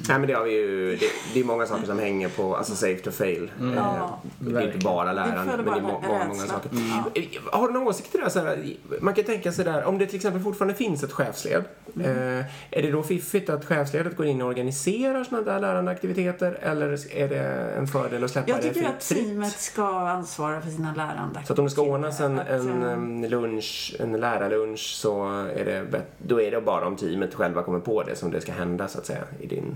Nej 0.08 0.18
men 0.18 0.26
det 0.28 0.34
har 0.34 0.44
vi 0.44 0.52
ju, 0.52 0.96
det, 0.96 1.06
det 1.34 1.40
är 1.40 1.44
många 1.44 1.66
saker 1.66 1.86
som 1.86 1.98
hänger 1.98 2.28
på, 2.28 2.56
alltså 2.56 2.74
safe 2.74 3.02
to 3.02 3.10
fail. 3.10 3.50
Eh, 3.60 3.74
Ja. 3.76 4.20
det 4.38 4.58
är 4.60 4.66
inte 4.66 4.78
bara 4.84 5.12
lärande, 5.12 5.56
men 5.56 5.64
det 5.64 5.70
är 5.78 5.82
må, 5.82 6.00
många, 6.08 6.24
många 6.28 6.40
saker. 6.46 6.70
Ja. 6.72 7.04
Eh, 7.22 7.24
Har 7.52 7.66
du 7.68 7.72
några 7.74 7.88
åsikter 7.88 8.18
där? 8.18 8.28
Så 8.28 8.38
här, 8.40 8.66
man 9.00 9.14
kan 9.14 9.24
tänka 9.24 9.52
sig 9.52 9.64
där, 9.64 9.84
om 9.84 9.98
det 9.98 10.06
till 10.06 10.16
exempel 10.16 10.42
fortfarande 10.42 10.74
finns 10.74 11.02
ett 11.02 11.12
chefsled, 11.12 11.64
Mm. 11.96 12.38
eh, 12.38 12.44
är 12.70 12.82
det 12.82 12.90
då 12.90 13.02
fiffigt 13.02 13.50
att 13.50 13.64
chefsledet 13.64 14.16
går 14.16 14.26
in 14.26 14.42
och 14.42 14.48
organiserar 14.48 15.24
sådana 15.24 15.52
där 15.52 15.60
lärandeaktiviteter 15.60 16.58
eller 16.62 17.16
är 17.16 17.28
det 17.28 17.38
en 17.78 17.86
fördel 17.86 18.24
att 18.24 18.30
släppa 18.30 18.48
Jag 18.50 18.58
det 18.58 18.62
tycker 18.62 18.80
fritt? 18.80 18.90
att 18.90 19.00
teamet 19.08 19.52
ska 19.60 19.86
ansvara 19.88 20.60
för 20.60 20.70
sina 20.70 20.94
lärande. 20.96 21.40
Så 21.46 21.52
att 21.52 21.58
om 21.58 21.64
det 21.64 21.70
ska 21.70 21.82
ordnas 21.82 22.20
en, 22.20 22.38
en 22.38 22.82
eh, 22.82 22.92
em, 22.92 23.24
lunch, 23.24 23.96
en 24.00 24.12
lärarlunch 24.20 24.78
så 24.96 25.24
är 25.56 25.64
det, 25.64 26.02
då 26.18 26.40
är 26.40 26.50
det 26.50 26.60
bara 26.60 26.86
om 26.86 26.96
teamet 26.96 27.34
själva 27.34 27.62
kommer 27.62 27.80
på 27.80 28.02
det 28.02 28.16
som 28.16 28.30
det 28.30 28.40
ska 28.40 28.52
hända 28.52 28.88
så 28.88 28.98
att 28.98 29.06
säga 29.06 29.22
i 29.40 29.46
din... 29.46 29.74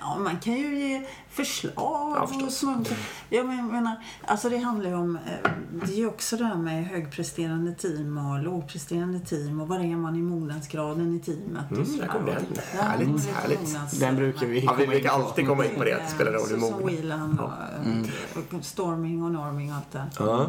Ja, 0.00 0.18
man 0.18 0.38
kan 0.40 0.54
ju 0.54 0.78
ge 0.78 1.06
förslag 1.30 1.72
Ja, 1.76 2.28
och 2.46 2.52
sånt. 2.52 2.90
Jag 3.28 3.46
men- 3.46 3.66
menar, 3.66 3.96
alltså 4.24 4.48
det 4.48 4.58
handlar 4.58 4.90
ju 4.90 4.96
om, 4.96 5.16
eh, 5.16 5.50
det 5.86 5.92
är 5.92 5.96
ju 5.96 6.06
också 6.08 6.36
det 6.36 6.44
här 6.44 6.56
med 6.56 6.84
högpresterande 6.86 7.72
team 7.74 8.18
och 8.18 8.42
lågpresterande 8.42 9.20
team 9.20 9.60
och 9.60 9.68
var 9.68 9.78
är 9.78 9.96
man 9.96 10.16
i 10.16 10.22
mognadsgraden 10.22 11.14
i 11.16 11.20
teamet 11.20 11.64
och 11.70 11.76
Mm, 11.76 11.86
sådär. 11.86 12.00
där 12.06 12.08
kom 12.12 12.26
den. 12.26 12.44
Där 12.54 12.82
Härligt, 12.82 13.26
härligt. 13.30 14.00
Den 14.00 14.16
brukar 14.16 14.46
vi 14.46 14.60
Ja, 14.64 14.74
vi 14.78 14.86
brukar 14.86 15.10
alltid 15.10 15.46
komma 15.48 15.64
in 15.66 15.74
på 15.78 15.84
det, 15.84 15.92
att 15.94 16.00
det 16.08 16.14
spelar 16.14 16.32
roll 16.32 16.48
hur 16.50 16.56
mogen... 16.56 16.86
Whelan 16.86 17.38
och, 17.38 17.50
eh, 17.86 18.56
och 18.58 18.64
storming 18.64 19.22
och 19.22 19.30
norming 19.30 19.70
och 19.70 19.76
allt 19.76 19.90
det. 19.92 20.10
Ja. 20.18 20.46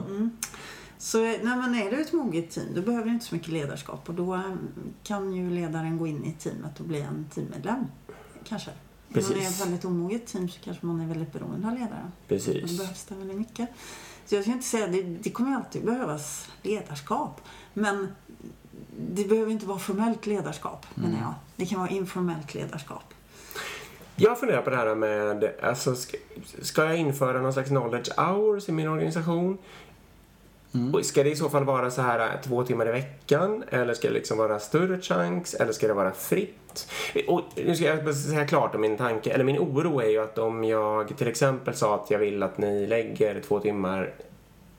Så 0.97 1.17
när 1.17 1.55
man 1.57 1.75
är 1.75 1.91
det 1.91 1.97
ett 1.97 2.13
moget 2.13 2.51
team 2.51 2.65
då 2.75 2.81
behöver 2.81 3.05
du 3.05 3.11
inte 3.11 3.25
så 3.25 3.35
mycket 3.35 3.49
ledarskap 3.53 4.09
och 4.09 4.15
då 4.15 4.35
eh, 4.35 4.41
kan 5.03 5.33
ju 5.33 5.49
ledaren 5.49 5.97
gå 5.97 6.07
in 6.07 6.23
i 6.25 6.31
teamet 6.31 6.79
och 6.79 6.85
bli 6.85 7.01
en 7.01 7.25
teammedlem. 7.35 7.85
Kanske. 8.43 8.71
Man 9.13 9.23
är 9.23 9.27
Precis. 9.27 9.59
ett 9.59 9.65
väldigt 9.65 9.85
omoget 9.85 10.27
team 10.27 10.49
så 10.49 10.59
kanske 10.63 10.85
man 10.85 11.01
är 11.01 11.07
väldigt 11.07 11.33
beroende 11.33 11.67
av 11.67 11.73
ledaren. 11.73 11.91
Och 12.05 12.27
då 12.27 12.35
Precis. 12.35 12.77
behövs 12.77 13.05
det 13.05 13.15
väldigt 13.15 13.37
mycket. 13.37 13.69
Så 14.25 14.35
jag 14.35 14.43
ska 14.43 14.51
inte 14.51 14.65
säga, 14.65 14.87
det, 14.87 15.01
det 15.01 15.29
kommer 15.29 15.55
alltid 15.55 15.85
behövas 15.85 16.49
ledarskap. 16.61 17.41
Men 17.73 18.07
det 18.99 19.23
behöver 19.29 19.51
inte 19.51 19.65
vara 19.65 19.79
formellt 19.79 20.25
ledarskap, 20.25 20.85
menar 20.95 21.19
jag. 21.19 21.33
Det 21.55 21.65
kan 21.65 21.79
vara 21.79 21.89
informellt 21.89 22.53
ledarskap. 22.53 23.13
Jag 24.15 24.39
funderar 24.39 24.61
på 24.61 24.69
det 24.69 24.75
här 24.75 24.95
med, 24.95 25.53
alltså, 25.63 25.95
ska 26.61 26.85
jag 26.85 26.97
införa 26.97 27.41
någon 27.41 27.53
slags 27.53 27.69
knowledge 27.69 28.09
hours 28.17 28.69
i 28.69 28.71
min 28.71 28.87
organisation? 28.87 29.57
Mm. 30.73 30.95
Och 30.95 31.05
Ska 31.05 31.23
det 31.23 31.29
i 31.29 31.35
så 31.35 31.49
fall 31.49 31.63
vara 31.63 31.91
så 31.91 32.01
här 32.01 32.19
äh, 32.19 32.41
två 32.43 32.63
timmar 32.63 32.89
i 32.89 32.91
veckan? 32.91 33.63
Eller 33.69 33.93
ska 33.93 34.07
det 34.07 34.13
liksom 34.13 34.37
vara 34.37 34.59
större 34.59 35.01
chunks? 35.01 35.53
Eller 35.53 35.71
ska 35.71 35.87
det 35.87 35.93
vara 35.93 36.11
fritt? 36.11 36.89
Och 37.27 37.41
nu 37.55 37.75
ska 37.75 37.85
jag 37.85 38.15
säga 38.15 38.47
klart 38.47 38.75
om 38.75 38.81
min 38.81 38.97
tanke, 38.97 39.31
eller 39.31 39.43
min 39.43 39.57
oro 39.57 39.99
är 39.99 40.09
ju 40.09 40.19
att 40.19 40.37
om 40.37 40.63
jag 40.63 41.17
till 41.17 41.27
exempel 41.27 41.73
sa 41.73 41.95
att 41.95 42.11
jag 42.11 42.19
vill 42.19 42.43
att 42.43 42.57
ni 42.57 42.87
lägger 42.87 43.41
två 43.41 43.59
timmar 43.59 44.13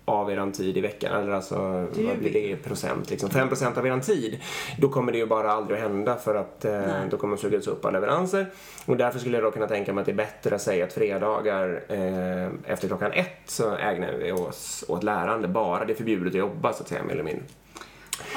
av 0.04 0.30
eran 0.30 0.52
tid 0.52 0.76
i 0.76 0.80
veckan, 0.80 1.20
eller 1.20 1.32
alltså 1.32 1.86
Det 1.94 2.02
vad 2.06 2.18
blir 2.18 2.32
det 2.32 2.50
i 2.50 2.56
procent? 2.56 3.10
Liksom 3.10 3.30
5 3.30 3.48
procent 3.48 3.78
av 3.78 3.86
eran 3.86 4.00
tid. 4.00 4.40
Då 4.78 4.88
kommer 4.88 5.12
det 5.12 5.18
ju 5.18 5.26
bara 5.26 5.52
aldrig 5.52 5.78
att 5.78 5.82
hända 5.90 6.16
för 6.16 6.34
att 6.34 6.64
eh, 6.64 7.04
då 7.10 7.16
kommer 7.16 7.36
sugas 7.36 7.66
upp 7.66 7.84
av 7.84 7.92
leveranser. 7.92 8.46
Och 8.86 8.96
därför 8.96 9.18
skulle 9.18 9.36
jag 9.36 9.44
då 9.44 9.50
kunna 9.50 9.66
tänka 9.66 9.92
mig 9.92 10.00
att 10.02 10.06
det 10.06 10.12
är 10.12 10.16
bättre 10.16 10.54
att 10.54 10.62
säga 10.62 10.84
att 10.84 10.92
fredagar 10.92 11.82
eh, 11.88 12.72
efter 12.72 12.88
klockan 12.88 13.12
ett 13.12 13.40
så 13.46 13.76
ägnar 13.76 14.12
vi 14.12 14.32
oss 14.32 14.84
åt 14.88 15.02
lärande 15.02 15.48
bara. 15.48 15.84
Det 15.84 15.92
är 15.92 15.96
förbjudet 15.96 16.28
att 16.28 16.34
jobba 16.38 16.72
så 16.72 16.82
att 16.82 16.88
säga 16.88 17.02
mer 17.02 17.12
eller 17.12 17.24
mindre. 17.24 17.44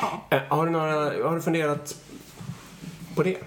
Ja. 0.01 0.37
Eh, 0.37 0.41
Har 0.49 0.65
du, 0.65 0.71
några, 0.71 0.93
har 1.27 1.35
du 1.35 1.41
funderat 1.41 1.95
på 3.15 3.23
det? 3.23 3.37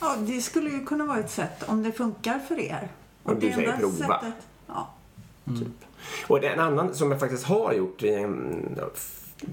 ja, 0.00 0.16
det 0.18 0.40
skulle 0.40 0.70
ju 0.70 0.84
kunna 0.84 1.04
vara 1.04 1.18
ett 1.18 1.30
sätt 1.30 1.64
om 1.66 1.82
det 1.82 1.92
funkar 1.92 2.38
för 2.38 2.58
er. 2.60 2.88
Och 3.22 3.36
du 3.36 3.48
det 3.48 3.54
säger 3.54 3.76
prova. 3.76 3.96
Sättet, 3.96 4.34
ja. 4.66 4.88
Typ. 5.46 5.87
Och 6.26 6.44
en 6.44 6.60
annan 6.60 6.94
som 6.94 7.10
jag 7.10 7.20
faktiskt 7.20 7.44
har 7.44 7.72
gjort 7.72 8.02
i 8.02 8.14
en 8.14 8.64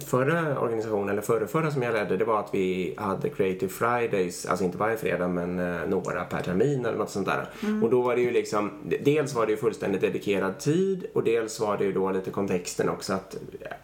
förra 0.06 0.60
organisation, 0.60 1.10
eller 1.10 1.22
förra, 1.22 1.47
förra 1.47 1.72
som 1.72 1.82
jag 1.82 1.93
ledde, 1.93 2.18
det 2.18 2.26
var 2.26 2.39
att 2.39 2.49
vi 2.53 2.95
hade 2.97 3.30
Creative 3.30 3.72
Fridays, 3.72 4.45
alltså 4.45 4.66
inte 4.66 4.78
varje 4.78 4.97
fredag 4.97 5.28
men 5.28 5.60
eh, 5.60 5.88
några 5.89 6.24
per 6.24 6.41
termin 6.41 6.86
eller 6.86 6.97
något 6.97 7.10
sånt 7.10 7.28
där. 7.28 7.49
Och 7.84 7.89
då 7.89 8.01
var 8.01 8.16
det 8.16 8.22
ju 8.22 8.32
liksom, 8.32 8.72
dels 9.03 9.34
var 9.34 9.45
det 9.45 9.51
ju 9.51 9.58
fullständigt 9.58 10.01
dedikerad 10.01 10.60
tid 10.60 11.06
och 11.14 11.24
dels 11.24 11.60
var 11.60 11.78
det 11.78 11.84
ju 11.84 11.91
då 11.93 12.12
lite 12.12 12.32
kontexten 12.32 12.89
också 12.89 13.14
att 13.14 13.36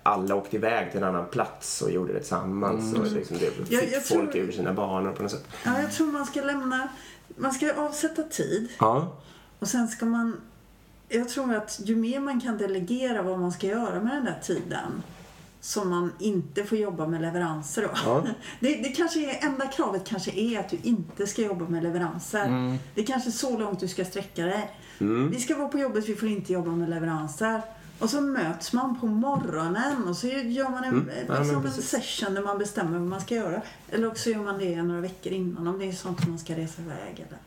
alla 0.04 0.36
åkte 0.36 0.56
iväg 0.56 0.92
till 0.92 0.98
en 1.04 1.08
annan 1.10 1.26
plats 1.26 1.82
och 1.82 1.92
gjorde 1.92 2.14
det 2.14 2.20
tillsammans 2.20 2.94
och 2.96 3.06
liksom 3.12 3.38
det 3.40 3.52
fick 3.52 3.72
Jag- 3.72 3.84
jag 3.92 4.06
folk 4.06 4.32
tror- 4.32 4.44
ur 4.44 4.52
sina 4.52 4.74
banor 4.74 5.12
på 5.12 5.24
något 5.24 5.32
sätt. 5.32 5.46
ja, 5.66 5.82
jag 5.82 5.92
tror 5.92 6.08
man 6.08 6.26
ska 6.26 6.42
lämna... 6.42 6.88
Man 7.38 7.52
ska 7.52 7.74
avsätta 7.74 8.24
tid 8.24 8.68
Ja, 8.80 9.18
och 9.60 9.68
sen 9.68 9.88
ska 9.88 10.06
man... 10.06 10.42
Jag 11.14 11.30
tror 11.30 11.56
att 11.56 11.80
ju 11.84 11.96
mer 11.96 12.20
man 12.20 12.42
kan 12.42 12.58
delegera 12.58 13.22
vad 13.22 13.40
man 13.40 13.52
ska 13.52 13.68
göra 13.68 14.00
med 14.02 14.14
den 14.16 14.26
där 14.26 14.40
tiden 14.44 15.04
som 15.62 15.90
man 15.90 16.12
inte 16.20 16.64
får 16.64 16.78
jobba 16.78 17.08
med 17.08 17.22
leveranser 17.22 17.82
då. 17.82 17.90
Ja. 18.06 18.24
Det, 18.60 18.76
det 18.76 18.90
kanske 18.90 19.20
är, 19.20 19.46
enda 19.48 19.68
kravet 19.68 20.04
kanske 20.08 20.32
är 20.32 20.60
att 20.60 20.70
du 20.70 20.78
inte 20.84 21.28
ska 21.28 21.42
jobba 21.42 21.66
med 21.66 21.84
leveranser. 21.84 22.78
Det 22.96 23.02
är 23.02 23.06
kanske 23.06 23.32
så 23.32 23.58
långt 23.60 23.80
du 23.80 23.88
ska 23.88 24.06
sträcka 24.06 24.46
dig. 24.46 24.72
Vi 25.32 25.40
ska 25.40 25.56
vara 25.58 25.68
på 25.68 25.80
jobbet, 25.80 26.10
vi 26.10 26.16
får 26.16 26.30
inte 26.30 26.54
jobba 26.54 26.72
med 26.72 26.90
leveranser. 26.90 27.62
Och 28.00 28.10
så 28.10 28.22
möts 28.22 28.74
man 28.74 29.00
på 29.00 29.06
morgonen 29.08 30.08
och 30.08 30.18
så 30.18 30.28
gör 30.28 30.70
man 30.70 30.84
en, 30.84 30.90
Mm. 30.94 31.10
Ja, 31.28 31.34
men 31.34 31.38
liksom 31.44 31.66
en 31.66 31.72
session 31.72 32.34
där 32.34 32.42
man 32.42 32.58
bestämmer 32.58 33.00
vad 33.00 33.08
man 33.08 33.22
ska 33.22 33.36
göra. 33.36 33.62
Eller 33.92 34.08
också 34.08 34.30
gör 34.30 34.44
man 34.44 34.58
det 34.58 34.84
några 34.84 35.02
veckor 35.02 35.34
innan 35.34 35.68
om 35.68 35.80
det 35.80 35.86
är 35.86 35.92
sånt 35.92 36.22
som 36.22 36.30
man 36.30 36.40
ska 36.40 36.56
resa 36.56 36.82
iväg. 36.82 37.14
Eller, 37.16 37.28
ja. 37.30 37.38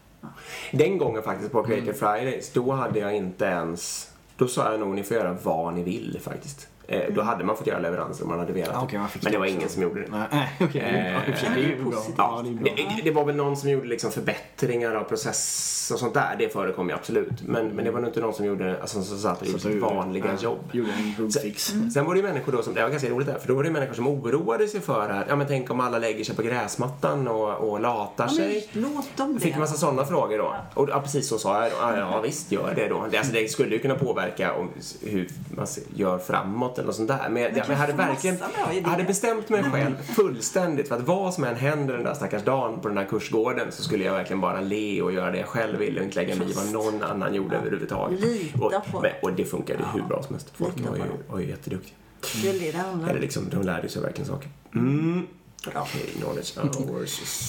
Den 0.72 0.98
gången 0.98 1.22
faktiskt 1.22 1.52
på 1.52 1.64
Creative 1.64 1.94
Fridays, 1.94 2.52
då 2.52 2.72
hade 2.72 2.98
jag 2.98 3.16
inte 3.16 3.44
ens... 3.44 4.10
Då 4.36 4.48
sa 4.48 4.70
jag 4.70 4.80
nog 4.80 4.94
ni 4.94 5.02
får 5.02 5.16
göra 5.16 5.36
vad 5.42 5.74
ni 5.74 5.82
vill 5.82 6.20
faktiskt. 6.22 6.68
Eh, 6.88 7.00
Då 7.14 7.22
hade 7.22 7.44
man 7.44 7.56
fått 7.56 7.66
göra 7.66 7.78
leveranser 7.78 8.24
om 8.24 8.30
man 8.30 8.38
hade 8.38 8.52
velat. 8.52 8.92
Man 8.92 9.08
fick 9.08 9.22
Men 9.22 9.32
det 9.32 9.36
det 9.36 9.38
var 9.38 9.46
ingen 9.46 9.68
som 9.68 9.82
gjorde 9.82 10.00
det. 10.00 10.06
Nej, 10.10 10.52
det 10.72 10.80
är 10.80 11.58
ju 11.58 11.82
bra. 11.84 11.90
Positivt. 11.92 12.14
Ja, 12.18 12.40
det 12.44 12.50
är 12.50 12.54
bra. 12.54 12.72
Det, 12.96 13.02
det 13.04 13.10
var 13.10 13.24
väl 13.24 13.36
någon 13.36 13.56
som 13.56 13.70
gjorde 13.70 13.86
liksom 13.86 14.10
förbättringar 14.12 14.94
av 14.94 15.04
process 15.04 15.90
och 15.94 15.98
sånt 15.98 16.14
där. 16.14 16.36
Det 16.38 16.48
förekom 16.48 16.88
ju 16.88 16.94
absolut. 16.94 17.42
Men, 17.46 17.68
men 17.68 17.84
det 17.84 17.90
var 17.90 18.00
nog 18.00 18.08
inte 18.10 18.20
någon 18.20 18.34
som 18.34 18.44
gjorde, 18.46 18.80
alltså, 18.80 19.02
som 19.02 19.18
satt 19.18 19.40
och 19.40 19.46
gjorde 19.46 19.58
sitt 19.60 19.82
vanliga 19.82 20.24
ja, 20.26 20.42
jobb. 20.42 20.58
Gjorde 20.72 20.90
en 20.92 21.14
bugfix. 21.16 21.72
Sen 21.94 22.04
var 22.04 22.14
det 22.14 22.20
ju 22.20 22.26
människor 22.26 22.52
då 22.52 22.62
som, 22.62 22.74
det 22.74 22.82
var 22.82 22.90
ganska 22.90 23.08
roligt 23.10 23.26
där, 23.26 23.38
för 23.38 23.48
då 23.48 23.54
var 23.54 23.62
det 23.64 23.70
människor 23.70 23.94
som 23.94 24.06
oroade 24.08 24.68
sig 24.68 24.80
för 24.80 25.08
att, 25.10 25.26
ja 25.28 25.36
men 25.36 25.46
tänk 25.46 25.70
om 25.70 25.80
alla 25.80 25.98
lägger 25.98 26.24
sig 26.24 26.36
på 26.36 26.42
gräsmattan 26.42 27.28
och, 27.28 27.54
och 27.70 27.80
latar 27.80 28.24
Ja, 28.24 28.34
sig. 28.36 28.68
låt 28.72 29.16
dem 29.16 29.32
Jag 29.32 29.42
fick 29.42 29.52
en 29.52 29.58
det. 29.58 29.60
massa 29.60 29.76
sådana 29.76 30.04
frågor 30.04 30.38
då. 30.38 30.54
Och 30.74 30.88
ja, 30.90 31.00
precis 31.00 31.28
så 31.28 31.38
sa 31.38 31.62
jag 31.62 31.70
då. 31.72 31.76
Ja, 31.80 31.96
ja 31.96 32.20
visst, 32.20 32.52
gör 32.52 32.72
det 32.76 32.88
då. 32.88 33.06
Det, 33.10 33.18
alltså, 33.18 33.32
det 33.32 33.50
skulle 33.50 33.74
ju 33.74 33.78
kunna 33.78 33.94
påverka 33.94 34.54
om, 34.54 34.68
hur 35.02 35.28
man 35.56 35.66
gör 35.94 36.18
framåt 36.18 36.73
eller 36.78 36.86
något 36.86 36.96
sånt 36.96 37.08
där. 37.08 37.28
Men, 37.30 37.42
jag, 37.42 37.52
jag 37.56 37.64
hade 37.64 37.92
verkligen, 37.92 38.36
jag 38.74 38.88
hade 38.88 39.04
bestämt 39.04 39.48
mig 39.48 39.62
själv 39.62 39.94
fullständigt 40.02 40.88
för 40.88 40.96
att 40.96 41.02
vad 41.02 41.34
som 41.34 41.44
än 41.44 41.56
händer 41.56 41.94
den 41.94 42.04
där 42.04 42.14
stackars 42.14 42.42
dagen 42.42 42.80
på 42.80 42.88
den 42.88 42.96
där 42.96 43.04
kursgården 43.04 43.72
så 43.72 43.82
skulle 43.82 44.04
jag 44.04 44.12
verkligen 44.12 44.40
bara 44.40 44.60
le 44.60 45.02
och 45.02 45.12
göra 45.12 45.30
det 45.30 45.38
jag 45.38 45.48
själv 45.48 45.78
ville 45.78 46.00
och 46.00 46.04
inte 46.06 46.16
lägga 46.20 46.36
mig 46.36 46.50
i 46.50 46.52
vad 46.52 46.72
någon 46.72 47.02
annan 47.02 47.34
gjorde 47.34 47.56
överhuvudtaget. 47.56 48.20
Lita 48.20 48.58
och, 48.64 48.72
på 48.92 49.00
men, 49.00 49.10
och 49.22 49.32
det 49.32 49.44
funkade 49.44 49.84
hur 49.94 50.02
bra 50.02 50.22
som 50.22 50.34
helst. 50.34 50.52
Folk 50.54 50.80
var 50.88 50.96
ju, 50.96 51.02
var 51.28 51.38
ju 51.40 51.48
jätteduktiga. 51.48 51.94
Det 52.42 52.48
är 52.48 52.52
det 52.60 52.72
det 52.72 52.78
handlar 52.78 53.08
Eller 53.08 53.18
om. 53.18 53.22
liksom, 53.22 53.48
de 53.50 53.62
lärde 53.62 53.88
sig 53.88 54.02
verkligen 54.02 54.28
saker. 54.28 54.48
Mm. 54.74 55.26
Bra. 55.72 55.86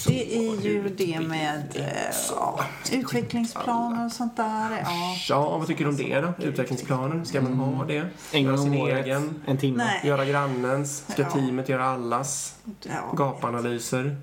Det 0.06 0.36
är 0.36 0.60
ju 0.60 0.88
det 0.88 1.20
med 1.20 1.62
eh, 1.74 2.14
ja, 2.30 2.60
utvecklingsplaner 2.92 4.06
och 4.06 4.12
sånt 4.12 4.36
där. 4.36 4.82
Ja. 4.84 5.16
Ja, 5.28 5.58
vad 5.58 5.66
tycker 5.66 5.84
du 5.84 5.90
om 5.90 5.96
det 5.96 6.20
då? 6.20 6.32
Utvecklingsplaner? 6.46 7.24
Ska 7.24 7.40
man 7.40 7.52
ha 7.54 7.84
det? 7.84 7.96
Mm. 7.96 8.08
En 8.32 8.42
Göra 8.42 8.56
gång 8.56 8.64
sin 8.64 8.74
egen? 8.74 9.42
en 9.46 9.58
timme. 9.58 9.84
Nej. 9.84 10.00
Göra 10.04 10.24
grannens? 10.24 11.04
Ska 11.08 11.22
Ja. 11.22 11.30
teamet 11.30 11.68
göra 11.68 11.84
allas? 11.86 12.54
Ja, 12.82 13.12
Gapanalyser? 13.16 14.16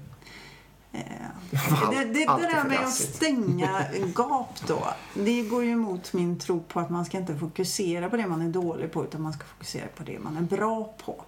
Det, 1.92 2.04
det, 2.06 2.14
det 2.14 2.26
där 2.26 2.68
med 2.68 2.80
att 2.80 2.94
stänga 2.94 3.86
gap 4.16 4.68
då. 4.68 4.88
Det 5.14 5.42
går 5.42 5.64
ju 5.64 5.72
emot 5.72 6.14
min 6.14 6.40
tro 6.40 6.60
på 6.60 6.80
att 6.80 6.90
man 6.90 7.06
ska 7.06 7.18
inte 7.18 7.36
fokusera 7.36 8.10
på 8.10 8.18
det 8.18 8.28
man 8.28 8.42
är 8.42 8.50
dålig 8.50 8.92
på 8.92 9.04
utan 9.04 9.22
man 9.22 9.34
ska 9.34 9.46
fokusera 9.46 9.88
på 9.96 10.04
det 10.04 10.20
man 10.20 10.38
är 10.38 10.42
bra 10.42 10.94
på. 11.06 11.24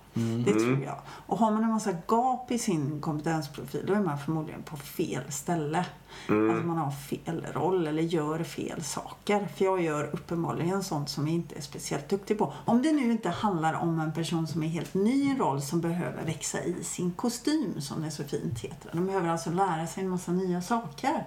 Det 0.46 0.54
tror 0.54 0.84
jag. 0.84 1.00
Och 1.08 1.38
har 1.38 1.52
man 1.52 1.64
en 1.64 1.70
massa 1.70 1.92
gap 2.08 2.52
i 2.52 2.60
sin 2.60 3.02
kompetensprofil 3.02 3.84
då 3.88 3.94
är 3.94 4.00
man 4.00 4.18
förmodligen 4.20 4.64
på 4.64 4.78
fel 4.78 5.32
ställe. 5.32 5.86
Alltså 6.28 6.68
man 6.68 6.78
har 6.78 6.92
fel 6.92 7.46
roll 7.54 7.88
eller 7.88 8.02
gör 8.02 8.44
fel 8.44 8.84
saker. 8.84 9.48
För 9.56 9.66
jag 9.66 9.82
gör 9.82 10.10
uppenbarligen 10.14 10.84
sånt 10.84 11.10
som 11.10 11.28
jag 11.28 11.36
inte 11.36 11.56
är 11.56 11.62
speciellt 11.62 12.10
duktig 12.10 12.38
på. 12.38 12.54
Om 12.66 12.82
det 12.82 12.92
nu 12.92 13.12
inte 13.12 13.30
handlar 13.30 13.74
om 13.74 14.00
en 14.00 14.14
person 14.14 14.48
som 14.48 14.64
är 14.64 14.68
helt 14.68 14.94
ny 14.94 15.12
i 15.12 15.30
en 15.30 15.38
roll 15.38 15.62
som 15.62 15.82
behöver 15.82 16.24
växa 16.26 16.64
i 16.64 16.84
sin 16.84 17.12
kostym 17.12 17.82
som 17.82 18.02
det 18.02 18.12
så 18.12 18.24
fint 18.24 18.60
heter. 18.60 18.90
De 18.94 19.06
behöver 19.06 19.30
alltså 19.30 19.50
lära 19.50 19.88
sig 19.88 19.95
en 20.02 20.10
massa 20.10 20.32
nya 20.32 20.62
saker. 20.62 21.24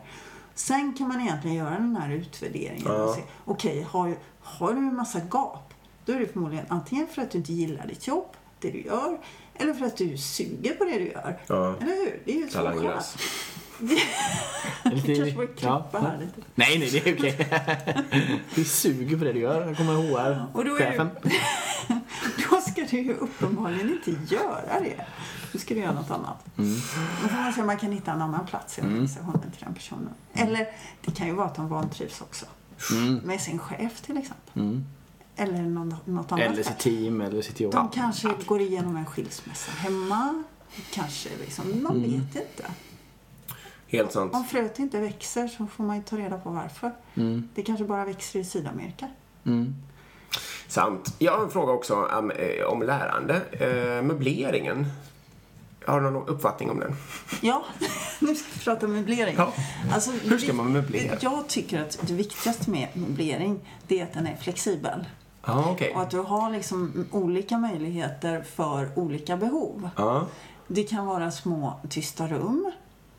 Sen 0.54 0.94
kan 0.98 1.08
man 1.08 1.20
egentligen 1.20 1.56
göra 1.56 1.70
den 1.70 1.96
här 1.96 2.10
utvärderingen 2.12 2.86
och 2.86 2.92
Ja. 3.00 3.14
se, 3.14 3.22
okej, 3.44 3.86
har, 3.90 4.16
har 4.40 4.72
du 4.72 4.78
en 4.78 4.94
massa 4.96 5.20
gap, 5.30 5.74
då 6.04 6.12
är 6.12 6.18
det 6.20 6.26
förmodligen 6.32 6.66
antingen 6.68 7.06
för 7.06 7.22
att 7.22 7.30
du 7.30 7.38
inte 7.38 7.52
gillar 7.52 7.86
ditt 7.86 8.06
jobb, 8.06 8.26
det 8.60 8.70
du 8.70 8.80
gör, 8.82 9.18
eller 9.54 9.74
för 9.74 9.86
att 9.86 9.96
du 9.96 10.16
suger 10.18 10.74
på 10.74 10.84
det 10.84 10.98
du 10.98 11.08
gör. 11.10 11.38
Ja. 11.46 11.76
Eller 11.80 11.96
hur? 11.96 12.22
Det 12.24 12.32
är 12.32 12.36
ju 12.36 12.48
så. 12.48 12.58
Vi 13.80 13.98
kanske 15.16 15.32
borde 15.32 15.46
klippa 15.46 15.88
här 15.92 16.18
lite. 16.20 16.48
Nej, 16.54 16.78
nej, 16.78 16.90
det 16.92 17.06
är 17.10 17.14
okej. 17.16 18.40
du 18.54 18.64
suger 18.64 19.18
på 19.18 19.24
det 19.24 19.32
du 19.32 19.40
gör. 19.40 19.74
Kommer 19.74 19.94
HR. 19.94 20.46
Och 20.52 20.64
då 20.64 20.76
ska 22.86 22.96
du 22.96 23.02
ju 23.02 23.14
uppenbarligen 23.14 23.88
inte 23.92 24.34
göra 24.34 24.80
det. 24.80 25.06
Då 25.52 25.58
ska 25.58 25.74
du 25.74 25.80
göra 25.80 25.92
något 25.92 26.10
annat. 26.10 26.44
Då 27.22 27.28
får 27.28 27.36
man 27.42 27.52
se 27.52 27.60
om 27.60 27.66
man 27.66 27.76
kan 27.78 27.92
hitta 27.92 28.12
en 28.12 28.22
annan 28.22 28.46
plats 28.46 28.78
i 28.78 28.82
organisationen 28.82 29.40
till 29.40 29.64
den 29.64 29.74
personen. 29.74 30.10
Eller 30.32 30.66
det 31.04 31.10
kan 31.16 31.26
ju 31.26 31.32
vara 31.32 31.46
att 31.46 31.54
de 31.54 31.68
vantrivs 31.68 32.20
också. 32.20 32.46
Mm. 32.92 33.14
Med 33.14 33.40
sin 33.40 33.58
chef 33.58 34.00
till 34.00 34.16
exempel. 34.16 34.62
Mm. 34.62 34.84
Eller 35.36 35.62
någon, 35.62 35.94
något 36.04 36.32
annat. 36.32 36.44
Eller 36.44 36.62
sitt 36.62 36.78
team 36.78 37.20
eller 37.20 37.42
sitt 37.42 37.60
jobb. 37.60 37.72
De 37.72 37.88
kanske 37.88 38.28
går 38.46 38.60
igenom 38.60 38.96
en 38.96 39.06
skilsmässa 39.06 39.70
hemma. 39.70 40.44
Kanske 40.92 41.28
liksom, 41.40 41.82
man 41.82 41.96
Mm. 41.96 42.10
vet 42.10 42.36
inte. 42.36 42.70
Helt 43.86 44.12
sant. 44.12 44.34
Om 44.34 44.44
fröet 44.44 44.78
inte 44.78 45.00
växer 45.00 45.48
så 45.48 45.66
får 45.66 45.84
man 45.84 45.96
ju 45.96 46.02
ta 46.02 46.16
reda 46.18 46.38
på 46.38 46.50
varför. 46.50 46.92
Mm. 47.14 47.48
Det 47.54 47.62
kanske 47.62 47.84
bara 47.84 48.04
växer 48.04 48.40
i 48.40 48.44
Sydamerika. 48.44 49.08
Mm. 49.44 49.74
Sant. 50.68 51.14
Jag 51.18 51.32
har 51.32 51.44
en 51.44 51.50
fråga 51.50 51.72
också 51.72 51.94
om, 51.94 52.30
eh, 52.30 52.64
om 52.64 52.82
lärande. 52.82 53.40
Eh, 53.52 54.02
möbleringen. 54.02 54.86
Har 55.86 56.00
du 56.00 56.10
någon 56.10 56.28
uppfattning 56.28 56.70
om 56.70 56.80
den? 56.80 56.96
Ja, 57.40 57.64
nu 58.18 58.34
ska 58.34 58.48
vi 58.54 58.64
prata 58.64 58.86
möblering. 58.86 59.34
Ja. 59.38 59.52
Alltså, 59.92 60.10
Hur 60.10 60.38
ska 60.38 60.52
man 60.52 60.72
möblera? 60.72 61.16
Jag 61.20 61.48
tycker 61.48 61.82
att 61.82 61.98
det 62.02 62.14
viktigaste 62.14 62.70
med 62.70 62.88
möblering 62.94 63.60
det 63.86 64.00
är 64.00 64.04
att 64.04 64.12
den 64.12 64.26
är 64.26 64.36
flexibel. 64.36 65.04
Ja, 65.46 65.70
okej. 65.70 65.92
Och 65.94 66.02
att 66.02 66.10
du 66.10 66.18
har 66.18 66.50
liksom 66.50 67.06
olika 67.12 67.58
möjligheter 67.58 68.42
för 68.42 68.98
olika 68.98 69.36
behov. 69.36 69.90
Ja. 69.96 70.26
Det 70.66 70.82
kan 70.82 71.06
vara 71.06 71.30
små 71.30 71.80
tysta 71.88 72.26
rum 72.26 72.72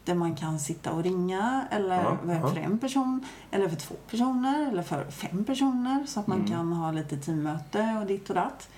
där 0.09 0.15
man 0.15 0.35
kan 0.35 0.59
sitta 0.59 0.91
och 0.91 1.03
ringa 1.03 1.67
eller 1.71 2.03
Ja, 2.03 2.17
ja. 2.27 2.47
för 2.49 2.59
en 2.59 2.79
person 2.79 3.25
eller 3.51 3.69
för 3.69 3.75
två 3.75 3.95
personer 4.09 4.67
eller 4.71 4.83
för 4.83 5.05
fem 5.11 5.43
personer 5.43 6.05
så 6.07 6.19
att 6.19 6.27
man 6.27 6.37
Mm. 6.37 6.51
kan 6.51 6.73
ha 6.73 6.91
lite 6.91 7.17
teammöte 7.17 7.97
och 8.01 8.07
ditt 8.07 8.29
och 8.29 8.35
datt. 8.35 8.69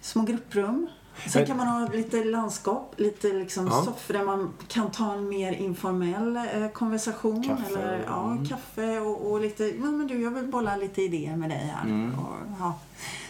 Små 0.00 0.22
grupprum. 0.22 0.88
Sen 1.28 1.46
kan 1.46 1.56
man 1.56 1.66
ha 1.66 1.88
lite 1.88 2.24
landskap, 2.24 2.94
lite 2.96 3.28
liksom 3.32 3.66
Ja. 3.66 3.82
soffor 3.84 4.14
där 4.14 4.24
man 4.24 4.52
kan 4.68 4.90
ta 4.90 5.12
en 5.14 5.28
mer 5.28 5.52
informell 5.52 6.36
eh, 6.36 6.68
konversation. 6.72 7.42
Kaffe 7.44 7.78
Eller, 7.78 8.04
ja, 8.06 8.14
och- 8.14 8.48
kaffe 8.48 9.00
och, 9.00 9.30
och 9.32 9.40
lite, 9.40 9.64
ja 9.64 9.84
men 9.84 10.06
du 10.06 10.22
jag 10.22 10.30
vill 10.30 10.46
bolla 10.46 10.76
lite 10.76 11.02
idéer 11.02 11.36
med 11.36 11.50
dig 11.50 11.72
här. 11.74 11.84
Mm. 11.84 12.18
Och, 12.18 12.34
ja. 12.60 12.78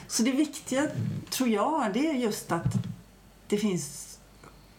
Så 0.08 0.22
det 0.22 0.32
viktiga, 0.32 0.82
tror 1.30 1.48
jag, 1.48 1.90
det 1.92 2.08
är 2.10 2.14
just 2.14 2.52
att 2.52 2.74
det 3.46 3.56
finns 3.56 4.18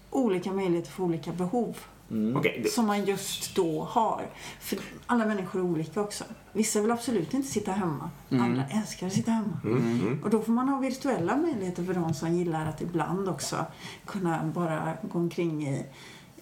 olika 0.10 0.52
möjligheter 0.52 0.92
för 0.92 1.04
olika 1.04 1.32
behov 1.32 1.78
Mm. 2.12 2.38
Okej, 2.38 2.60
det- 2.64 2.70
som 2.70 2.86
man 2.88 3.06
just 3.06 3.56
då 3.56 3.84
har. 3.84 4.26
För 4.60 4.80
alla 5.06 5.26
människor 5.26 5.60
är 5.60 5.64
olika 5.64 6.02
också. 6.02 6.24
Vissa 6.54 6.82
vill 6.82 6.92
absolut 6.92 7.34
inte 7.34 7.48
sitta 7.48 7.72
hemma. 7.72 8.10
Andra 8.30 8.64
älskar 8.72 9.08
att 9.08 9.14
sitta 9.14 9.32
hemma. 9.32 9.60
Mm, 9.64 9.78
mm. 10.02 10.24
Och 10.24 10.30
då 10.30 10.42
får 10.42 10.52
man 10.52 10.70
ha 10.70 10.80
virtuella 10.80 11.38
möjligheter 11.38 11.84
för 11.84 11.94
de 11.94 12.14
som 12.14 12.34
gillar 12.36 12.66
att 12.66 12.82
ibland 12.82 13.30
också 13.30 13.66
kunna 14.06 14.44
bara 14.56 14.94
gå 15.12 15.20
omkring 15.20 15.68
i 15.68 15.86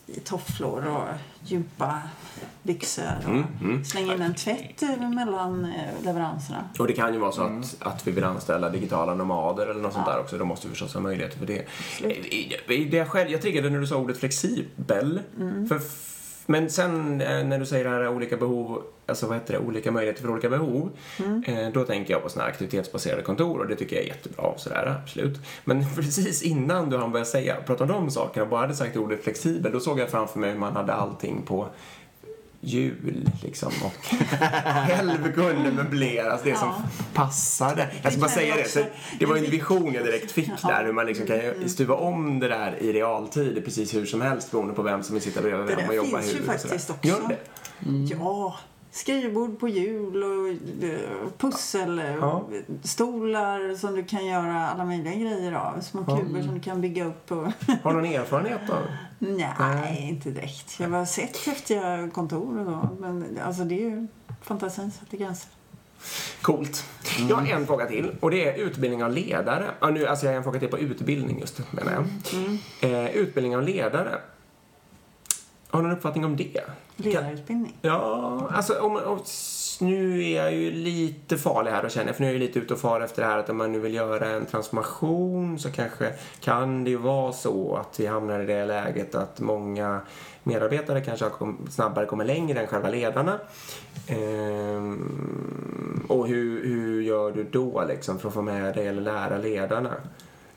i 0.07 0.19
tofflor 0.19 0.85
och 0.87 1.03
djupa 1.43 2.01
byxor 2.63 3.03
och 3.23 3.29
Mm, 3.29 3.43
mm. 3.61 3.85
slänga 3.85 4.13
in 4.15 4.21
en 4.21 4.35
tvätt 4.35 4.81
mellan 5.15 5.65
eh, 5.65 6.05
leveranserna. 6.05 6.63
Och 6.79 6.87
det 6.87 6.93
kan 6.93 7.13
ju 7.13 7.19
vara 7.19 7.31
så 7.31 7.41
att, 7.41 7.75
att 7.79 8.07
vi 8.07 8.11
vill 8.11 8.23
anställa 8.23 8.69
digitala 8.69 9.13
nomader 9.15 9.67
eller 9.67 9.81
något 9.81 9.93
sånt 9.93 10.05
där 10.05 10.19
också. 10.19 10.37
Då 10.37 10.45
måste 10.45 10.67
vi 10.67 10.71
förstås 10.71 10.93
ha 10.93 11.01
möjligheter 11.01 11.37
för 11.39 11.45
det. 11.45 11.59
Eh, 12.03 12.85
det 12.89 12.97
jag, 12.97 13.07
själv, 13.07 13.31
jag 13.31 13.41
triggade 13.41 13.69
när 13.69 13.79
du 13.79 13.87
sa 13.87 13.95
ordet 13.97 14.17
flexibel. 14.17 15.19
För, 15.69 15.75
f- 15.75 16.16
men 16.49 16.69
sen 16.69 17.21
eh, 17.21 17.43
när 17.43 17.59
du 17.59 17.65
säger 17.65 17.83
det 17.83 17.89
här 17.89 18.07
olika 18.07 18.37
behov, 18.37 18.83
alltså 19.05 19.27
vad 19.27 19.37
heter 19.37 19.53
det, 19.53 19.59
olika 19.59 19.91
möjligheter 19.91 20.21
för 20.21 20.31
olika 20.31 20.49
behov. 20.49 20.89
Eh, 21.45 21.69
då 21.73 21.83
tänker 21.83 22.13
jag 22.13 22.23
på 22.23 22.29
sådana 22.29 22.45
här 22.45 22.51
aktivitetsbaserade 22.51 23.21
kontor 23.21 23.59
och 23.59 23.67
det 23.67 23.75
tycker 23.75 23.95
jag 23.95 24.05
är 24.05 24.07
jättebra 24.07 24.45
och 24.45 24.59
sådär, 24.59 24.99
absolut. 25.01 25.39
Men 25.63 25.85
precis 25.95 26.41
innan 26.43 26.89
du 26.89 26.97
hann 26.97 27.11
börja 27.11 27.25
säga, 27.25 27.55
prata 27.65 27.83
om 27.83 27.89
de 27.89 28.11
sakerna 28.11 28.43
och 28.43 28.49
bara 28.49 28.61
hade 28.61 28.75
sagt 28.75 28.97
ordet 28.97 29.23
flexibel, 29.23 29.71
då 29.71 29.79
såg 29.79 29.99
jag 29.99 30.09
framför 30.09 30.39
mig 30.39 30.51
hur 30.51 30.59
man 30.59 30.75
hade 30.75 30.93
allting 30.93 31.41
på 31.41 31.67
jul 32.67 33.29
liksom 33.43 33.71
och 33.83 33.93
kunde 35.35 35.71
möbleras 35.71 36.41
det 36.43 36.57
som 36.57 36.67
Ja. 36.67 36.81
passade. 37.13 37.87
Jag 38.01 38.11
ska 38.11 38.21
bara 38.21 38.31
säga 38.31 38.55
det, 38.55 38.69
så 38.69 38.79
det 39.19 39.25
var 39.25 39.37
en 39.37 39.49
vision 39.51 39.93
jag 39.93 40.05
direkt 40.05 40.31
fick 40.31 40.49
Ja. 40.63 40.69
där 40.69 40.85
hur 40.85 40.93
man 40.93 41.05
liksom 41.05 41.27
kan 41.27 41.39
Mm. 41.39 41.69
stuva 41.69 41.95
om 41.95 42.39
det 42.39 42.47
där 42.47 42.75
i 42.81 42.93
realtid 42.93 43.61
precis 43.65 43.93
hur 43.95 44.05
som 44.05 44.21
helst 44.21 44.51
beroende 44.51 44.73
på 44.73 44.81
vem 44.81 45.03
som 45.03 45.13
vill 45.13 45.23
sitta 45.23 45.41
bredvid 45.41 45.67
Det 45.67 45.75
vem 45.75 45.89
och 45.89 45.95
jobba 45.95 46.21
finns 46.21 46.33
ju 46.33 46.37
hur 46.37 46.39
och 46.39 46.45
sådär. 46.45 46.57
faktiskt 46.57 46.89
också. 46.89 47.07
Gör 47.07 47.27
det? 47.29 47.37
Ja, 48.15 48.55
skrivbord 48.91 49.59
på 49.59 49.67
hjul 49.67 50.23
och 50.23 50.47
eh, 50.83 50.99
pussel, 51.37 51.99
eh, 51.99 52.15
Ja. 52.15 52.47
som 53.77 53.95
du 53.95 54.03
kan 54.03 54.25
göra 54.25 54.69
alla 54.69 54.85
möjliga 54.85 55.13
grejer 55.13 55.51
av. 55.51 55.81
Små 55.81 56.03
kuber 56.05 56.41
som 56.41 56.53
du 56.53 56.59
kan 56.59 56.81
bygga 56.81 57.05
upp. 57.05 57.31
Och 57.31 57.37
Har 57.83 57.93
du 57.93 58.01
någon 58.01 58.05
erfarenhet 58.05 58.61
då? 58.67 58.75
Nej, 59.19 60.07
inte 60.09 60.29
direkt. 60.29 60.79
Jag 60.79 60.89
har 60.89 61.05
sett 61.05 61.37
häftiga 61.37 62.09
kontor 62.13 62.59
och 62.59 62.65
så. 62.65 62.89
Men 63.01 63.39
alltså 63.45 63.63
det 63.63 63.75
är 63.75 63.89
ju 63.89 64.07
fantasin 64.41 64.91
sätter 64.91 65.17
gränser. 65.17 65.49
Coolt. 66.41 66.85
Jag 67.29 67.35
har 67.35 67.47
en 67.47 67.67
fråga 67.67 67.85
till 67.85 68.15
och 68.19 68.31
det 68.31 68.49
är 68.49 68.53
utbildning 68.57 69.03
av 69.03 69.11
ledare. 69.11 69.65
Ja, 69.79 69.89
nu, 69.89 70.07
alltså 70.07 70.25
jag 70.25 70.33
har 70.33 70.37
en 70.37 70.43
fråga 70.43 70.59
till 70.59 70.69
på 70.69 70.77
utbildning 70.79 71.39
just 71.39 71.61
menar 71.73 71.91
jag. 71.91 72.05
Mm. 72.41 72.57
Eh, 72.81 73.11
utbildning 73.15 73.55
av 73.55 73.63
ledare. 73.63 74.19
Har 75.69 75.81
du 75.81 75.87
någon 75.87 75.97
uppfattning 75.97 76.25
om 76.25 76.35
det? 76.35 76.61
Ledarutbildning. 76.95 77.77
Ja, 77.81 78.47
alltså 78.51 78.79
om, 78.79 78.95
om, 78.95 79.19
nu 79.79 80.23
är 80.23 80.43
jag 80.43 80.53
ju 80.53 80.71
lite 80.71 81.37
farlig 81.37 81.71
här 81.71 81.85
och 81.85 81.91
känner 81.91 82.13
för 82.13 82.21
nu 82.21 82.27
är 82.27 82.31
jag 82.31 82.41
ju 82.41 82.47
lite 82.47 82.59
ute 82.59 82.73
och 82.73 82.79
far 82.79 83.01
efter 83.01 83.21
det 83.21 83.27
här 83.27 83.37
att 83.37 83.49
om 83.49 83.57
man 83.57 83.71
nu 83.71 83.79
vill 83.79 83.93
göra 83.93 84.29
en 84.29 84.45
transformation 84.45 85.59
så 85.59 85.71
kanske 85.71 86.13
kan 86.39 86.83
det 86.83 86.89
ju 86.89 86.97
vara 86.97 87.33
så 87.33 87.75
att 87.75 87.99
vi 87.99 88.05
hamnar 88.05 88.39
i 88.39 88.45
det 88.45 88.65
läget 88.65 89.15
att 89.15 89.39
många 89.39 90.01
medarbetare 90.43 91.01
kanske 91.01 91.25
snabbare 91.69 92.05
kommer 92.05 92.25
längre 92.25 92.59
än 92.59 92.67
själva 92.67 92.89
ledarna. 92.89 93.39
Ehm, 94.07 96.05
och 96.09 96.27
hur, 96.27 96.63
hur 96.67 97.01
gör 97.01 97.31
du 97.31 97.43
då 97.43 97.83
liksom 97.87 98.19
för 98.19 98.27
att 98.27 98.33
få 98.33 98.41
med 98.41 98.75
dig 98.75 98.87
eller 98.87 99.01
lära 99.01 99.37
ledarna? 99.37 99.93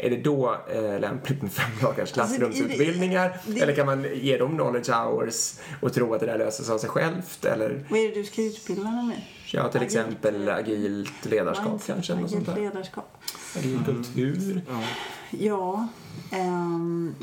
Är 0.03 0.11
det 0.11 0.16
då 0.16 0.57
eh, 0.72 1.01
lämpligt 1.01 1.42
med 1.42 1.53
fem 1.53 1.70
dagars 1.80 1.98
Alltså, 2.01 2.14
klassrumsutbildningar? 2.14 3.38
det- 3.46 3.53
det- 3.53 3.61
eller 3.61 3.74
kan 3.74 3.86
man 3.86 4.07
ge 4.14 4.36
dem 4.38 4.51
knowledge 4.57 4.90
hours 4.92 5.55
och 5.82 5.92
tro 5.92 6.14
att 6.14 6.20
det 6.20 6.26
där 6.26 6.38
löser 6.38 6.64
sig 6.64 6.74
av 6.74 6.78
sig 6.78 6.90
självt? 6.90 7.44
Eller 7.44 7.84
Vad 7.90 7.98
är 8.01 8.09
det 8.09 8.14
du 8.14 8.24
ska 8.24 8.42
utbilda 8.42 8.82
dem 8.82 9.12
i? 9.16 9.24
ja, 9.53 9.68
till 9.68 9.80
Agilt, 9.80 9.82
exempel 9.82 10.48
agilt 10.48 11.24
ledarskap 11.24 11.66
Mindset, 11.68 11.86
kanske? 11.94 12.12
Eller 12.12 12.22
något 12.22 12.30
sånt 12.30 12.48
agilt 12.48 12.57
där. 12.57 12.62
ledarskap. 12.74 13.16
Agil 13.59 13.80
kultur. 13.86 14.62
Ja, 15.30 15.88
ehm, 16.32 17.14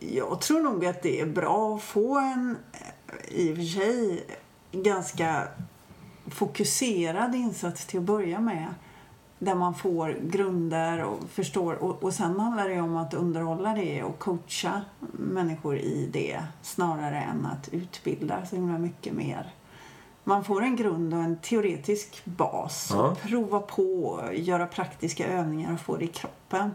jag 0.00 0.40
tror 0.40 0.60
nog 0.60 0.86
att 0.86 1.02
det 1.02 1.20
är 1.20 1.26
bra 1.26 1.74
att 1.76 1.82
få 1.82 2.18
en, 2.18 2.56
i 3.28 3.52
och 3.52 3.56
för 3.56 3.64
sig, 3.64 4.24
ganska 4.72 5.48
fokuserad 6.30 7.34
insats 7.34 7.86
till 7.86 7.98
att 7.98 8.04
börja 8.04 8.40
med. 8.40 8.66
Där 9.44 9.54
man 9.54 9.74
får 9.74 10.16
grunder 10.22 11.04
och 11.04 11.18
förstår. 11.30 11.74
Och, 11.74 12.02
och 12.02 12.14
sen 12.14 12.40
handlar 12.40 12.68
det 12.68 12.80
om 12.80 12.96
att 12.96 13.14
underhålla 13.14 13.74
det 13.74 14.02
och 14.02 14.18
coacha 14.18 14.80
människor 15.12 15.76
i 15.76 16.08
det 16.12 16.42
snarare 16.62 17.20
än 17.20 17.46
att 17.46 17.68
utbilda 17.68 18.46
så 18.46 18.56
himla 18.56 18.78
mycket 18.78 19.12
mer. 19.12 19.52
Man 20.24 20.44
får 20.44 20.62
en 20.62 20.76
grund 20.76 21.14
och 21.14 21.20
en 21.20 21.36
teoretisk 21.36 22.24
bas. 22.24 22.88
Ja. 22.92 23.08
Och 23.08 23.20
prova 23.20 23.60
på, 23.60 24.20
göra 24.32 24.66
praktiska 24.66 25.26
övningar 25.26 25.72
och 25.74 25.80
få 25.80 25.96
det 25.96 26.04
i 26.04 26.08
kroppen. 26.08 26.70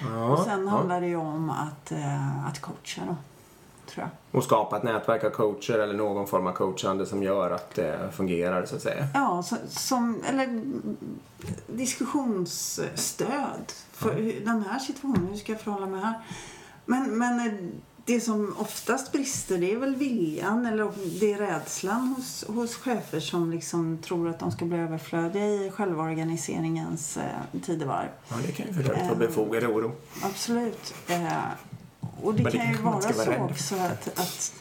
Ja, 0.00 0.28
Och 0.32 0.38
sen 0.38 0.64
ja. 0.64 0.70
handlar 0.70 1.00
det 1.00 1.06
ju 1.06 1.16
om 1.16 1.50
att, 1.50 1.92
eh, 1.92 2.46
att 2.46 2.60
coacha 2.60 3.02
då, 3.06 3.16
tror 3.86 4.06
jag. 4.06 4.38
Och 4.38 4.44
skapa 4.44 4.76
ett 4.76 4.82
nätverk 4.82 5.24
av 5.24 5.30
coacher 5.30 5.78
eller 5.78 5.94
någon 5.94 6.26
form 6.26 6.46
av 6.46 6.52
coachande 6.52 7.06
som 7.06 7.22
gör 7.22 7.50
att 7.50 7.74
det 7.74 7.98
fungerar 8.12 8.66
så 8.66 8.76
att 8.76 8.82
säga. 8.82 9.06
Ja, 9.14 9.42
så, 9.42 9.56
som, 9.68 10.22
eller 10.28 10.44
mm, 10.44 10.96
diskussionsstöd 11.66 13.72
för 13.92 14.14
hur, 14.14 14.44
den 14.44 14.62
här 14.62 14.78
situationen, 14.78 15.26
hur 15.26 15.36
ska 15.36 15.52
jag 15.52 15.60
förhålla 15.60 15.86
mig 15.86 16.00
här? 16.00 16.14
Men, 16.84 17.18
men 17.18 17.40
eh, 17.40 17.54
det 18.06 18.20
som 18.20 18.54
oftast 18.58 19.12
brister 19.12 19.58
det 19.58 19.72
är 19.72 19.76
väl 19.76 19.96
viljan 19.96 20.66
eller 20.66 20.92
det 21.20 21.32
är 21.32 21.38
rädslan 21.38 22.14
hos, 22.16 22.44
hos 22.48 22.76
chefer 22.76 23.20
som 23.20 23.50
liksom 23.50 23.98
tror 23.98 24.28
att 24.28 24.38
de 24.38 24.52
ska 24.52 24.64
bli 24.64 24.78
överflödiga 24.78 25.46
i 25.46 25.70
självorganiseringens 25.70 27.16
eh, 27.16 27.60
tidevarv. 27.62 28.08
Ja, 28.28 28.36
det 28.46 28.52
kan 28.52 28.66
ju 28.66 28.72
för 28.72 28.82
vara 28.82 29.14
befogad 29.14 29.64
oro. 29.64 29.92
Absolut. 30.22 30.94
Eh, 31.08 31.32
och 32.22 32.34
det 32.34 32.42
det 32.42 32.50
kan 32.50 32.72
ju 32.72 32.76
vara 32.76 33.00
så 33.00 33.30
vara 33.30 33.44
också 33.44 33.74
att, 33.74 34.18
att 34.18 34.52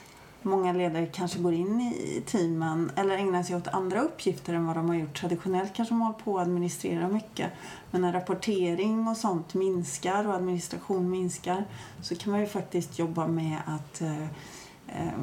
många 0.43 0.73
ledare 0.73 1.05
kanske 1.05 1.39
går 1.39 1.53
in 1.53 1.81
i 1.81 2.23
teamen 2.25 2.91
eller 2.95 3.17
ägnar 3.17 3.43
sig 3.43 3.55
åt 3.55 3.67
andra 3.67 4.01
uppgifter 4.01 4.53
än 4.53 4.65
vad 4.67 4.75
de 4.75 4.89
har 4.89 4.95
gjort 4.95 5.19
traditionellt. 5.19 5.73
Kanske 5.73 5.95
de 5.95 6.01
hållit 6.01 6.25
på 6.25 6.39
att 6.39 6.47
administrera 6.47 7.07
mycket. 7.07 7.51
Men 7.91 8.01
när 8.01 8.13
rapportering 8.13 9.07
och 9.07 9.17
sånt 9.17 9.53
minskar 9.53 10.27
och 10.27 10.33
administration 10.33 11.09
minskar 11.09 11.65
så 12.01 12.15
kan 12.15 12.31
man 12.31 12.41
ju 12.41 12.47
faktiskt 12.47 12.99
jobba 12.99 13.27
med 13.27 13.57
att 13.65 14.01
eh, 14.01 14.23
eh, 14.87 15.13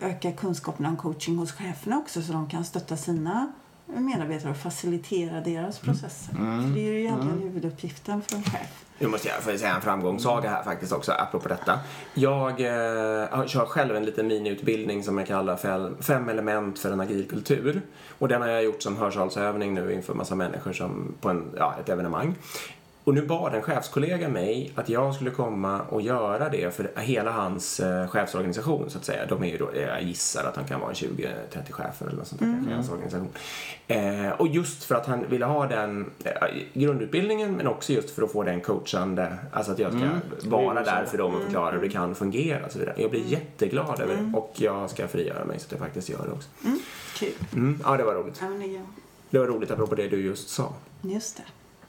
öka 0.00 0.32
kunskapen 0.32 0.86
om 0.86 0.96
coaching 0.96 1.36
hos 1.36 1.52
cheferna 1.52 1.98
också 1.98 2.22
så 2.22 2.32
de 2.32 2.48
kan 2.48 2.64
stötta 2.64 2.96
sina 2.96 3.52
medarbetare 3.86 4.50
och 4.50 4.56
facilitera 4.56 5.40
deras 5.40 5.78
processer. 5.78 6.34
För 6.34 6.74
det 6.74 6.80
är 6.80 6.92
ju 6.92 7.00
egentligen 7.00 7.38
huvuduppgiften 7.38 8.22
för 8.22 8.36
en 8.36 8.42
chef. 8.42 8.84
Nu 8.98 9.08
måste 9.08 9.28
jag 9.28 9.36
få 9.36 9.58
säga 9.58 9.74
en 9.74 9.80
framgångssaga 9.80 10.50
här 10.50 10.62
faktiskt 10.62 10.92
också, 10.92 11.12
apropå 11.12 11.48
detta. 11.48 11.80
Jag 12.14 12.50
eh, 12.50 13.46
kör 13.46 13.66
själv 13.66 13.96
en 13.96 14.04
liten 14.04 14.26
miniutbildning 14.26 15.02
som 15.02 15.18
jag 15.18 15.26
kallar 15.26 16.02
fem 16.02 16.28
element 16.28 16.78
för 16.78 16.92
en 16.92 17.00
agil 17.00 17.28
kultur. 17.28 17.82
Och 18.18 18.28
den 18.28 18.42
har 18.42 18.48
jag 18.48 18.64
gjort 18.64 18.82
som 18.82 18.96
hörsalsövning 18.96 19.74
nu 19.74 19.92
inför 19.92 20.14
massa 20.14 20.34
människor 20.34 20.72
som, 20.72 21.14
på 21.20 21.28
en, 21.28 21.50
ja, 21.56 21.74
ett 21.80 21.88
evenemang. 21.88 22.34
Och 23.06 23.14
nu 23.14 23.26
bad 23.26 23.54
en 23.54 23.62
chefskollega 23.62 24.28
mig 24.28 24.72
att 24.74 24.88
jag 24.88 25.14
skulle 25.14 25.30
komma 25.30 25.80
och 25.82 26.02
göra 26.02 26.48
det 26.48 26.74
för 26.74 26.90
hela 26.96 27.30
hans 27.30 27.80
eh, 27.80 28.08
chefsorganisation 28.08 28.90
så 28.90 28.98
att 28.98 29.04
säga. 29.04 29.26
De 29.26 29.42
är 29.42 29.46
ju 29.46 29.58
då, 29.58 29.70
jag 29.74 30.02
gissar 30.02 30.44
att 30.44 30.56
han 30.56 30.64
kan 30.64 30.80
vara 30.80 30.92
20-30 30.92 31.72
chefer 31.72 32.06
eller 32.06 32.16
något 32.16 32.26
sånt 32.26 32.40
där 32.40 32.52
kanske 32.52 32.70
i 32.70 32.74
hans 32.74 32.90
organisation. 32.90 33.28
Eh, 33.86 34.30
och 34.30 34.48
just 34.48 34.84
för 34.84 34.94
att 34.94 35.06
han 35.06 35.28
ville 35.28 35.44
ha 35.44 35.66
den 35.66 36.10
eh, 36.24 36.32
grundutbildningen 36.72 37.56
men 37.56 37.66
också 37.66 37.92
just 37.92 38.10
för 38.10 38.22
att 38.22 38.32
få 38.32 38.42
den 38.42 38.60
coachande, 38.60 39.36
alltså 39.52 39.72
att 39.72 39.78
jag 39.78 39.92
ska 39.92 40.00
vara 40.50 40.74
är 40.74 40.78
ju 40.78 40.84
där 40.84 41.04
så. 41.04 41.10
för 41.10 41.18
dem 41.18 41.34
och 41.34 41.42
förklara 41.42 41.74
hur 41.74 41.82
det 41.82 41.88
kan 41.88 42.14
fungera 42.14 42.66
och 42.66 42.72
så 42.72 42.78
vidare. 42.78 42.94
Jag 42.98 43.10
blir 43.10 43.24
jätteglad 43.24 44.00
över 44.00 44.14
det 44.14 44.38
och 44.38 44.52
jag 44.54 44.90
ska 44.90 45.08
frigöra 45.08 45.44
mig 45.44 45.58
så 45.58 45.64
att 45.66 45.72
jag 45.72 45.80
faktiskt 45.80 46.08
gör 46.08 46.26
det 46.26 46.32
också. 46.32 46.48
Kul. 47.16 47.32
Mm, 47.52 47.80
ja, 47.84 47.96
det 47.96 48.04
var 48.04 48.14
roligt. 48.14 48.42
Det 49.30 49.38
var 49.38 49.46
roligt 49.46 49.70
apropå 49.70 49.94
det 49.94 50.08
du 50.08 50.24
just 50.24 50.48
sa 50.48 50.72
just 51.02 51.36
det. 51.36 51.42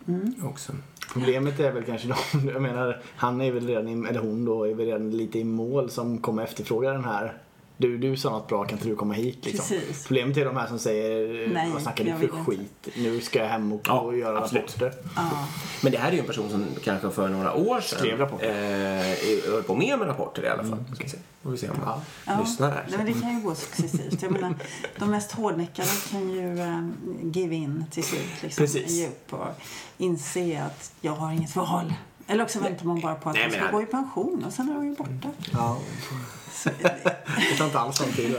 Mm. 0.08 0.34
också. 0.44 0.74
Problemet 1.14 1.60
är 1.60 1.72
väl 1.72 1.84
kanske 1.84 2.08
de, 2.08 2.50
jag 2.50 2.62
menar, 2.62 3.02
han 3.16 3.42
är 3.42 3.52
väl 3.52 3.68
redan, 3.68 3.88
i, 3.88 4.10
eller 4.10 4.20
hon 4.20 4.46
då, 4.46 4.64
är 4.64 4.74
väl 4.74 4.86
redan 4.86 5.12
lite 5.12 5.40
i 5.40 5.44
mål 5.44 5.90
som 5.90 6.18
kommer 6.18 6.44
efterfråga 6.44 6.92
den 6.92 7.06
här. 7.06 7.34
Du, 7.80 7.98
du 7.98 8.18
sa 8.18 8.30
något 8.30 8.48
bra, 8.48 8.66
kan 8.66 8.78
inte 8.78 8.90
du 8.90 8.96
komma 8.96 9.14
hit 9.14 9.46
liksom? 9.46 9.66
Precis. 9.78 10.06
Problemet 10.08 10.38
är 10.38 10.46
de 10.46 10.58
här 10.58 10.68
som 10.68 10.80
säger, 10.80 11.48
Nej, 11.54 11.72
vad 11.72 11.82
snackar 11.82 12.04
du 12.04 12.10
jag 12.10 12.20
för 12.20 12.28
skit? 12.28 12.88
Nu 12.96 13.22
ska 13.22 13.40
jag 13.40 13.48
hem 13.48 13.72
och, 13.72 13.82
Ja, 13.88 14.00
och 14.00 14.18
göra 14.18 14.38
absolut. 14.40 14.78
rapporter. 14.82 14.94
Ja. 15.16 15.48
Men 15.84 15.92
det 15.92 15.98
här 15.98 16.10
är 16.10 16.14
ju 16.14 16.20
en 16.20 16.26
person 16.26 16.50
som 16.50 16.66
kanske 16.84 17.10
för 17.12 17.28
några 17.30 17.54
år 17.54 17.82
sedan 17.82 18.00
Skrev 18.00 18.20
rapporter. 18.20 18.48
eh, 18.50 19.52
höll 19.54 19.64
på 19.64 19.76
med 19.76 20.00
med 20.00 20.08
rapporter 20.08 20.44
i 20.44 20.48
alla 20.48 20.64
fall. 20.64 20.84
Vi 21.00 21.10
se. 21.10 21.18
Får 21.44 21.52
vi 21.52 21.58
se 21.58 21.70
om 21.70 21.76
han 21.86 22.00
Ja. 22.26 22.40
lyssnar 22.42 22.72
här. 22.72 22.86
Nej, 22.90 22.98
men 22.98 23.06
det 23.14 23.22
kan 23.22 23.36
ju 23.36 23.42
gå 23.42 23.56
successivt. 23.56 24.22
Jag 24.22 24.32
menar, 24.32 24.54
de 25.00 25.12
mest 25.12 25.32
hårdnäckade 25.32 25.88
kan 26.12 26.30
ju 26.30 26.60
eh, 26.60 26.88
give 27.22 27.56
in 27.56 27.86
till 27.92 28.04
slut. 28.04 28.22
Liksom, 28.44 28.62
Precis. 28.66 28.92
Ge 28.92 29.08
upp 29.08 29.34
och 29.34 29.48
inse 29.98 30.64
att 30.64 30.92
jag 31.02 31.12
har 31.12 31.32
inget 31.32 31.56
val. 31.56 31.94
Eller 32.28 32.44
också 32.44 32.60
väntar 32.60 32.86
man 32.86 33.00
bara 33.02 33.16
på 33.16 33.30
att 33.30 33.36
Nej, 33.36 33.50
de 33.50 33.56
ska 33.56 33.72
gå 33.72 33.82
i 33.82 33.86
pension 33.86 34.44
och 34.44 34.54
sen 34.54 34.70
är 34.70 34.74
de 34.74 34.86
ju 34.86 34.96
borta. 34.96 35.30
Ja. 35.54 35.78
Så, 36.52 36.70
Det 36.80 37.58
tar 37.58 37.66
inte 37.66 37.80
alls 37.80 37.98
sån 37.98 38.12
tid. 38.12 38.36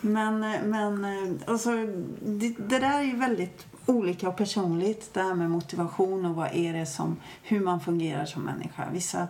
men 0.00 0.40
men 0.70 1.40
alltså, 1.46 1.70
det, 2.20 2.54
det 2.58 2.78
där 2.78 2.98
är 2.98 3.02
ju 3.02 3.16
väldigt 3.16 3.66
olika 3.86 4.28
och 4.28 4.36
personligt. 4.36 5.14
Det 5.14 5.22
här 5.22 5.34
med 5.34 5.50
motivation 5.50 6.24
och 6.24 6.34
vad 6.34 6.54
är 6.54 6.72
det 6.72 6.86
som, 6.86 7.16
hur 7.42 7.60
man 7.60 7.80
fungerar 7.80 8.24
som 8.24 8.42
människa. 8.42 8.84
Vissa 8.92 9.28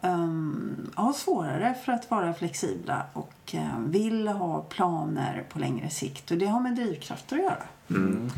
um, 0.00 0.90
har 0.94 1.12
svårare 1.12 1.74
för 1.84 1.92
att 1.92 2.10
vara 2.10 2.34
flexibla 2.34 3.02
och 3.12 3.54
uh, 3.54 3.80
vill 3.86 4.28
ha 4.28 4.62
planer 4.62 5.44
på 5.52 5.58
längre 5.58 5.90
sikt. 5.90 6.30
Och 6.30 6.38
det 6.38 6.46
har 6.46 6.60
med 6.60 6.74
drivkrafter 6.74 7.36
att 7.36 7.42
göra. 7.42 7.62
Mm. 7.90 8.30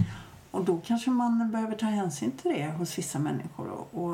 Och 0.51 0.65
då 0.65 0.81
kanske 0.85 1.11
man 1.11 1.51
behöver 1.51 1.75
ta 1.77 1.87
hänsyn 1.87 2.31
till 2.33 2.53
det 2.53 2.71
hos 2.71 2.99
vissa 2.99 3.19
människor. 3.19 3.69
Och, 3.69 4.05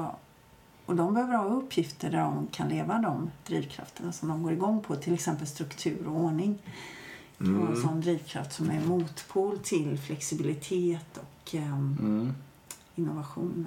och, 0.87 0.97
de 0.97 1.14
behöver 1.14 1.37
ha 1.37 1.45
uppgifter 1.45 2.11
där 2.11 2.18
de 2.18 2.47
kan 2.47 2.68
leva 2.68 2.99
de 2.99 3.30
drivkrafterna 3.47 4.12
som 4.12 4.28
de 4.28 4.43
går 4.43 4.53
igång 4.53 4.80
på. 4.82 4.97
Till 4.97 5.14
exempel 5.14 5.47
struktur 5.47 6.07
och 6.07 6.20
ordning. 6.20 6.59
Det 7.39 7.45
kan 7.45 7.61
vara 7.61 7.70
en 7.70 7.82
sån 7.82 8.01
drivkraft 8.01 8.53
som 8.53 8.70
är 8.70 8.80
motpol 8.80 9.59
till 9.59 9.99
flexibilitet 9.99 11.18
och 11.18 11.55
um, 11.55 11.97
Mm. 12.01 12.34
innovation 12.95 13.66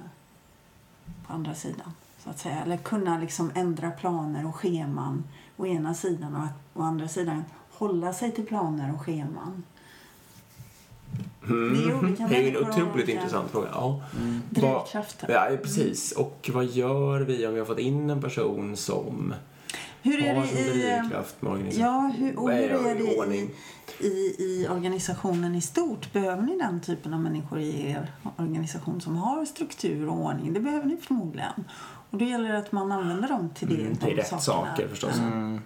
på 1.26 1.32
andra 1.32 1.54
sidan. 1.54 1.92
Så 2.24 2.30
att 2.30 2.38
säga. 2.38 2.62
Eller 2.62 2.76
kunna 2.76 3.18
liksom 3.18 3.50
ändra 3.54 3.90
planer 3.90 4.46
och 4.46 4.56
scheman 4.56 5.24
å 5.56 5.66
ena 5.66 5.94
sidan 5.94 6.36
och 6.36 6.42
att, 6.42 6.52
å 6.74 6.82
andra 6.82 7.08
sidan 7.08 7.44
hålla 7.72 8.12
sig 8.12 8.32
till 8.32 8.46
planer 8.46 8.94
och 8.94 9.00
scheman. 9.00 9.62
Mm. 11.48 11.74
Det 11.74 11.90
är 11.90 11.98
olika 11.98 12.26
Det 12.28 12.36
är 12.36 12.42
ju 12.42 12.48
en 12.48 12.56
otroligt 12.56 12.94
olika 12.94 13.12
intressant 13.12 13.50
fråga. 13.50 13.68
Ja. 13.72 14.02
Drivkrafter. 14.50 15.30
Ja, 15.30 15.56
precis. 15.62 16.12
Och 16.12 16.50
vad 16.52 16.64
gör 16.64 17.20
vi 17.20 17.46
om 17.46 17.52
vi 17.52 17.58
har 17.58 17.66
fått 17.66 17.78
in 17.78 18.10
en 18.10 18.20
person 18.22 18.76
som 18.76 19.34
Hur 20.02 20.24
är 20.24 20.34
har 20.34 20.42
det 20.42 20.60
i, 20.60 20.70
drivkraft 20.70 21.42
med 21.42 21.52
organisation? 21.52 21.84
ja, 21.84 22.12
hur, 22.16 22.38
och 22.38 22.50
hur 22.50 22.70
är 22.70 23.28
det 23.28 23.36
i, 23.36 23.50
i, 24.06 24.36
i 24.38 24.68
organisationen 24.70 25.54
i 25.54 25.60
stort? 25.60 26.12
Behöver 26.12 26.42
ni 26.42 26.58
den 26.58 26.80
typen 26.80 27.14
av 27.14 27.20
människor 27.20 27.60
i 27.60 27.90
er 27.90 28.12
organisation 28.36 29.00
som 29.00 29.16
har 29.16 29.44
struktur 29.44 30.08
och 30.08 30.16
ordning? 30.16 30.52
Det 30.52 30.60
behöver 30.60 30.86
ni 30.86 30.96
förmodligen. 30.96 31.64
Och 32.10 32.18
då 32.18 32.24
gäller 32.24 32.52
det 32.52 32.58
att 32.58 32.72
man 32.72 32.92
använder 32.92 33.28
dem 33.28 33.50
till 33.54 33.68
det. 33.68 33.74
Mm, 33.74 33.94
de 33.94 34.06
till 34.06 34.16
rätt 34.16 34.26
sakerna. 34.26 34.40
saker 34.40 34.88
förstås. 34.88 35.18
Mm. 35.18 35.60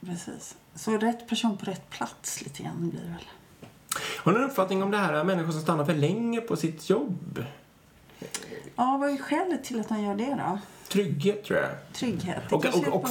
Precis. 0.00 0.56
Så 0.74 0.98
rätt 0.98 1.28
person 1.28 1.56
på 1.56 1.64
rätt 1.64 1.90
plats 1.90 2.42
lite 2.42 2.62
grann 2.62 2.90
blir 2.90 3.00
det 3.00 3.08
väl. 3.08 3.24
Har 4.22 4.32
ni 4.32 4.38
en 4.38 4.44
uppfattning 4.44 4.82
om 4.82 4.90
det 4.90 4.96
här 4.96 5.24
människor 5.24 5.52
som 5.52 5.60
stannar 5.60 5.84
för 5.84 5.94
länge 5.94 6.40
på 6.40 6.56
sitt 6.56 6.90
jobb? 6.90 7.44
Ja, 8.76 8.96
vad 9.00 9.10
är 9.10 9.16
skälet 9.16 9.64
till 9.64 9.80
att 9.80 9.90
han 9.90 10.02
gör 10.02 10.14
det 10.14 10.34
då? 10.38 10.58
Trygghet, 10.88 11.44
tror 11.44 11.58
jag. 11.58 11.68
Trygghet. 11.92 12.36
Det 12.48 12.54
Och, 12.54 12.64
och, 12.66 12.94
och 12.94 13.08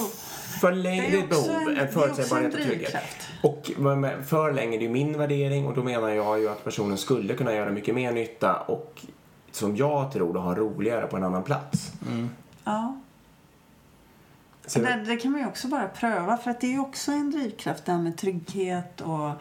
för 0.61 0.71
länge, 0.71 1.09
det 1.09 1.17
är 1.17 1.23
också 1.23 1.47
behov, 1.51 1.69
en- 1.69 1.77
en 1.77 1.87
förutsägbarhet 1.91 2.53
och 2.53 2.61
trygghet. 2.61 3.03
Och 3.43 3.71
för 4.27 4.53
länge, 4.53 4.77
det 4.77 4.83
är 4.83 4.87
ju 4.87 4.93
min 4.93 5.17
värdering 5.17 5.65
och 5.67 5.73
då 5.75 5.83
menar 5.83 6.09
jag 6.09 6.39
ju 6.39 6.49
att 6.49 6.63
personen 6.63 6.97
skulle 6.97 7.33
kunna 7.33 7.53
göra 7.53 7.71
mycket 7.71 7.95
mer 7.95 8.11
nytta 8.11 8.55
och 8.55 9.01
som 9.51 9.75
jag 9.75 10.11
tror 10.13 10.33
då 10.33 10.39
ha 10.39 10.55
roligare 10.55 11.07
på 11.07 11.17
en 11.17 11.23
annan 11.23 11.43
plats. 11.43 11.91
Ja. 12.63 12.97
Så, 14.65 14.79
Det, 14.79 15.03
det 15.07 15.17
kan 15.17 15.31
man 15.31 15.41
ju 15.41 15.47
också 15.47 15.67
bara 15.67 15.87
pröva 15.87 16.37
för 16.37 16.51
att 16.51 16.61
det 16.61 16.67
är 16.67 16.71
ju 16.71 16.79
också 16.79 17.11
en 17.11 17.31
drivkraft 17.31 17.85
det 17.85 17.91
här 17.91 17.99
med 17.99 18.17
trygghet 18.17 19.01
och 19.01 19.31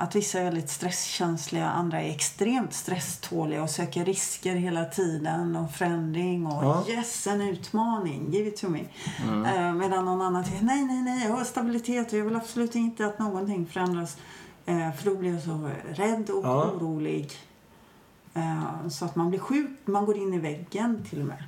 att 0.00 0.14
vissa 0.16 0.38
är 0.40 0.44
väldigt 0.44 0.70
stresskänsliga, 0.70 1.68
andra 1.68 2.00
är 2.02 2.10
extremt 2.10 2.74
stresståliga 2.74 3.62
och 3.62 3.70
söker 3.70 4.04
risker 4.04 4.54
hela 4.54 4.84
tiden 4.84 5.56
och 5.56 5.72
förändring 5.72 6.46
och 6.46 6.64
Ja. 6.64 6.84
yes, 6.88 7.26
en 7.26 7.40
utmaning, 7.40 8.32
give 8.32 8.48
it 8.48 8.56
to 8.56 8.68
me. 8.68 8.80
Eh, 9.56 9.72
medan 9.74 10.04
någon 10.04 10.22
annan 10.22 10.44
säger 10.44 10.62
nej, 10.62 10.84
nej, 10.84 11.02
nej, 11.02 11.26
jag 11.28 11.36
har 11.36 11.44
stabilitet 11.44 12.12
och 12.12 12.18
jag 12.18 12.24
vill 12.24 12.36
absolut 12.36 12.74
inte 12.74 13.06
att 13.06 13.18
någonting 13.18 13.66
förändras 13.66 14.16
eh, 14.66 14.92
för 14.92 15.04
då 15.10 15.16
blir 15.16 15.32
jag 15.32 15.42
så 15.42 15.70
rädd 15.94 16.30
och 16.30 16.44
Ja. 16.44 16.64
orolig. 16.70 17.30
Eh, 18.34 18.88
så 18.88 19.04
att 19.04 19.16
man 19.16 19.30
blir 19.30 19.40
sjuk, 19.40 19.70
man 19.84 20.06
går 20.06 20.16
in 20.16 20.34
i 20.34 20.38
väggen 20.38 21.04
till 21.10 21.20
och 21.20 21.26
med. 21.26 21.44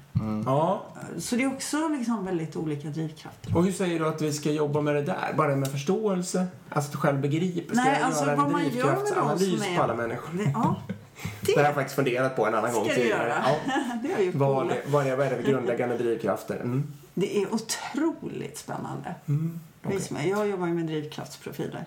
ja. 0.47 0.83
Så 1.19 1.37
det 1.37 1.43
är 1.43 1.53
också 1.55 1.89
liksom 1.89 2.25
väldigt 2.25 2.57
olika 2.57 2.89
drivkrafter. 2.89 3.57
Och 3.57 3.65
hur 3.65 3.73
säger 3.73 3.99
du 3.99 4.07
att 4.09 4.23
vi 4.23 4.33
ska 4.33 4.51
jobba 4.51 4.81
med 4.81 4.95
det 4.95 5.03
där? 5.03 5.35
Bara 5.37 5.57
med 5.57 5.71
förståelse? 5.73 6.47
Alltså 6.69 6.99
själv 6.99 7.21
begriper? 7.21 7.75
Ska 7.75 7.85
Nej, 7.85 7.97
jag 7.99 8.07
alltså 8.07 8.25
göra 8.25 8.37
vad 8.37 8.47
en 8.47 8.53
man 8.53 8.61
gör 8.63 8.71
med 8.71 8.75
de 8.75 8.81
drivkraftsanalys 8.81 9.63
som 9.63 9.73
är... 9.73 9.77
på 9.77 9.83
alla 9.83 9.95
människor? 9.95 10.39
Det, 10.39 10.51
ja, 10.55 10.77
Det 11.41 11.57
har 11.57 11.63
jag 11.63 11.71
det 11.71 11.75
faktiskt 11.75 11.97
funderat 11.97 12.37
på 12.37 12.47
en 12.47 12.55
annan 12.55 12.73
gång 12.73 12.85
ska 12.85 12.95
tidigare. 12.95 13.29
göra. 13.29 13.45
Ja. 13.67 13.73
det 14.03 14.13
har 14.15 14.21
ju 14.21 14.31
Vad, 14.31 14.57
Paul. 14.69 14.73
vad, 14.87 15.07
är, 15.07 15.17
vad 15.17 15.27
är 15.27 15.31
det 15.31 15.37
för 15.37 15.51
grundläggande 15.51 15.99
drivkrafter? 15.99 16.57
Mm. 16.57 16.93
Det 17.15 17.43
är 17.43 17.55
otroligt 17.55 18.59
spännande. 18.59 19.15
Mm. 19.29 19.61
Mig. 20.11 20.29
Jag 20.29 20.49
jobbar 20.49 20.67
ju 20.67 20.75
med 20.75 20.87
drivkraftsprofiler. 20.87 21.85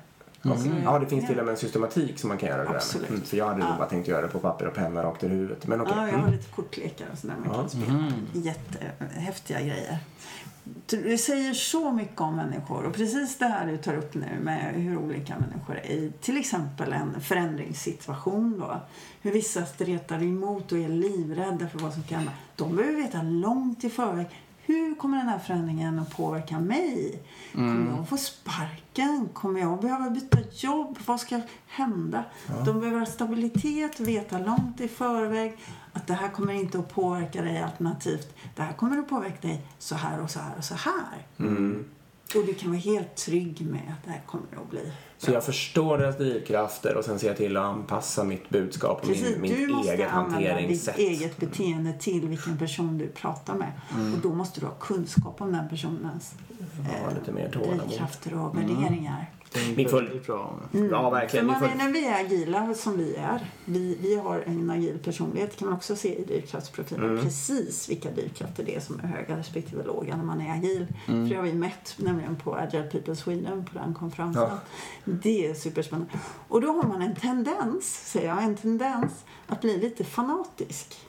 Alltså, 0.52 0.68
Ja, 0.84 1.00
det 1.00 1.06
finns 1.06 1.28
till 1.28 1.40
och 1.40 1.46
med 1.46 1.52
en 1.52 1.58
systematik 1.58 2.20
som 2.20 2.28
man 2.28 2.38
kan 2.38 2.50
göra 2.50 2.64
det 2.64 2.70
där 2.70 3.00
med. 3.00 3.10
Mm, 3.10 3.22
för 3.22 3.38
jag 3.38 3.46
hade 3.46 3.60
nog 3.60 3.68
Ja. 3.70 3.76
bara 3.78 3.90
tänkt 3.90 4.08
göra 4.08 4.22
det 4.22 4.28
på 4.28 4.40
papper 4.40 4.68
och 4.68 4.74
penna 4.74 5.04
rakt 5.04 5.24
i 5.24 5.28
huvudet. 5.28 5.68
Men 5.68 5.82
okej. 5.82 5.94
Ja, 5.98 6.06
jag 6.08 6.14
har 6.14 6.20
Mm. 6.20 6.32
lite 6.32 6.52
kortlekar 6.52 7.06
och 7.12 7.18
sådär 7.18 7.36
man 7.40 7.50
Ja. 7.54 7.60
kan 7.60 7.70
spela. 7.70 8.12
Jättehäftiga 8.34 9.60
grejer. 9.62 9.98
Det 10.88 11.18
säger 11.18 11.54
så 11.54 11.92
mycket 11.92 12.22
om 12.22 12.36
människor. 12.36 12.84
Och 12.84 12.94
precis 12.94 13.38
det 13.38 13.46
här 13.46 13.68
du 13.68 13.78
tar 13.78 13.96
upp 13.98 14.14
nu 14.14 14.28
med 14.42 14.74
hur 14.74 14.98
olika 14.98 15.34
människor 15.40 15.76
är 15.78 15.92
i 15.92 16.12
till 16.22 16.38
exempel 16.38 16.94
en 16.94 17.22
förändringssituation 17.22 18.60
då. 18.60 18.82
Hur 19.22 19.32
vissa 19.32 19.66
stretar 19.66 20.24
emot 20.24 20.72
och 20.72 20.78
är 20.78 20.90
livrädda 20.90 21.68
för 21.68 21.80
vad 21.80 21.94
som 21.94 22.04
kan 22.04 22.18
hända. 22.18 22.32
De 22.56 22.76
behöver 22.76 22.98
veta 22.98 23.22
långt 23.22 23.84
i 23.84 23.90
förväg 23.90 24.28
hur 24.66 24.96
kommer 24.96 25.18
den 25.18 25.28
här 25.28 25.40
förändringen 25.40 26.00
att 26.00 26.18
påverka 26.18 26.60
mig? 26.60 27.20
Kommer 27.54 27.98
jag 27.98 28.10
få 28.10 28.18
sparken? 28.18 29.30
Kommer 29.34 29.60
jag 29.60 29.82
behöva 29.82 30.10
byta 30.10 30.38
jobb? 30.52 30.98
Vad 31.06 31.20
ska 31.20 31.42
hända? 31.68 32.24
De 32.66 32.80
behöver 32.80 33.00
ha 33.00 33.06
stabilitet, 33.06 34.00
veta 34.00 34.40
långt 34.40 34.82
i 34.82 34.88
förväg 34.88 35.58
att 35.94 36.08
det 36.08 36.14
här 36.14 36.30
kommer 36.30 36.54
inte 36.54 36.80
att 36.80 36.94
påverka 36.94 37.42
dig 37.42 37.62
alternativt. 37.62 38.36
Det 38.56 38.62
här 38.62 38.74
kommer 38.74 38.98
att 38.98 39.10
påverka 39.10 39.48
dig 39.48 39.68
så 39.80 39.96
här 39.96 40.22
och 40.22 40.30
så 40.30 40.40
här 40.40 40.58
och 40.58 40.64
så 40.64 40.76
här. 40.76 41.26
Mm. 41.40 41.86
Och 42.36 42.46
du 42.46 42.54
kan 42.54 42.70
vara 42.70 42.80
helt 42.80 43.16
trygg 43.16 43.62
med 43.62 43.82
att 44.00 44.06
det 44.06 44.12
här 44.12 44.22
kommer 44.26 44.46
att 44.64 44.70
bli 44.70 44.92
Så 45.18 45.32
jag 45.32 45.44
förstår 45.46 45.98
deras 45.98 46.18
drivkrafter 46.18 46.96
och 46.98 47.06
sen 47.06 47.20
ser 47.20 47.28
jag 47.28 47.38
till 47.38 47.58
att 47.58 47.64
anpassa 47.64 48.24
mitt 48.24 48.50
budskap 48.50 49.00
och 49.02 49.08
Precis, 49.08 49.30
min, 49.32 49.42
mitt 49.42 49.58
du 49.58 49.68
måste 49.68 49.94
eget 49.94 50.12
använda 50.12 50.38
ditt 50.40 50.48
hanteringssätt. 50.50 50.98
eget 50.98 51.38
beteende 51.38 51.94
till 51.94 52.28
vilken 52.28 52.58
person 52.58 52.98
du 52.98 53.08
pratar 53.08 53.56
med. 53.56 53.72
Och 54.16 54.20
då 54.22 54.34
måste 54.34 54.60
du 54.60 54.66
ha 54.66 54.74
kunskap 54.74 55.42
om 55.42 55.52
den 55.52 55.70
personens 55.70 56.36
tålamod. 57.52 57.80
drivkrafter 57.88 58.34
och 58.40 58.58
värderingar. 58.58 59.32
Min. 59.76 59.88
Väldigt 59.88 60.26
bra. 60.26 60.60
Ja, 60.92 61.10
verkligen. 61.10 61.46
Man 61.46 61.62
när 61.78 61.92
vi 61.92 62.06
är 62.06 62.26
agila 62.26 62.74
som 62.74 62.98
vi 62.98 63.16
är, 63.16 63.48
vi, 63.66 63.98
vi 64.02 64.16
har 64.16 64.44
en 64.46 64.70
agil 64.70 65.00
personlighet 65.04 65.58
kan 65.58 65.68
man 65.68 65.78
också 65.78 65.96
se 65.96 66.16
i 66.20 66.24
drivkraftsprofilen. 66.24 67.10
Mm. 67.10 67.24
Precis 67.24 67.90
vilka 67.90 68.12
drivkrafter 68.12 68.64
det 68.64 68.76
är 68.76 68.80
som 68.80 69.00
är 69.00 69.08
höga 69.08 69.38
respektive 69.38 69.84
låga 69.84 70.18
när 70.18 70.24
man 70.24 70.42
är 70.42 70.54
agil. 70.54 70.88
För 71.06 71.30
det 71.30 71.36
har 71.36 71.44
vi 71.44 71.54
mätt 71.54 71.96
nämligen 71.98 72.36
på 72.36 72.56
Agile 72.56 72.84
People 72.84 73.16
Sweden 73.16 73.66
på 73.66 73.80
den 73.80 73.94
konferensen. 73.94 74.44
Ja. 74.44 74.60
Det 75.06 75.48
är 75.48 75.54
superspännande. 75.54 76.14
Och 76.48 76.62
då 76.62 76.68
har 76.68 76.84
man 76.84 77.02
en 77.02 77.16
tendens, 77.16 78.12
säger 78.12 78.28
jag, 78.28 78.44
en 78.44 78.56
tendens 78.56 79.26
att 79.48 79.62
bli 79.62 79.78
lite 79.78 80.04
fanatisk. 80.04 81.00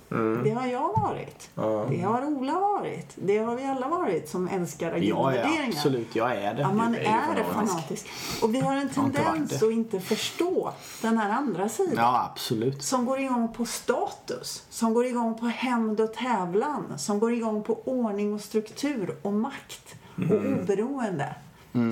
Det 0.44 0.50
har 0.50 0.66
jag 0.66 0.92
varit. 0.96 1.50
Mm. 1.56 1.90
Det 1.90 2.00
har 2.00 2.24
Ola 2.24 2.52
varit. 2.52 3.12
Det 3.14 3.38
har 3.38 3.56
vi 3.56 3.64
alla 3.64 3.88
varit 3.88 4.28
som 4.28 4.48
älskar 4.48 4.92
agila 4.92 5.36
Ja, 5.36 5.66
absolut. 5.68 6.16
Jag 6.16 6.36
är 6.36 6.54
det. 6.54 6.60
Ja, 6.60 6.72
man 6.72 6.94
är 6.94 6.98
är 6.98 7.44
fanatisk. 7.44 7.54
fanatisk. 7.54 8.06
Och 8.42 8.54
vi 8.54 8.60
har 8.60 8.76
en 8.76 8.82
inte 8.82 8.94
tendens 8.94 9.50
det. 9.50 9.66
att 9.66 9.72
inte 9.72 10.00
förstå 10.00 10.72
den 11.02 11.18
här 11.18 11.30
andra 11.30 11.68
sidan. 11.68 11.94
Ja, 11.96 12.30
absolut. 12.32 12.82
Som 12.82 13.04
går 13.04 13.18
igång 13.18 13.52
på 13.52 13.64
status, 13.64 14.66
som 14.70 14.94
går 14.94 15.06
igång 15.06 15.38
på 15.38 15.46
hämnd 15.46 16.00
och 16.00 16.14
tävlan, 16.14 16.98
som 16.98 17.18
går 17.18 17.32
igång 17.32 17.62
på 17.62 17.80
ordning 17.84 18.34
och 18.34 18.40
struktur 18.40 19.16
och 19.22 19.32
makt 19.32 19.94
och 20.16 20.62
oberoende. 20.62 21.34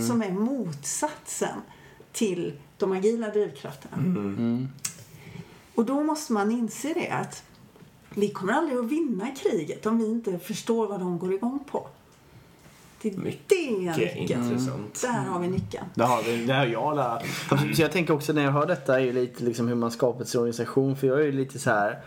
Som 0.09 0.23
är 0.23 0.31
motsatsen 0.31 1.57
till 2.13 2.59
de 2.79 2.93
agila 2.93 3.29
drivkrafterna. 3.29 3.97
Och 5.75 5.85
då 5.85 6.03
måste 6.03 6.33
man 6.33 6.51
inse 6.51 6.93
det 6.95 7.09
att 7.09 7.43
vi 8.15 8.29
kommer 8.29 8.53
aldrig 8.53 8.79
att 8.79 8.85
vinna 8.85 9.31
kriget 9.43 9.87
om 9.87 9.99
vi 9.99 10.07
inte 10.07 10.39
förstår 10.39 10.87
vad 10.87 11.01
de 11.01 11.19
går 11.19 11.33
igång 11.33 11.65
på. 11.71 11.87
Det 13.03 13.09
är 13.09 13.17
Mycket 13.19 13.49
det 13.97 14.15
intressant. 14.17 15.03
Där 15.03 15.25
har 15.29 15.41
vi 15.41 15.49
nyckeln. 15.49 15.85
Det 15.95 16.05
har, 16.05 16.23
vi, 16.23 16.45
det 16.45 16.55
har 16.55 16.67
jag 16.67 16.97
lärt. 16.97 17.77
Så 17.77 17.83
jag 17.83 17.93
tänker 17.93 18.15
också 18.15 18.33
när 18.33 18.45
jag 18.45 18.53
hör 18.53 18.67
detta 18.67 19.01
är 19.01 19.05
ju 19.05 19.13
lite 19.13 19.45
liksom 19.45 19.69
hur 19.69 19.75
man 19.75 19.91
skapar 19.91 20.25
sin 20.25 20.41
organisation. 20.41 20.97
För 20.97 21.07
jag 21.07 21.21
är 21.21 21.25
ju 21.25 21.33
lite 21.33 21.59
så 21.59 21.71
här 21.71 22.01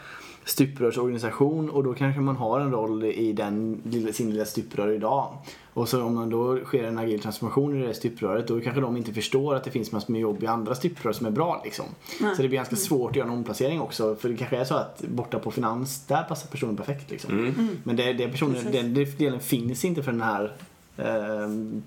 stuprörsorganisation 0.45 1.69
och 1.69 1.83
då 1.83 1.93
kanske 1.93 2.21
man 2.21 2.35
har 2.35 2.59
en 2.59 2.71
roll 2.71 3.03
i 3.03 3.33
den 3.33 3.81
lilla, 3.83 4.13
sin 4.13 4.31
lilla 4.31 4.45
stuprör 4.45 4.91
idag. 4.91 5.37
Och 5.73 5.89
så 5.89 6.03
om 6.03 6.15
man 6.15 6.29
då 6.29 6.59
sker 6.59 6.83
en 6.83 6.97
agil 6.97 7.19
transformation 7.19 7.83
i 7.83 7.87
det 7.87 7.93
stupröret 7.93 8.47
då 8.47 8.61
kanske 8.61 8.81
de 8.81 8.97
inte 8.97 9.13
förstår 9.13 9.55
att 9.55 9.63
det 9.63 9.71
finns 9.71 9.91
massor 9.91 10.11
med 10.11 10.21
jobb 10.21 10.43
i 10.43 10.47
andra 10.47 10.75
stuprör 10.75 11.11
som 11.11 11.25
är 11.25 11.31
bra 11.31 11.61
liksom. 11.63 11.85
Så 12.19 12.41
det 12.41 12.47
blir 12.47 12.57
ganska 12.57 12.75
svårt 12.75 13.09
att 13.09 13.15
göra 13.15 13.27
en 13.27 13.33
omplacering 13.33 13.81
också. 13.81 14.15
För 14.15 14.29
det 14.29 14.37
kanske 14.37 14.57
är 14.57 14.63
så 14.63 14.75
att 14.75 15.01
borta 15.01 15.39
på 15.39 15.51
finans, 15.51 16.05
där 16.07 16.23
passar 16.23 16.47
personen 16.47 16.77
perfekt 16.77 17.11
liksom. 17.11 17.53
Men 17.83 17.95
det, 17.95 18.13
det 18.13 18.27
personen, 18.27 18.71
den, 18.71 18.93
den 18.93 19.07
delen 19.17 19.39
finns 19.39 19.85
inte 19.85 20.03
för 20.03 20.11
den 20.11 20.21
här 20.21 20.53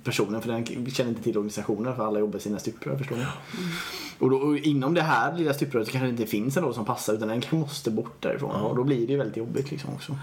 personen 0.04 0.42
för 0.42 0.48
den 0.48 0.86
känner 0.90 1.11
inte 1.11 1.22
till 1.22 1.36
organisationen 1.36 1.96
för 1.96 2.06
alla 2.06 2.18
jobbar 2.18 2.38
i 2.38 2.42
sina 2.42 2.59
stuprör 2.59 2.96
förstår 2.96 3.16
ni. 3.16 3.24
Och, 4.18 4.30
då, 4.30 4.36
och 4.36 4.59
inom 4.59 4.94
det 4.94 5.02
här 5.02 5.36
lilla 5.36 5.54
stupröret 5.54 5.90
kanske 5.90 6.06
det 6.06 6.11
inte 6.11 6.26
finns 6.26 6.56
en 6.56 6.62
roll 6.62 6.74
som 6.74 6.84
passar 6.84 7.14
utan 7.14 7.28
den 7.28 7.42
måste 7.50 7.90
bort 7.90 8.22
därifrån 8.22 8.50
och 8.50 8.76
då 8.76 8.84
blir 8.84 9.06
det 9.06 9.12
ju 9.12 9.18
väldigt 9.18 9.36
jobbigt 9.36 9.70
liksom 9.70 9.94
också. 9.94 10.16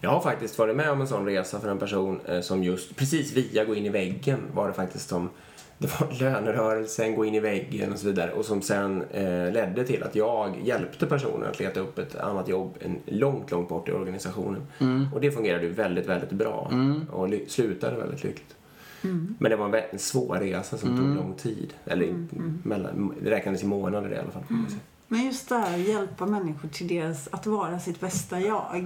Jag 0.00 0.10
har 0.10 0.20
faktiskt 0.20 0.58
varit 0.58 0.76
med 0.76 0.90
om 0.90 1.00
en 1.00 1.06
sån 1.06 1.26
resa 1.26 1.60
för 1.60 1.68
en 1.68 1.78
person 1.78 2.20
eh, 2.24 2.40
som 2.40 2.64
just 2.64 2.96
precis 2.96 3.32
via 3.32 3.64
gå 3.64 3.74
in 3.74 3.86
i 3.86 3.88
väggen 3.88 4.40
var 4.54 4.68
det 4.68 4.74
faktiskt 4.74 5.08
som 5.08 5.30
det 5.78 6.00
var 6.00 6.20
lönerörelsen, 6.20 7.14
gå 7.16 7.24
in 7.24 7.34
i 7.34 7.40
väggen 7.40 7.92
och 7.92 7.98
så 7.98 8.06
vidare 8.06 8.32
och 8.32 8.44
som 8.44 8.62
sen 8.62 9.02
eh, 9.02 9.52
ledde 9.52 9.84
till 9.84 10.02
att 10.02 10.14
jag 10.14 10.56
hjälpte 10.64 11.06
personen 11.06 11.48
att 11.50 11.60
leta 11.60 11.80
upp 11.80 11.98
ett 11.98 12.16
annat 12.16 12.48
jobb 12.48 12.76
en 12.80 12.98
långt, 13.06 13.50
långt 13.50 13.68
bort 13.68 13.88
i 13.88 13.92
organisationen. 13.92 14.62
Och 15.14 15.20
det 15.20 15.30
fungerade 15.30 15.64
ju 15.64 15.72
väldigt, 15.72 16.06
väldigt 16.06 16.30
bra 16.32 16.72
och 17.10 17.28
ly- 17.28 17.44
slutade 17.48 17.96
väldigt 17.96 18.24
lyckligt. 18.24 18.54
Men 19.38 19.50
det 19.50 19.56
var 19.56 19.76
en, 19.92 19.98
svår 19.98 20.36
resa 20.36 20.78
som 20.78 20.96
tog 20.96 21.16
lång 21.16 21.34
tid. 21.34 21.74
Eller 21.84 22.06
mellan, 22.62 23.14
det 23.22 23.30
räknades 23.30 23.62
i 23.62 23.66
månader 23.66 24.12
i 24.12 24.16
alla 24.18 24.30
fall. 24.30 24.42
Men 25.08 25.24
just 25.24 25.48
det 25.48 25.54
här 25.54 25.74
att 25.74 25.88
hjälpa 25.88 26.26
människor 26.26 26.68
till 26.68 26.88
deras, 26.88 27.28
att 27.32 27.46
vara 27.46 27.78
sitt 27.78 28.00
bästa 28.00 28.40
jag. 28.40 28.84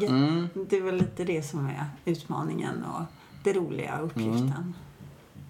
Det 0.70 0.76
är 0.76 0.82
väl 0.82 0.94
lite 0.96 1.24
det 1.24 1.42
som 1.42 1.66
är 1.66 1.84
utmaningen 2.04 2.84
och 2.84 3.02
det 3.44 3.52
roliga 3.52 3.98
uppgiften. 4.02 4.74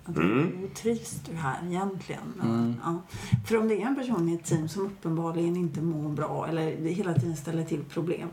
Att, 0.05 0.17
Hur 0.17 0.71
trivs 0.75 1.11
du 1.31 1.37
här 1.37 1.59
egentligen? 1.67 2.21
Och, 2.41 2.87
ja. 2.93 3.03
För 3.47 3.57
om 3.57 3.69
det 3.69 3.83
är 3.83 3.87
en 3.87 3.97
person 3.97 4.29
i 4.29 4.35
ett 4.35 4.45
team 4.45 4.69
som 4.69 4.87
uppenbarligen 4.87 5.57
inte 5.57 5.81
mår 5.81 6.09
bra 6.09 6.47
eller 6.49 6.71
hela 6.77 7.15
tiden 7.15 7.37
ställer 7.37 7.65
till 7.65 7.85
problem. 7.85 8.29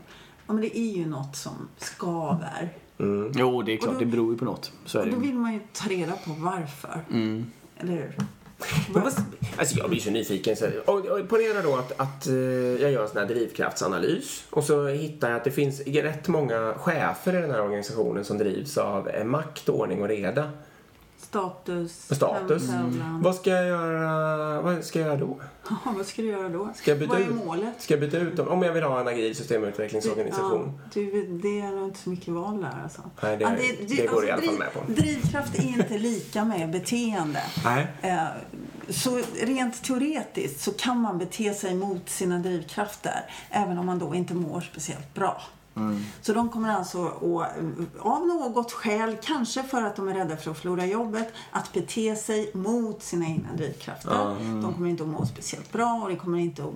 Ja, 0.46 0.52
men 0.52 0.60
det 0.60 0.78
är 0.78 0.96
ju 0.96 1.06
något 1.06 1.36
som 1.36 1.52
skaver. 1.78 2.72
Jo, 3.34 3.62
det 3.62 3.72
är 3.72 3.76
klart. 3.76 3.92
då- 3.92 3.98
det 3.98 4.06
beror 4.06 4.32
ju 4.32 4.38
på 4.38 4.44
något. 4.44 4.72
Så 4.84 4.98
är 4.98 5.02
Och 5.02 5.08
det 5.08 5.14
då 5.14 5.20
vill 5.20 5.34
man 5.34 5.52
ju 5.52 5.60
ta 5.72 5.88
reda 5.88 6.12
på 6.12 6.32
varför. 6.38 7.00
Eller 7.76 7.92
hur? 7.92 8.14
Vad, 8.92 9.12
alltså 9.56 9.78
jag 9.78 9.90
blir 9.90 10.00
så 10.00 10.10
nyfiken. 10.10 10.56
Så, 10.56 10.66
och, 10.86 10.98
och 11.06 11.28
ponera 11.28 11.62
då 11.62 11.76
att, 11.76 12.00
att 12.00 12.26
eh, 12.26 12.34
jag 12.34 12.92
gör 12.92 13.02
en 13.02 13.08
sån 13.08 13.18
här 13.18 13.26
drivkraftsanalys 13.26 14.44
och 14.50 14.64
så 14.64 14.86
hittar 14.88 15.28
jag 15.30 15.36
att 15.36 15.44
det 15.44 15.50
finns 15.50 15.80
rätt 15.80 16.28
många 16.28 16.74
chefer 16.76 17.38
i 17.38 17.40
den 17.42 17.50
här 17.50 17.62
organisationen 17.62 18.24
som 18.24 18.38
drivs 18.38 18.78
av 18.78 19.08
eh, 19.08 19.24
makt, 19.24 19.68
ordning 19.68 20.02
och 20.02 20.08
reda. 20.08 20.50
Status, 21.34 21.92
Status. 22.10 22.70
självtävlan. 22.70 23.22
Vad 23.22 23.34
ska 23.34 23.50
jag 23.50 23.66
göra, 23.66 24.60
vad 24.62 24.84
ska 24.84 24.98
jag 25.00 25.06
göra 25.08 25.16
då? 25.20 25.40
Ja, 25.70 25.76
vad 25.96 26.06
ska 26.06 26.22
du 26.22 26.28
göra 26.28 26.48
då? 26.48 26.68
Ska 26.76 26.90
jag 26.90 26.98
byta 26.98 27.12
vad 27.12 27.22
är 27.22 27.26
ut? 27.26 27.34
målet? 27.34 27.74
Ska 27.82 27.94
jag 27.94 28.00
byta 28.00 28.18
ut 28.18 28.36
dem? 28.36 28.48
Om 28.48 28.62
jag 28.62 28.72
vill 28.72 28.82
ha 28.82 29.00
en 29.00 29.08
agil 29.08 29.36
systemutvecklingsorganisation. 29.36 30.72
Ja, 30.84 30.90
du, 30.94 31.26
det 31.42 31.60
är 31.60 31.70
nog 31.70 31.84
inte 31.88 31.98
så 31.98 32.10
mycket 32.10 32.28
val 32.34 32.60
där 32.60 32.80
alltså. 32.82 33.02
Nej, 33.22 33.36
det- 33.36 33.42
Ja, 33.44 33.50
det 33.88 34.06
går 34.06 34.26
jag 34.26 34.28
i 34.28 34.32
alla 34.32 34.42
fall 34.42 34.58
med 34.58 34.72
på. 34.72 34.80
Drivkraft 35.02 35.54
är 35.58 35.62
inte 35.62 35.98
lika 35.98 36.44
med 36.44 36.70
beteende. 36.70 37.42
Nej. 37.64 37.86
Eh, 38.02 38.24
Så 38.88 39.20
rent 39.42 39.82
teoretiskt 39.84 40.60
så 40.60 40.72
kan 40.72 40.98
man 41.00 41.18
bete 41.18 41.54
sig 41.54 41.74
mot 41.74 42.08
sina 42.10 42.38
drivkrafter 42.38 43.30
även 43.50 43.78
om 43.78 43.86
man 43.86 43.98
då 43.98 44.14
inte 44.14 44.34
mår 44.34 44.60
speciellt 44.60 45.14
bra. 45.14 45.42
Så 46.20 46.32
de 46.32 46.48
kommer 46.48 46.74
alltså 46.74 47.06
att, 47.06 47.52
av 47.98 48.26
något 48.26 48.72
skäl, 48.72 49.16
kanske 49.22 49.62
för 49.62 49.82
att 49.82 49.96
de 49.96 50.08
är 50.08 50.14
rädda 50.14 50.36
för 50.36 50.50
att 50.50 50.58
förlora 50.58 50.86
jobbet, 50.86 51.32
att 51.50 51.72
bete 51.72 52.16
sig 52.16 52.50
mot 52.54 53.02
sina 53.02 53.26
egna 53.26 53.48
drivkrafter. 53.56 54.36
De 54.62 54.74
kommer 54.74 54.90
inte 54.90 55.02
att 55.02 55.08
må 55.08 55.26
speciellt 55.26 55.72
bra 55.72 56.00
och 56.02 56.08
det 56.08 56.16
kommer 56.16 56.38
inte 56.38 56.64
att 56.64 56.74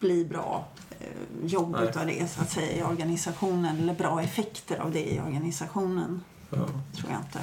bli 0.00 0.24
bra 0.24 0.64
eh, 1.00 1.46
jobb 1.46 1.76
Nej. 1.80 1.88
utav 1.88 2.06
det 2.06 2.30
så 2.30 2.42
att 2.42 2.50
säga 2.50 2.72
i 2.72 2.82
organisationen 2.82 3.78
eller 3.78 3.94
bra 3.94 4.22
effekter 4.22 4.78
av 4.78 4.92
det 4.92 5.14
i 5.14 5.20
organisationen. 5.20 6.22
Ja. 6.50 6.56
Tror 6.96 7.10
jag 7.10 7.20
inte. 7.20 7.40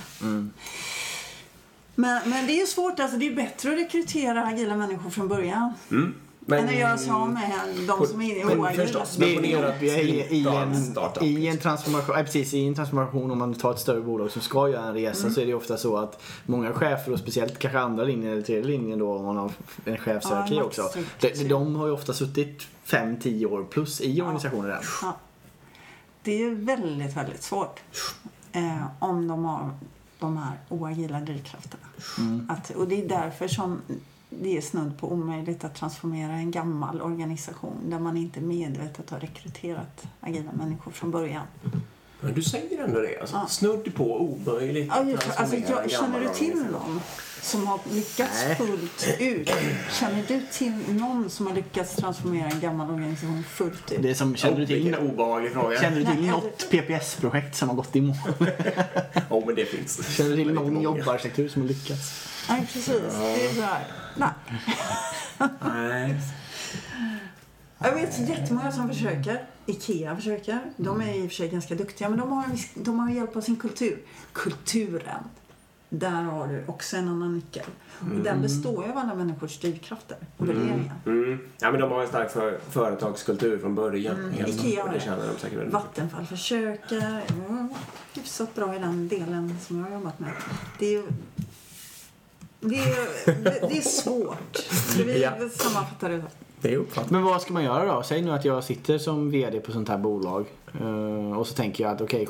Men, 1.96 2.30
men 2.30 2.48
det 2.48 2.54
är 2.54 2.60
ju 2.60 2.66
svårt, 2.66 3.00
alltså 3.00 3.18
det 3.18 3.28
är 3.28 3.36
bättre 3.36 3.72
att 3.72 3.80
rekrytera 3.80 4.46
agila 4.46 4.76
människor 4.76 5.10
från 5.10 5.28
början. 5.28 5.74
Mm. 6.48 6.66
Men, 6.66 6.74
att 6.74 6.80
göra 6.80 6.98
sig 6.98 7.12
av 7.12 7.30
med 7.30 7.52
de 7.88 8.08
som 8.08 8.22
är 8.22 8.60
oagila. 8.60 8.84
är 8.84 9.36
ponera 9.36 9.68
att 9.68 9.74
jobbiga 9.74 10.02
i, 10.02 10.38
i, 10.38 10.48
en, 10.48 10.76
startup, 10.76 11.24
i 11.24 11.36
en 11.36 11.42
liksom. 11.42 11.60
transformation, 11.60 12.16
ja, 12.18 12.24
precis, 12.24 12.54
i 12.54 12.68
en 12.68 12.76
transformation 12.76 13.32
om 13.32 13.38
man 13.38 13.54
tar 13.54 13.72
ett 13.72 13.80
större 13.80 14.02
bolag 14.02 14.32
som 14.32 14.42
ska 14.42 14.70
göra 14.70 14.88
en 14.88 14.94
resa 14.94 15.30
så 15.30 15.42
är 15.42 15.46
det 15.46 15.54
ofta 15.54 15.78
så 15.78 15.98
att 15.98 16.22
många 16.46 16.74
chefer 16.74 17.14
och 17.14 17.20
speciellt 17.20 17.60
kanske 17.60 17.80
andra 17.80 18.04
linjen 18.04 18.32
eller 18.32 18.42
tredje 18.42 18.64
linjen 18.64 19.00
då 19.00 19.18
om 19.18 19.26
man 19.26 19.38
har 19.38 19.52
en 19.86 19.98
chefshierarki 19.98 20.56
Ja, 20.56 20.64
också. 20.64 20.90
De, 21.20 21.48
de 21.48 21.76
har 21.76 21.88
ju 21.88 21.94
ofta 21.94 22.14
suttit 22.14 22.68
5-10 22.86 23.46
år 23.46 23.64
plus 23.64 24.02
i 24.02 24.22
organisationen 24.22 24.66
redan. 24.66 24.84
Ja. 25.02 25.18
Det 26.24 26.32
är 26.32 26.38
ju 26.38 26.56
väldigt, 26.56 27.18
väldigt 27.18 27.44
svårt 27.44 27.80
eh, 28.52 28.86
om 29.00 29.28
de 29.28 29.46
har 29.46 29.70
de 30.20 30.38
här 30.38 30.60
oagila 30.70 31.20
drivkrafterna. 31.20 31.84
Att, 32.50 32.70
och 32.70 32.88
det 32.88 33.04
är 33.04 33.08
därför 33.08 33.48
som 33.48 33.82
det 34.40 34.58
är 34.58 34.62
snudd 34.62 34.98
på 34.98 35.12
omöjligt 35.12 35.64
att 35.64 35.76
transformera 35.76 36.32
en 36.34 36.52
gammal 36.52 37.02
organisation 37.02 37.78
där 37.90 38.00
man 38.00 38.18
inte 38.18 38.42
medvetet 38.42 39.10
har 39.10 39.20
rekryterat 39.20 40.04
agila 40.20 40.52
människor 40.52 40.92
från 40.92 41.12
början. 41.12 41.46
Men 42.24 42.34
du 42.34 42.44
säger 42.44 42.84
ändå 42.84 43.00
det. 43.00 43.20
Alltså, 43.22 43.36
Ja. 43.36 43.48
Snudd 43.48 43.96
på 43.96 44.22
omöjligt 44.22 44.88
Ja, 44.88 44.96
att 45.02 45.08
just, 45.10 45.28
det. 45.28 45.34
alltså, 45.34 45.56
jag, 45.56 45.92
känner 45.92 46.20
du 46.20 46.30
till 46.30 46.56
någon 46.72 47.02
som 47.42 47.68
har 47.68 47.80
lyckats 47.92 48.44
Nej. 48.48 48.56
fullt 48.56 49.08
ut? 49.20 49.52
Känner 49.92 50.24
du 50.28 50.42
till 50.52 50.74
någon 50.88 51.30
som 51.30 51.48
har 51.48 51.54
lyckats 51.54 51.96
transformera 51.96 52.48
en 52.50 52.60
gammal 52.60 52.90
organisation 52.92 53.44
fullt 53.44 53.92
ut? 53.92 54.02
Det 54.02 54.10
är 54.10 54.14
som, 54.14 54.36
känner 54.36 54.56
du 54.58 54.64
Oh, 54.64 54.68
till, 54.68 54.96
obehaglig 54.96 55.52
fråga. 55.52 55.82
känner 55.82 55.98
du 56.00 56.06
till 56.06 56.22
Nej, 56.22 56.30
något 56.32 56.70
PPS-projekt 56.70 57.56
som 57.56 57.70
har 57.70 57.76
gått 57.76 57.96
i 57.96 58.02
mål? 58.02 58.16
oh, 59.30 59.46
men 59.46 59.56
det 59.56 59.66
finns. 59.66 60.16
Känner 60.18 60.30
du 60.30 60.36
till 60.44 60.54
någon 60.54 60.82
jobbarsektor 60.82 61.48
som 61.48 61.62
har 61.62 61.70
lyckats? 61.70 62.28
Nej, 62.50 62.62
precis. 62.74 62.86
Det 63.20 63.46
är 63.46 63.54
så 63.54 63.62
här. 63.62 63.84
Nej. 64.16 64.30
Nej. 65.62 66.20
Jag 67.80 67.94
vet 67.94 68.20
jättemånga 68.30 68.72
som 68.72 68.88
försöker. 68.90 69.46
Ikea 69.66 70.16
försöker. 70.16 70.60
De 70.78 71.02
är 71.02 71.14
i 71.14 71.28
och 71.28 71.30
för 71.30 71.36
sig 71.36 71.50
ganska 71.50 71.76
duktiga, 71.76 72.10
men 72.10 72.20
de 72.20 72.32
har, 72.32 72.44
viss- 72.44 72.72
de 72.76 73.00
har 73.00 73.10
hjälp 73.10 73.36
av 73.36 73.42
sin 73.42 73.56
kultur. 73.56 74.02
Kulturen. 74.34 75.24
Där 75.90 76.22
har 76.24 76.48
du 76.48 76.64
också 76.68 76.98
en 76.98 77.08
annan 77.08 77.36
nyckel. 77.36 77.66
Och 78.00 78.24
den 78.24 78.42
består 78.42 78.86
ju 78.86 78.92
av 78.92 78.98
alla 78.98 79.16
människors 79.16 79.60
drivkrafter 79.60 80.18
och 80.38 80.50
värderingar. 80.50 80.96
Mm. 81.06 81.40
Ja, 81.60 81.72
men 81.72 81.80
de 81.82 81.92
har 81.92 82.02
en 82.02 82.08
stark 82.08 82.32
för, 82.32 82.60
företagskultur 82.70 83.58
från 83.60 83.76
början. 83.76 84.32
Helt 84.38 84.50
Ikea 84.50 84.84
har 84.84 84.94
det 84.94 85.00
känner 85.00 85.28
de 85.28 85.38
säkert 85.40 85.58
väldigt. 85.58 85.74
Vattenfall 85.74 86.26
försöker. 86.26 87.22
Ja, 87.50 87.68
hyfsat 88.14 88.56
bra 88.56 88.76
i 88.76 88.80
den 88.80 89.08
delen 89.08 89.58
som 89.68 89.78
jag 89.80 89.86
har 89.86 89.92
jobbat 89.92 90.20
med. 90.20 90.32
Det 90.80 90.86
är 90.86 90.92
ju... 90.92 91.08
Det 92.62 92.76
är, 92.76 93.26
det 93.26 93.60
det 93.70 93.78
är 93.78 93.82
svårt. 93.82 94.58
Så 94.98 95.04
vi 95.04 95.22
Ja. 95.22 95.32
sammanfattar 95.56 96.10
det. 96.10 96.22
Det 96.62 96.74
är 96.74 96.78
uppfattat. 96.78 97.12
Men 97.12 97.24
vad 97.24 97.42
ska 97.42 97.54
man 97.54 97.64
göra 97.64 97.96
då? 97.96 98.04
Säg 98.04 98.22
nu 98.22 98.32
att 98.32 98.46
jag 98.46 98.64
sitter 98.64 98.98
som 98.98 99.32
VD 99.32 99.60
på 99.60 99.72
sånt 99.72 99.90
här 99.90 99.98
bolag 99.98 100.46
eh, 100.82 101.38
och 101.38 101.48
så 101.48 101.54
tänker 101.54 101.84
jag 101.84 101.94
att 101.94 102.02
okej, 102.02 102.28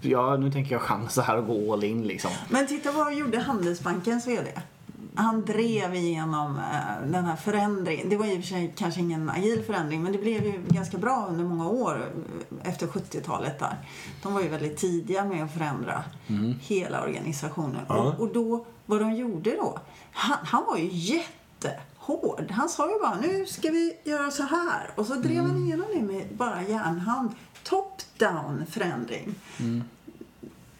ja, 0.00 0.36
nu 0.36 0.50
tänker 0.52 0.72
jag 0.74 0.82
chansa 0.82 1.22
här 1.22 1.36
och 1.38 1.46
gå 1.46 1.72
all 1.72 1.84
in 1.84 2.06
liksom. 2.06 2.30
Men 2.48 2.66
titta 2.66 2.92
vad 2.92 3.14
gjorde 3.14 3.38
Handelsbankens 3.38 4.26
VD? 4.26 4.50
Han 5.16 5.44
drev 5.44 5.94
igenom 5.94 6.56
eh, 6.58 7.08
den 7.10 7.24
här 7.24 7.36
förändringen. 7.36 8.08
Det 8.08 8.16
var 8.16 8.26
i 8.26 8.38
och 8.38 8.40
för 8.40 8.48
sig 8.48 8.74
kanske 8.76 9.00
ingen 9.00 9.30
agil 9.30 9.62
förändring 9.66 10.02
men 10.02 10.12
det 10.12 10.18
blev 10.18 10.44
ju 10.44 10.62
ganska 10.68 10.98
bra 10.98 11.26
under 11.30 11.44
många 11.44 11.68
år 11.68 12.12
eh, 12.62 12.70
efter 12.70 12.86
70-talet 12.86 13.58
där. 13.58 13.76
De 14.22 14.34
var 14.34 14.40
ju 14.40 14.48
väldigt 14.48 14.76
tidiga 14.76 15.24
med 15.24 15.44
att 15.44 15.52
förändra 15.52 16.04
hela 16.60 17.02
organisationen. 17.02 17.80
Ja. 17.88 17.94
Och, 17.94 18.20
och 18.20 18.32
då, 18.32 18.66
vad 18.86 19.00
de 19.00 19.14
gjorde 19.14 19.56
då? 19.56 19.78
Han, 20.12 20.38
han 20.42 20.64
var 20.66 20.76
ju 20.76 20.88
jättehård. 20.92 22.50
Han 22.50 22.68
sa 22.68 22.90
ju 22.90 22.98
bara 22.98 23.18
nu 23.20 23.46
ska 23.46 23.70
vi 23.70 23.96
göra 24.04 24.30
så 24.30 24.42
här. 24.42 24.90
Och 24.94 25.06
så 25.06 25.14
drev 25.14 25.42
han 25.42 25.64
igenom 25.64 25.86
det 25.94 26.02
med 26.02 26.26
bara 26.36 26.62
järnhand. 26.62 27.30
Top-down 27.62 28.66
förändring. 28.66 29.34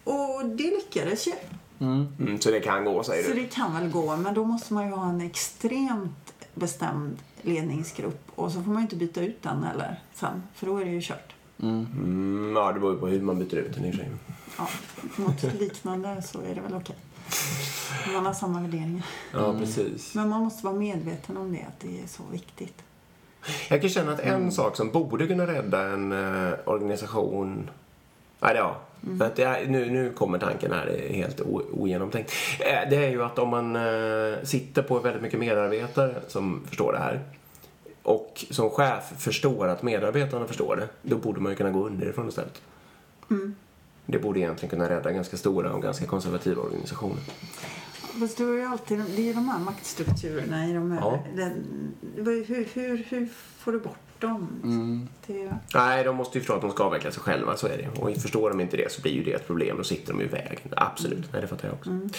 Och 0.03 0.45
det 0.45 0.63
lyckades 0.63 1.27
ju. 1.27 1.33
Mm, 1.79 2.39
så 2.41 2.51
det 2.51 2.59
kan 2.59 2.85
gå, 2.85 3.03
säger 3.03 3.23
Så 3.23 3.29
du? 3.29 3.35
det 3.41 3.45
kan 3.47 3.73
väl 3.73 3.89
gå, 3.91 4.15
men 4.17 4.33
då 4.33 4.45
måste 4.45 4.73
man 4.73 4.87
ju 4.87 4.93
ha 4.93 5.09
en 5.09 5.21
extremt 5.21 6.33
bestämd 6.53 7.17
ledningsgrupp 7.41 8.21
och 8.35 8.51
så 8.51 8.63
får 8.63 8.71
man 8.71 8.77
ju 8.77 8.81
inte 8.81 8.95
byta 8.95 9.21
ut 9.21 9.43
den 9.43 9.63
eller 9.63 9.99
sen, 10.13 10.43
för 10.55 10.65
då 10.65 10.77
är 10.77 10.85
det 10.85 10.91
ju 10.91 11.01
kört. 11.01 11.33
Mm, 11.61 12.53
ja, 12.55 12.71
det 12.73 12.79
beror 12.79 12.93
ju 12.93 12.99
på 12.99 13.07
hur 13.07 13.21
man 13.21 13.39
byter 13.39 13.55
ut 13.55 13.73
den 13.75 13.85
i 13.85 13.93
sig. 13.93 14.09
Ja, 14.57 14.67
något 15.15 15.43
liknande 15.59 16.21
så 16.21 16.41
är 16.41 16.55
det 16.55 16.61
väl 16.61 16.75
okej. 16.75 16.95
Man 18.13 18.25
har 18.25 18.33
samma 18.33 18.61
värderingar. 18.61 19.05
Ja, 19.33 19.53
precis. 19.59 20.15
Men 20.15 20.29
man 20.29 20.43
måste 20.43 20.65
vara 20.65 20.75
medveten 20.75 21.37
om 21.37 21.51
det, 21.53 21.61
att 21.67 21.79
det 21.79 22.01
är 22.03 22.07
så 22.07 22.23
viktigt. 22.31 22.83
Jag 23.69 23.81
kan 23.81 23.89
känna 23.89 24.11
att 24.11 24.19
en 24.19 24.35
Mm. 24.35 24.51
sak 24.51 24.75
som 24.75 24.91
borde 24.91 25.27
kunna 25.27 25.47
rädda 25.47 25.81
en 25.87 26.11
eh, 26.11 26.53
organisation... 26.65 27.69
Nej, 28.39 28.55
ja. 28.55 28.81
Mm. 29.05 29.17
För 29.17 29.25
att 29.25 29.39
är, 29.39 29.67
nu, 29.67 29.91
nu 29.91 30.11
kommer 30.11 30.39
tanken 30.39 30.71
här, 30.71 31.07
helt 31.09 31.41
o, 31.41 31.61
ogenomtänkt. 31.71 32.31
Eh, 32.59 32.89
det 32.89 32.95
är 32.95 33.09
ju 33.09 33.23
att 33.23 33.39
om 33.39 33.49
man 33.49 33.75
eh, 33.75 34.43
sitter 34.43 34.81
på 34.81 34.99
väldigt 34.99 35.21
mycket 35.21 35.39
medarbetare 35.39 36.15
som 36.27 36.61
förstår 36.67 36.93
det 36.93 36.99
här 36.99 37.19
och 38.03 38.45
som 38.51 38.69
chef 38.69 39.13
förstår 39.17 39.67
att 39.67 39.83
medarbetarna 39.83 40.47
förstår 40.47 40.75
det, 40.75 40.87
då 41.01 41.17
borde 41.17 41.39
man 41.39 41.51
ju 41.51 41.55
kunna 41.55 41.71
gå 41.71 41.85
underifrån 41.85 42.29
istället. 42.29 42.61
Mm. 43.29 43.55
Det 44.05 44.19
borde 44.19 44.39
egentligen 44.39 44.69
kunna 44.69 44.89
rädda 44.89 45.11
ganska 45.11 45.37
stora 45.37 45.73
och 45.73 45.81
ganska 45.81 46.05
konservativa 46.05 46.61
organisationer. 46.61 47.23
Fast 48.19 48.37
det, 48.37 48.43
är 48.43 48.65
alltid, 48.65 49.03
det 49.15 49.21
är 49.21 49.25
ju 49.25 49.33
de 49.33 49.49
här 49.49 49.59
maktstrukturerna 49.59 50.67
i 50.67 50.73
de 50.73 50.91
här... 50.91 50.99
Ja. 50.99 51.19
Den, 51.35 51.65
hur, 52.15 52.73
hur, 52.73 53.05
hur 53.09 53.27
får 53.57 53.71
du 53.71 53.79
bort 53.79 54.06
tvärtom. 54.19 54.47
Mm. 54.63 55.07
Det, 55.27 55.53
Nej, 55.73 56.03
de 56.03 56.15
måste 56.15 56.37
ju 56.37 56.41
förstå 56.41 56.53
att 56.55 56.61
de 56.61 56.71
ska 56.71 56.83
avveckla 56.83 57.11
sig 57.11 57.21
själva, 57.23 57.57
så 57.57 57.67
är 57.67 57.77
det. 57.77 58.01
Och 58.01 58.17
förstår 58.17 58.49
de 58.49 58.61
inte 58.61 58.77
det 58.77 58.91
så 58.91 59.01
blir 59.01 59.11
ju 59.11 59.23
det 59.23 59.33
ett 59.33 59.47
problem. 59.47 59.77
Då 59.77 59.83
sitter 59.83 60.13
de 60.13 60.21
i 60.21 60.25
vägen. 60.25 60.59
Absolut, 60.77 61.29
nej 61.33 61.41
det 61.41 61.47
fattar 61.47 61.67
jag 61.67 61.73
också. 61.75 61.89
Mm. 61.89 62.09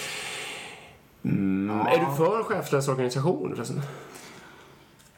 Är 1.71 1.99
du 1.99 2.17
för 2.17 2.43
chefslös 2.43 2.89
organisation 2.89 3.53
förresten? 3.55 3.83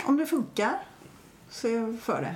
om 0.05 0.17
det 0.17 0.27
funkar 0.27 0.73
så 1.51 1.69
är 1.69 1.77
jag 1.77 1.99
för 2.01 2.23
det. 2.23 2.35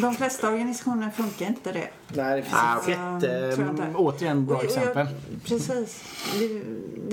De 0.00 0.14
flesta 0.14 0.48
organisationer 0.48 1.10
funkar 1.10 1.46
inte 1.46 1.72
det. 1.72 1.88
Nej, 2.08 2.36
det 2.36 2.42
finns 2.42 2.54
Ah, 2.98 3.12
inte. 3.12 3.92
Återigen 3.96 4.46
bra 4.46 4.56
Och- 4.56 4.64
och 4.64 4.70
jag- 4.70 4.78
exempel. 4.78 5.06
Precis. 5.44 6.04
Det, 6.38 6.62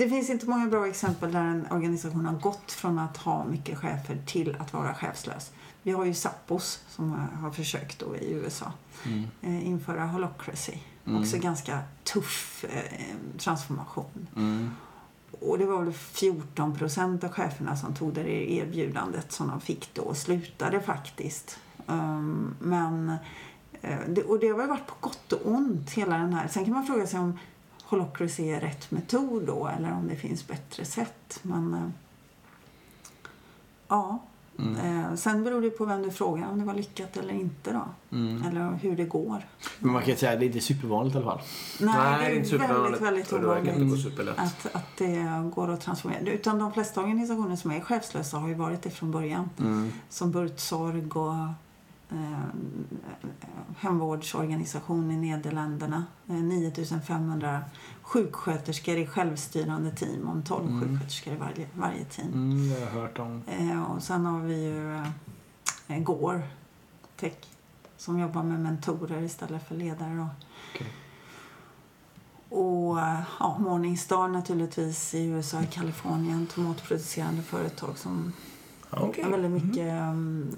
det 0.04 0.08
finns 0.08 0.30
inte 0.30 0.46
många 0.46 0.66
bra 0.66 0.86
exempel 0.86 1.32
där 1.32 1.40
en 1.40 1.66
organisation 1.70 2.26
har 2.26 2.34
gått 2.34 2.72
från 2.72 2.98
att 2.98 3.16
ha 3.16 3.44
mycket 3.44 3.78
chefer 3.78 4.18
till 4.26 4.56
att 4.60 4.72
vara 4.72 4.94
chefslös. 4.94 5.50
Vi 5.86 5.92
har 5.92 6.04
ju 6.04 6.14
Sappos 6.14 6.80
som 6.88 7.10
har- 7.40 7.50
försökt 7.50 7.98
då 7.98 8.16
i 8.16 8.32
USA 8.32 8.72
Mm. 9.06 9.24
eh, 9.42 9.66
införa 9.66 10.06
holocracy. 10.06 10.78
Också 11.20 11.38
ganska 11.38 11.80
tuff 12.04 12.64
eh, 12.70 13.16
transformation. 13.38 14.26
Mm. 14.36 14.70
Och 15.40 15.58
det 15.58 15.64
var 15.66 15.82
väl 15.82 15.92
14 15.92 16.74
procent 16.78 17.24
av 17.24 17.30
cheferna 17.32 17.76
som 17.76 17.94
tog 17.94 18.14
det 18.14 18.52
erbjudandet 18.52 19.32
som 19.32 19.48
de 19.48 19.60
fick 19.60 19.94
då 19.94 20.02
och 20.02 20.16
slutade 20.16 20.80
faktiskt. 20.80 21.58
Um, 21.86 22.54
men, 22.60 23.16
eh, 23.82 23.98
och 24.28 24.38
det 24.38 24.48
har 24.48 24.58
väl 24.58 24.68
varit 24.68 24.86
på 24.86 24.94
gott 25.00 25.32
och 25.32 25.40
ont 25.50 25.90
hela 25.90 26.18
den 26.18 26.34
här. 26.34 26.48
Sen 26.48 26.64
kan 26.64 26.74
man 26.74 26.86
fråga 26.86 27.06
sig 27.06 27.20
om 27.20 27.38
holocracy 27.82 28.42
är 28.48 28.60
rätt 28.60 28.90
metod 28.90 29.46
då 29.46 29.66
eller 29.78 29.92
om 29.92 30.08
det 30.08 30.16
finns 30.16 30.46
bättre 30.46 30.84
sätt. 30.84 31.38
Men 31.42 31.74
eh, 31.74 31.88
ja. 34.56 34.64
Eh, 34.64 35.14
sen 35.14 35.44
beror 35.44 35.62
det 35.62 35.70
på 35.70 35.84
vem 35.84 36.02
du 36.02 36.10
frågar 36.10 36.50
om 36.50 36.58
det 36.58 36.64
var 36.64 36.74
lyckat 36.74 37.16
eller 37.16 37.34
inte 37.34 37.72
då. 37.72 38.16
Mm. 38.16 38.42
Eller 38.42 38.78
hur 38.82 38.96
det 38.96 39.04
går. 39.04 39.46
Men 39.78 39.92
man 39.92 40.02
kan 40.02 40.16
säga 40.16 40.32
att 40.32 40.38
det 40.38 40.44
är 40.44 40.46
inte 40.46 40.60
supervanligt 40.60 41.14
i 41.14 41.18
alla 41.18 41.26
fall. 41.26 41.40
Nej, 41.80 41.94
det 41.94 42.26
är 42.26 42.30
det 42.30 42.36
inte 42.36 42.54
är 42.54 42.82
väldigt, 42.82 43.02
väldigt 43.02 43.32
ovanligt 43.32 44.28
att, 44.38 44.74
att 44.74 44.96
det 44.98 45.50
går 45.54 45.70
att 45.70 45.80
transformera. 45.80 46.30
Utan 46.30 46.58
de 46.58 46.72
flesta 46.72 47.00
organisationer 47.00 47.56
som 47.56 47.70
är 47.70 47.80
chefslösa 47.80 48.36
har 48.36 48.48
ju 48.48 48.54
varit 48.54 48.82
det 48.82 48.90
från 48.90 49.10
början. 49.10 49.50
Mm. 49.58 49.92
Som 50.08 50.30
Burtsorg 50.30 51.10
och 51.10 51.34
eh, 52.10 52.38
hemvårdsorganisation 53.78 55.10
i 55.10 55.16
Nederländerna. 55.16 56.04
Eh, 56.28 56.34
9500 56.34 57.60
sjuksköterskor 58.04 58.96
i 58.96 59.06
självstyrande 59.06 59.90
team 59.90 60.28
om 60.28 60.42
12 60.42 60.80
sjuksköterskor 60.80 61.32
i 61.32 61.36
varje, 61.36 61.68
varje 61.74 62.04
team. 62.04 62.32
Mm, 62.32 62.68
det 62.68 62.74
har 62.74 62.80
jag 62.80 62.90
hört 62.90 63.18
om. 63.18 63.42
Eh, 63.46 63.92
och 63.92 64.02
sen 64.02 64.26
har 64.26 64.40
vi 64.40 64.64
ju 64.64 64.96
eh, 65.86 65.98
Gore 65.98 66.42
Tech 67.16 67.36
som 67.96 68.18
jobbar 68.18 68.42
med 68.42 68.60
mentorer 68.60 69.22
istället 69.22 69.68
för 69.68 69.74
ledare. 69.74 70.16
Då. 70.16 70.28
Okej. 70.74 70.92
Och 72.48 73.00
eh, 73.00 73.20
ja, 73.40 73.58
Morningstar 73.58 74.28
naturligtvis 74.28 75.14
i 75.14 75.26
USA, 75.26 75.62
i 75.62 75.66
Kalifornien, 75.66 76.46
tomatproducerande 76.46 77.42
företag 77.42 77.98
som 77.98 78.32
har 78.90 79.30
väldigt 79.30 79.50
mycket 79.50 80.02
um, 80.02 80.56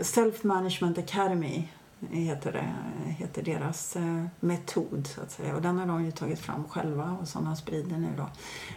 Self 0.00 0.44
Management 0.44 0.98
Academy 0.98 1.68
heter, 2.10 2.52
det, 2.52 2.74
heter 3.12 3.42
deras 3.42 3.96
eh, 3.96 4.24
metod 4.40 5.08
så 5.14 5.20
att 5.20 5.30
säga. 5.30 5.56
Och 5.56 5.62
den 5.62 5.78
har 5.78 5.86
de 5.86 6.04
ju 6.04 6.10
tagit 6.10 6.38
fram 6.38 6.64
själva 6.64 7.16
och 7.20 7.28
som 7.28 7.44
de 7.44 7.56
sprider 7.56 7.96
nu 7.96 8.08
då. 8.16 8.26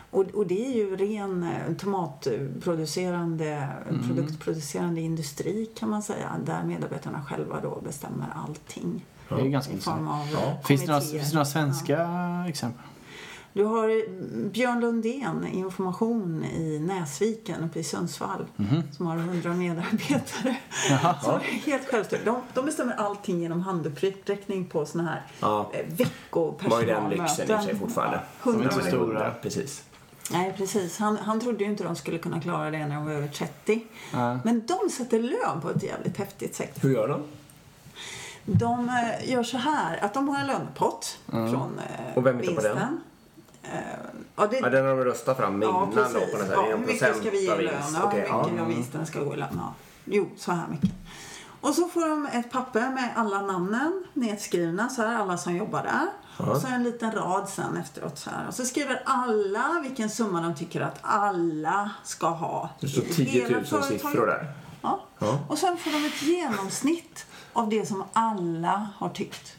Och, 0.09 0.25
och 0.25 0.47
det 0.47 0.65
är 0.65 0.75
ju 0.75 0.95
ren 0.95 1.43
eh, 1.43 1.73
tomatproducerande, 1.73 3.67
produktproducerande 4.07 5.01
industri 5.01 5.65
kan 5.75 5.89
man 5.89 6.03
säga. 6.03 6.31
Där 6.45 6.63
medarbetarna 6.63 7.23
själva 7.23 7.61
då 7.61 7.81
bestämmer 7.81 8.27
allting. 8.35 9.05
Det 9.29 9.35
är 9.35 9.45
ganska 9.45 9.71
intressant. 9.71 10.09
Ja. 10.33 10.57
Finns 10.65 10.81
det, 10.81 10.87
några, 10.87 11.01
finns 11.01 11.29
det 11.29 11.35
några 11.35 11.45
svenska 11.45 12.07
exempel? 12.47 12.85
Du 13.53 13.63
har 13.63 14.07
Björn 14.49 14.79
Lundén, 14.79 15.47
information 15.47 16.43
i 16.45 16.79
Näsviken 16.79 17.63
uppe 17.63 17.79
i 17.79 17.83
Sundsvall. 17.83 18.45
Som 18.97 19.05
har 19.07 19.17
100 19.17 19.53
medarbetare. 19.53 20.55
Som 21.23 21.33
är 21.35 21.39
helt 21.65 21.87
självständiga. 21.87 22.31
De, 22.33 22.41
de 22.53 22.65
bestämmer 22.65 22.93
allting 22.93 23.39
genom 23.41 23.61
handuppräckning 23.61 24.65
på 24.65 24.85
såna 24.85 25.03
här 25.03 25.21
Ja. 25.39 25.71
eh, 25.73 25.85
De 26.61 26.71
har 26.71 26.81
ju 26.81 26.87
den 26.87 27.09
lyxen 27.09 27.25
i 27.25 27.29
sig 27.29 27.45
veckopersonalmöten. 27.47 27.79
fortfarande. 27.79 28.19
De 28.43 28.49
är 28.49 28.53
100 28.53 28.69
inte 28.75 28.87
stora. 28.87 29.31
Precis. 29.41 29.83
Nej, 30.31 30.53
precis. 30.57 30.97
Han, 30.99 31.17
han 31.17 31.39
trodde 31.39 31.63
ju 31.63 31.69
inte 31.69 31.83
de 31.83 31.95
skulle 31.95 32.17
kunna 32.17 32.41
klara 32.41 32.71
det 32.71 32.85
när 32.87 32.95
de 32.95 33.05
var 33.05 33.11
över 33.11 33.27
30. 33.27 33.83
Ja. 34.13 34.39
Men 34.43 34.65
de 34.67 34.89
sätter 34.89 35.19
lön 35.19 35.61
på 35.61 35.69
ett 35.69 35.83
jävligt 35.83 36.17
häftigt 36.17 36.55
sätt. 36.55 36.77
Hur 36.83 36.89
gör 36.93 37.07
de? 37.07 37.21
De 38.45 38.89
eh, 38.89 39.31
gör 39.31 39.43
så 39.43 39.57
här 39.57 39.97
att 40.05 40.13
de 40.13 40.29
har 40.29 40.39
en 40.39 40.47
lönepott 40.47 41.17
från 41.25 41.79
eh, 41.79 42.17
Och 42.17 42.25
vem 42.25 42.39
hittar 42.39 42.55
på 42.55 42.61
den? 42.61 43.01
Eh, 43.63 43.69
ja, 44.35 44.47
det, 44.47 44.57
Ja, 44.59 44.69
den 44.69 44.85
har 44.85 44.95
de 44.95 45.03
röstat 45.03 45.37
fram 45.37 45.61
Ja, 45.61 45.67
innan 45.69 45.89
då 45.89 45.95
på 45.95 46.01
precis. 46.01 46.13
något 46.31 46.39
sätt. 46.41 46.49
Ja, 46.51 46.61
hur 46.61 46.77
mycket 46.77 47.15
ska 47.17 47.29
vi 47.29 47.45
ge 47.45 47.53
i 47.55 47.63
lön? 47.65 47.73
Ja, 47.93 48.03
Okej, 48.03 48.19
hur 48.29 48.37
mycket 48.37 48.55
ja. 48.57 48.61
av 48.61 48.67
vinsten 48.67 49.05
ska 49.05 49.19
gå 49.23 49.33
i 49.33 49.37
lön? 49.37 49.47
Ja. 49.57 49.73
Jo, 50.05 50.29
så 50.37 50.51
här 50.51 50.67
mycket. 50.67 50.89
Och 51.61 51.75
så 51.75 51.87
får 51.87 52.09
de 52.09 52.25
ett 52.25 52.51
papper 52.51 52.89
med 52.89 53.09
alla 53.15 53.41
namnen 53.41 54.03
nedskrivna, 54.13 54.89
så 54.89 55.01
här, 55.01 55.15
alla 55.15 55.37
som 55.37 55.55
jobbar 55.55 55.83
där. 55.83 56.07
Och 56.51 56.57
så 56.61 56.67
en 56.67 56.83
liten 56.83 57.11
rad 57.11 57.49
sen 57.49 57.77
efteråt 57.77 58.17
så 58.17 58.29
här. 58.29 58.47
Och 58.47 58.53
så 58.53 58.65
skriver 58.65 59.01
alla 59.05 59.79
vilken 59.83 60.09
summa 60.09 60.41
de 60.41 60.55
tycker 60.55 60.81
att 60.81 60.97
alla 61.01 61.91
ska 62.03 62.27
ha. 62.29 62.69
Det 62.79 62.87
står 62.87 63.03
i 63.03 63.07
10 63.13 63.25
hela 63.25 63.49
000 63.57 63.65
företaget. 63.65 64.01
siffror 64.01 64.25
där. 64.25 64.53
Ja. 64.81 64.99
Ja. 65.19 65.39
Och 65.47 65.57
sen 65.57 65.77
får 65.77 65.91
de 65.91 66.05
ett 66.05 66.21
genomsnitt 66.21 67.25
av 67.53 67.69
det 67.69 67.85
som 67.85 68.03
alla 68.13 68.87
har 68.97 69.09
tyckt. 69.09 69.57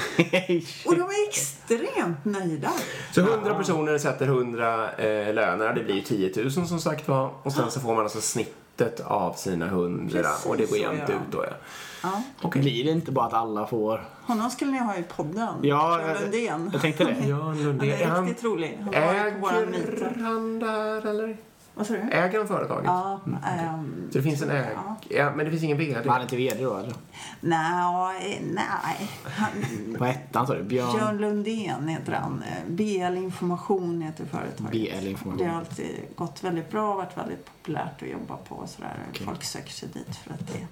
Och 0.86 0.94
de 0.94 1.00
är 1.02 1.28
extremt 1.28 2.24
nöjda. 2.24 2.70
Så 3.12 3.20
100 3.20 3.54
personer 3.54 3.98
sätter 3.98 4.26
100 4.26 4.90
eh, 4.92 5.34
löner. 5.34 5.74
Det 5.74 5.82
blir 5.82 5.94
ju 5.94 6.00
10 6.00 6.42
000 6.42 6.50
som 6.50 6.80
sagt 6.80 7.08
var. 7.08 7.30
Och 7.42 7.52
sen 7.52 7.70
så 7.70 7.80
får 7.80 7.94
man 7.94 8.02
alltså 8.04 8.20
snittet 8.20 9.00
av 9.04 9.32
sina 9.32 9.66
100 9.66 10.22
Precis 10.22 10.46
och 10.46 10.56
det 10.56 10.70
går 10.70 10.78
jämnt 10.78 11.10
ut 11.10 11.16
då 11.30 11.44
ja. 11.44 12.22
Ja. 12.42 12.48
Blir 12.48 12.84
det 12.84 12.90
inte 12.90 13.12
bara 13.12 13.26
att 13.26 13.34
alla 13.34 13.66
får... 13.66 14.08
Honom 14.26 14.50
skulle 14.50 14.70
ni 14.70 14.78
ha 14.78 14.96
i 14.96 15.02
podden. 15.02 15.54
Ja, 15.62 16.00
jag- 16.00 16.20
Lundén. 16.20 16.70
jag 16.72 16.82
tänkte 16.82 17.04
det. 17.04 17.16
Ja, 17.28 17.36
Han 17.36 17.62
Lundén. 17.62 17.90
Är 17.90 18.00
är 18.00 18.06
han, 18.06 18.26
riktigt 18.26 18.44
rolig. 18.44 18.78
Han 18.80 18.94
har 18.94 19.14
varit 19.14 19.34
på 19.34 19.40
våran 19.40 19.70
meetup. 19.70 20.02
äger 20.02 20.22
han 20.22 20.58
där 20.58 21.06
eller? 21.06 21.36
Vad 21.80 21.86
sa 21.86 21.94
du? 21.94 22.00
Äger 22.00 22.38
han 22.38 22.48
företaget? 22.48 22.84
Ja, 22.84 23.20
ehm, 23.46 24.08
Så 24.12 24.18
det 24.18 24.22
finns 24.22 24.42
en 24.42 24.50
äg... 24.50 24.64
Ja. 24.74 24.96
Ja, 25.08 25.32
men 25.36 25.44
det 25.44 25.50
finns 25.50 25.62
ingen 25.62 25.78
VD? 25.78 26.08
Han 26.08 26.18
är 26.18 26.22
inte 26.22 26.36
VD 26.36 26.64
då 26.64 26.76
eller? 26.76 26.92
nej, 27.40 28.42
nej. 28.54 29.10
Han, 29.24 29.50
På 29.98 30.04
ettan 30.04 30.46
sa 30.46 30.54
du? 30.54 30.62
Björn... 30.62 30.92
Björn 30.92 31.18
Lundén 31.18 31.88
heter 31.88 32.12
han. 32.12 32.44
BL 32.66 33.16
Information 33.16 34.02
heter 34.02 34.24
företaget. 34.24 34.70
BL 34.70 35.06
Information. 35.06 35.38
Det 35.38 35.44
har 35.44 35.58
alltid 35.58 35.96
gått 36.14 36.44
väldigt 36.44 36.70
bra 36.70 36.90
och 36.90 36.96
varit 36.96 37.18
väldigt 37.18 37.44
populärt 37.44 38.02
att 38.02 38.08
jobba 38.08 38.36
på. 38.36 38.66
Sådär. 38.66 38.96
Folk 39.24 39.44
söker 39.44 39.70
sig 39.72 39.88
dit 39.88 40.16
för 40.16 40.34
att 40.34 40.46
det, 40.46 40.66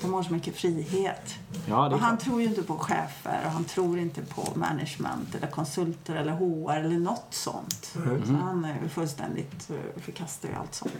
de 0.00 0.12
har 0.12 0.22
så 0.22 0.32
mycket 0.32 0.56
frihet. 0.56 1.34
Ja, 1.66 1.94
och 1.94 1.98
han 1.98 2.18
tror 2.18 2.40
ju 2.40 2.46
inte 2.46 2.62
på 2.62 2.78
chefer 2.78 3.42
och 3.44 3.50
han 3.50 3.64
tror 3.64 3.98
inte 3.98 4.22
på 4.22 4.52
management 4.54 5.34
eller 5.34 5.46
konsulter 5.46 6.14
eller 6.14 6.32
HR 6.32 6.76
eller 6.76 6.98
något 6.98 7.26
sånt. 7.30 7.94
Mm. 7.96 8.26
Så 8.26 8.32
han 8.32 8.64
är 8.64 8.82
ju 8.82 8.88
fullständigt 8.88 9.70
eh, 9.70 10.02
förkastar 10.02 10.48
ju 10.48 10.54
allt 10.54 10.74
sånt. 10.74 10.92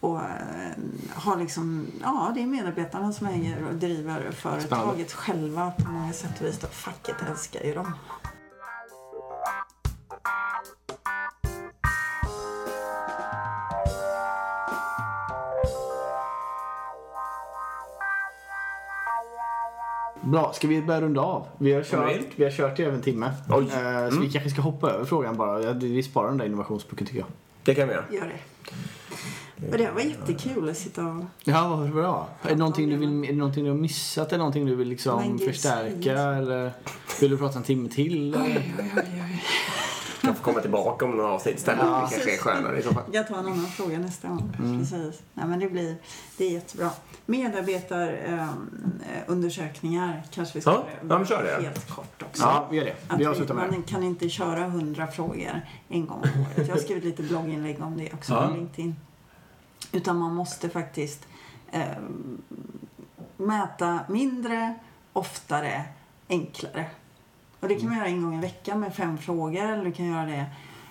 Och 0.00 0.20
eh, 0.20 0.70
har 1.14 1.36
liksom, 1.36 1.86
ja 2.02 2.32
det 2.34 2.42
är 2.42 2.46
medarbetarna 2.46 3.12
som 3.12 3.26
äger 3.26 3.64
och 3.64 3.74
driver 3.74 4.30
företaget 4.30 5.12
själva 5.12 5.70
på 5.70 5.90
många 5.90 6.12
sätt 6.12 6.40
och 6.40 6.46
vis. 6.46 6.58
Facket 6.70 7.16
älskar 7.30 7.64
ju 7.64 7.74
dem. 7.74 7.92
Bra, 20.30 20.52
ska 20.54 20.68
vi 20.68 20.82
börja 20.82 21.00
runda 21.00 21.20
av? 21.20 21.46
Vi 21.58 21.72
har 21.72 21.82
kört, 21.82 22.20
vi 22.36 22.44
har 22.44 22.50
kört 22.50 22.78
i 22.78 22.82
över 22.82 22.96
en 22.96 23.02
timme. 23.02 23.32
Oj. 23.50 23.64
Eh, 23.64 24.10
Så 24.10 24.20
vi 24.20 24.30
kanske 24.30 24.50
ska 24.50 24.60
hoppa 24.62 24.90
över 24.90 25.04
frågan 25.04 25.36
bara. 25.36 25.72
Vi 25.72 26.02
sparar 26.02 26.28
den 26.28 26.38
där 26.38 26.46
innovationspucken 26.46 27.06
tycker 27.06 27.20
jag. 27.20 27.28
Det 27.64 27.74
kan 27.74 27.88
vi 27.88 27.94
göra. 27.94 28.04
Gör 28.10 28.26
det. 28.26 28.38
Och 29.72 29.78
det 29.78 29.90
var 29.90 30.00
jättekul 30.00 30.68
att 30.70 30.76
sitta 30.76 31.06
och... 31.06 31.24
Ja, 31.44 31.68
vad 31.68 31.90
bra. 31.92 32.28
Är 32.42 32.48
det, 32.48 32.56
någonting 32.56 32.88
du 32.88 32.96
vill, 32.96 33.24
är 33.24 33.28
det 33.28 33.38
någonting 33.38 33.64
du 33.64 33.70
har 33.70 33.76
missat? 33.76 34.26
Är 34.28 34.30
det 34.30 34.38
någonting 34.38 34.66
du 34.66 34.74
vill 34.74 34.88
liksom 34.88 35.22
Men 35.22 35.38
förstärka? 35.38 36.12
Eller 36.12 36.72
vill 37.20 37.30
du 37.30 37.38
prata 37.38 37.58
en 37.58 37.64
timme 37.64 37.88
till? 37.88 38.34
Eller? 38.34 38.44
Oj, 38.44 38.74
oj, 38.78 38.92
oj, 38.96 39.02
oj. 39.06 39.42
kan 40.20 40.34
få 40.34 40.42
komma 40.42 40.60
tillbaka 40.60 41.04
om 41.04 41.10
några 41.10 41.30
avsnitt 41.30 41.56
istället. 41.56 41.80
Ja, 41.84 41.94
det 41.94 42.00
kanske 42.00 42.16
är 42.20 42.24
precis. 42.24 42.40
skönare 42.40 42.78
i 42.78 42.82
så 42.82 42.92
fall. 42.92 43.02
Jag 43.12 43.28
tar 43.28 43.34
en 43.38 43.46
annan 43.46 43.66
fråga 43.66 43.98
nästa 43.98 44.28
gång. 44.28 44.52
Mm. 44.58 44.78
Precis. 44.78 45.22
Nej, 45.34 45.46
men 45.46 45.58
det, 45.60 45.68
blir, 45.68 45.96
det 46.36 46.44
är 46.44 46.50
jättebra. 46.50 46.90
Medarbetarundersökningar 47.28 50.22
kanske 50.30 50.58
vi 50.58 50.62
ska 50.62 50.70
Ja, 50.70 50.84
ja, 51.08 51.24
kör 51.24 51.42
det. 51.44 51.62
helt 51.62 51.90
kort 51.90 52.22
också. 52.22 52.42
Ja, 52.42 52.66
vi 52.70 52.76
gör 52.76 52.84
det. 52.84 52.94
Att 53.08 53.20
Vi 53.20 53.26
avslutar 53.26 53.54
med 53.54 53.70
man 53.72 53.82
kan 53.82 54.02
inte 54.02 54.28
köra 54.28 54.68
hundra 54.68 55.06
frågor 55.06 55.60
en 55.88 56.06
gång 56.06 56.16
om 56.22 56.28
året. 56.40 56.68
Jag 56.68 56.74
har 56.74 56.80
skrivit 56.82 57.04
lite 57.04 57.22
blogginlägg 57.22 57.82
om 57.82 57.96
det 57.98 58.12
också 58.12 58.32
Ja. 58.34 58.48
på 58.48 58.54
LinkedIn. 58.54 58.96
Utan 59.92 60.18
man 60.18 60.34
måste 60.34 60.68
faktiskt 60.68 61.26
eh, 61.72 61.82
mäta 63.36 64.00
mindre, 64.08 64.74
oftare, 65.12 65.82
enklare. 66.28 66.86
Och 67.60 67.68
det 67.68 67.74
kan 67.74 67.88
man 67.88 67.98
göra 67.98 68.08
en 68.08 68.22
gång 68.22 68.38
i 68.38 68.40
veckan 68.40 68.80
med 68.80 68.94
fem 68.94 69.18
frågor 69.18 69.62
eller 69.64 69.84
du 69.84 69.92
kan 69.92 70.06
göra 70.06 70.26
det 70.26 70.46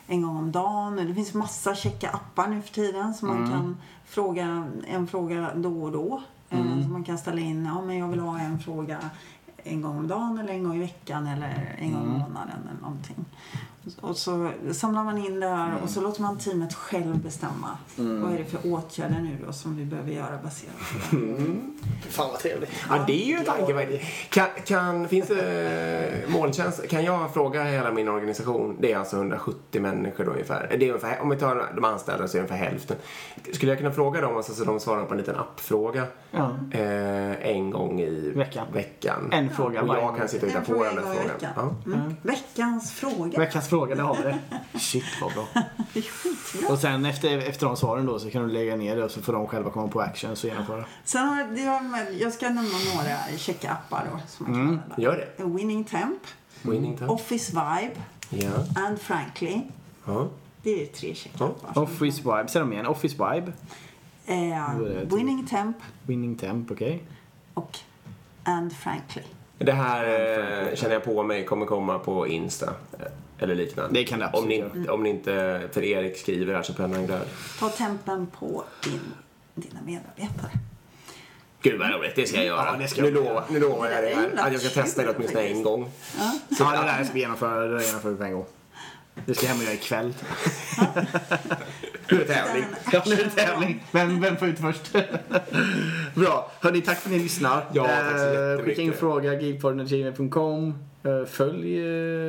en 0.07 0.21
gång 0.21 0.37
om 0.37 0.51
dagen. 0.51 0.95
Det 0.95 1.13
finns 1.13 1.33
massa 1.33 1.75
checka 1.75 2.09
appar 2.09 2.47
nu 2.47 2.61
för 2.61 2.73
tiden 2.73 3.13
så 3.13 3.25
man 3.25 3.49
kan 3.49 3.77
fråga 4.07 4.67
en 4.87 5.07
fråga 5.07 5.51
då 5.55 5.83
och 5.83 5.91
då. 5.91 6.21
Eh, 6.49 6.81
Så 6.83 6.89
man 6.89 7.03
kan 7.03 7.17
ställa 7.17 7.41
in, 7.41 7.65
ja 7.65 7.81
men 7.81 7.97
jag 7.97 8.07
vill 8.07 8.19
ha 8.19 8.39
en 8.39 8.59
fråga 8.59 8.97
en 9.63 9.81
gång 9.81 9.97
om 9.97 10.07
dagen 10.07 10.37
eller 10.39 10.53
en 10.53 10.63
gång 10.63 10.75
i 10.75 10.79
veckan 10.79 11.27
eller 11.27 11.75
en 11.79 11.93
gång 11.93 12.03
i 12.03 12.07
månaden 12.19 12.59
eller 12.71 12.81
någonting. 12.81 13.25
Och 14.01 14.17
så 14.17 14.51
samlar 14.71 15.03
man 15.03 15.17
in 15.17 15.39
det 15.39 15.47
här 15.47 15.73
och 15.83 15.89
så 15.89 16.01
låter 16.01 16.21
man 16.21 16.37
teamet 16.37 16.73
själv 16.73 17.17
bestämma. 17.19 17.77
Vad 17.95 18.33
är 18.33 18.37
det 18.37 18.45
för 18.45 18.71
åtgärder 18.73 19.19
nu 19.19 19.37
då 19.47 19.53
som 19.53 19.75
vi 19.77 19.85
behöver 19.85 20.11
göra 20.11 20.37
baserat 20.43 20.73
på 21.09 21.15
det. 21.15 22.11
Fan 22.11 22.29
vad 22.31 22.39
trevligt. 22.39 22.69
Ja, 22.89 23.03
det 23.07 23.23
är 23.23 23.27
ju 23.27 23.33
en 23.33 23.45
tanke. 23.45 24.01
Kan, 24.29 24.47
kan, 24.65 25.07
finns 25.07 25.27
det 25.27 26.23
molntjänst? 26.27 26.87
Kan 26.87 27.03
jag 27.03 27.33
fråga 27.33 27.63
hela 27.63 27.91
min 27.91 28.07
organisation, 28.07 28.77
det 28.79 28.91
är 28.93 28.97
alltså 28.97 29.15
170 29.15 29.81
människor 29.81 30.25
då 30.25 30.31
ungefär. 30.31 30.67
Det 30.79 30.85
är 30.85 30.89
ungefär 30.89 31.21
om 31.21 31.29
vi 31.29 31.37
tar 31.37 31.71
de 31.75 31.83
anställda 31.85 32.27
så 32.27 32.37
är 32.37 32.41
det 32.41 32.47
ungefär 32.47 32.69
hälften. 32.69 32.97
Skulle 33.53 33.71
jag 33.71 33.79
kunna 33.79 33.91
fråga 33.91 34.21
dem 34.21 34.37
alltså, 34.37 34.53
så 34.53 34.63
de 34.63 34.79
svarar 34.79 35.05
på 35.05 35.11
en 35.13 35.17
liten 35.17 35.35
appfråga 35.35 36.03
Ja. 36.31 36.55
eh, 36.71 37.47
en 37.49 37.69
gång 37.71 37.99
i 38.01 38.31
Veckan. 38.35 38.67
veckan. 38.73 39.29
En 39.31 39.49
fråga 39.49 39.81
Och 39.81 39.87
jag 39.95 40.17
kan 40.17 40.27
sitta 40.27 40.45
och 40.45 40.49
hitta 40.51 40.59
En 40.59 40.65
på 40.65 40.83
den 40.83 40.93
frågan. 40.93 41.13
veckan. 41.27 41.51
Ja. 41.55 41.93
Mm. 41.93 42.15
Veckans 42.21 42.91
fråga. 42.91 43.39
Veckans 43.39 43.67
fråga, 43.69 43.76
det 43.85 44.01
har 44.01 44.15
vi 44.15 44.23
det. 44.23 44.39
Shit 44.79 45.03
vad 45.21 45.33
bra. 45.33 45.47
Det 45.93 45.99
är 45.99 46.03
skitbra. 46.03 46.73
Och 46.73 46.79
sen 46.79 47.05
efter, 47.05 47.37
efter 47.37 47.65
de 47.65 47.77
svaren 47.77 48.05
då 48.05 48.19
så 48.19 48.29
kan 48.29 48.41
du 48.47 48.49
lägga 48.53 48.75
ner 48.75 48.95
det 48.95 49.03
och 49.03 49.11
så 49.11 49.21
får 49.21 49.33
de 49.33 49.47
själva 49.47 49.69
komma 49.69 49.87
på 49.87 50.01
actions 50.01 50.43
och 50.43 50.49
genomföra. 50.49 50.85
Sen 51.03 51.27
har 51.27 51.81
med, 51.81 52.13
jag 52.19 52.33
ska 52.33 52.45
nämna 52.45 52.61
några 52.95 53.37
checka 53.37 53.71
appar 53.71 54.05
då 54.13 54.19
som 54.27 54.45
man 54.45 54.55
kan 54.55 54.67
Mm. 54.67 54.79
Gör 54.97 55.27
det. 55.37 55.43
Winning 55.43 55.83
Temp, 55.83 56.19
Winning 56.61 56.97
time. 56.97 57.09
Office 57.09 57.51
Vibe 57.51 57.95
Ja. 58.29 58.51
and 58.87 58.99
Frankly. 59.01 59.61
ja. 60.05 60.27
Det 60.61 60.81
är 60.81 60.85
tre 60.85 61.15
checka 61.15 61.35
Ja. 61.39 61.45
appar. 61.69 61.81
Office 61.83 62.21
Vibe, 62.21 62.45
säg 62.47 62.59
dem 62.59 62.73
igen. 62.73 62.87
Office 62.87 63.15
Vibe, 63.15 63.51
Eh, 64.25 64.77
winning 65.15 65.45
Temp 65.47 65.77
Winning 66.03 66.35
Temp, 66.35 66.71
okej. 66.71 67.03
och 67.53 67.77
And 68.43 68.73
Frankly. 68.73 69.21
Det 69.57 69.71
här 69.71 70.03
eh, 70.69 70.75
känner 70.75 70.93
jag 70.93 71.03
på 71.03 71.23
mig 71.23 71.45
kommer 71.45 71.65
komma 71.65 71.99
på 71.99 72.27
Insta. 72.27 72.73
Eh, 73.37 73.43
Eller 73.43 73.55
liknande. 73.55 73.99
Det 73.99 74.05
kan 74.05 74.19
det 74.19 74.25
om 74.25 74.31
absolut 74.33 74.73
ni, 74.73 74.87
om 74.87 75.03
ni 75.03 75.09
inte, 75.09 75.61
för 75.71 75.83
Erik 75.83 76.17
skriver 76.17 76.53
här 76.53 76.63
så 76.63 76.73
pennan 76.73 77.05
glöd. 77.05 77.27
Ta 77.59 77.69
tempen 77.69 78.27
på 78.27 78.63
din, 78.83 78.99
dina 79.55 79.79
medarbetare. 79.85 80.51
Gud 81.61 81.79
vad 81.79 81.91
roligt, 81.91 82.15
det 82.15 82.27
ska 82.27 82.37
jag 82.37 82.45
göra. 82.45 82.65
Ja, 82.65 82.77
det 82.79 82.87
ska 82.87 83.01
nu, 83.01 83.07
jag 83.07 83.13
lovar, 83.13 83.43
nu 83.49 83.59
lovar 83.59 83.89
jag 83.89 84.03
Det 84.03 84.07
det 84.07 84.13
är 84.13 84.15
här, 84.15 84.47
att 84.47 84.53
jag 84.53 84.61
ska 84.61 84.81
testa 84.81 85.03
det 85.03 85.13
åtminstone 85.15 85.47
en 85.47 85.63
gång. 85.63 85.89
Ja, 86.59 86.71
det 86.71 86.77
där 86.77 87.03
ska 87.03 87.13
vi 87.13 87.19
genomföra, 87.19 87.67
det 87.67 87.85
genomför 87.85 88.09
vi 88.09 88.17
på 88.17 88.23
en 88.23 88.33
gång. 88.33 88.45
Det 89.25 89.35
ska 89.35 89.45
jag 89.45 89.49
hem 89.49 89.57
och 89.57 89.63
göra 89.63 89.73
ikväll. 89.73 90.13
Nu 92.11 92.17
är 92.17 92.25
det 92.25 92.33
tävling. 92.33 92.65
Ja, 92.91 93.03
nu 93.05 93.13
är 93.13 93.23
det 93.23 93.29
tävling. 93.29 93.83
Vem, 93.91 94.21
vem 94.21 94.37
får 94.37 94.47
ut 94.47 94.59
först? 94.59 94.93
Bra. 96.15 96.51
Hörni, 96.61 96.81
tack 96.81 96.97
för 96.99 97.09
att 97.09 97.15
ni 97.15 97.19
lyssnar. 97.19 97.65
Ja, 97.73 97.87
tack 97.87 98.11
så 98.11 98.25
Eh, 98.25 98.33
jättemycket. 98.33 98.65
Skicka 98.65 98.81
in 98.81 98.93
fråga, 98.93 99.41
geekpodden.gmail.com. 99.41 100.73
Eh, 101.07 101.25
Följ 101.25 101.77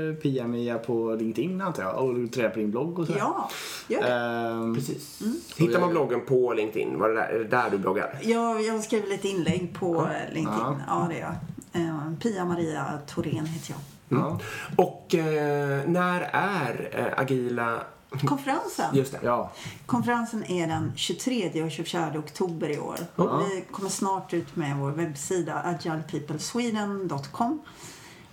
eh, 0.08 0.14
Pia-Mia 0.14 0.78
på 0.78 1.14
LinkedIn 1.14 1.60
antar 1.60 1.82
jag. 1.82 1.94
Och 2.04 2.14
reda 2.36 2.50
på 2.50 2.58
din 2.58 2.70
blogg 2.70 2.98
och 2.98 3.06
så. 3.06 3.12
Ja, 3.18 3.50
gör 3.88 4.00
det. 4.02 4.08
Ehm, 4.08 4.74
Precis. 4.74 5.22
Hittar 5.56 5.80
man 5.80 5.90
bloggen 5.90 6.20
på 6.26 6.54
LinkedIn? 6.54 6.98
Var 6.98 7.08
det 7.08 7.14
där, 7.14 7.28
är 7.28 7.38
det 7.38 7.44
där 7.44 7.70
du 7.70 7.78
bloggar? 7.78 8.18
Jag, 8.22 8.62
jag 8.62 8.82
skrev 8.84 9.08
lite 9.08 9.28
inlägg 9.28 9.74
på 9.78 9.94
eh, 9.96 10.34
LinkedIn. 10.34 10.60
Ja. 10.60 10.76
Ja, 10.88 11.06
det 11.10 11.16
är 11.16 11.20
jag. 11.20 11.34
Eh, 11.82 12.12
Pia-Maria 12.20 12.98
Thorén 13.06 13.46
heter 13.46 13.74
jag. 13.74 14.18
ja. 14.18 14.40
Och 14.76 15.14
eh, 15.14 15.80
när 15.86 16.20
är 16.32 16.88
eh, 16.92 17.20
Agila... 17.20 17.82
Konferensen. 18.24 18.94
Just 18.96 19.12
det. 19.12 19.18
ja. 19.22 19.52
Konferensen 19.86 20.44
är 20.44 20.66
den 20.66 20.92
23 20.96 21.62
och 21.64 21.70
24 21.70 22.12
oktober 22.18 22.68
i 22.70 22.78
år. 22.78 22.96
Ja. 23.16 23.42
Vi 23.54 23.64
kommer 23.70 23.90
snart 23.90 24.34
ut 24.34 24.56
med 24.56 24.76
vår 24.76 24.90
webbsida 24.90 25.54
agilepeoplesweden.com 25.64 27.60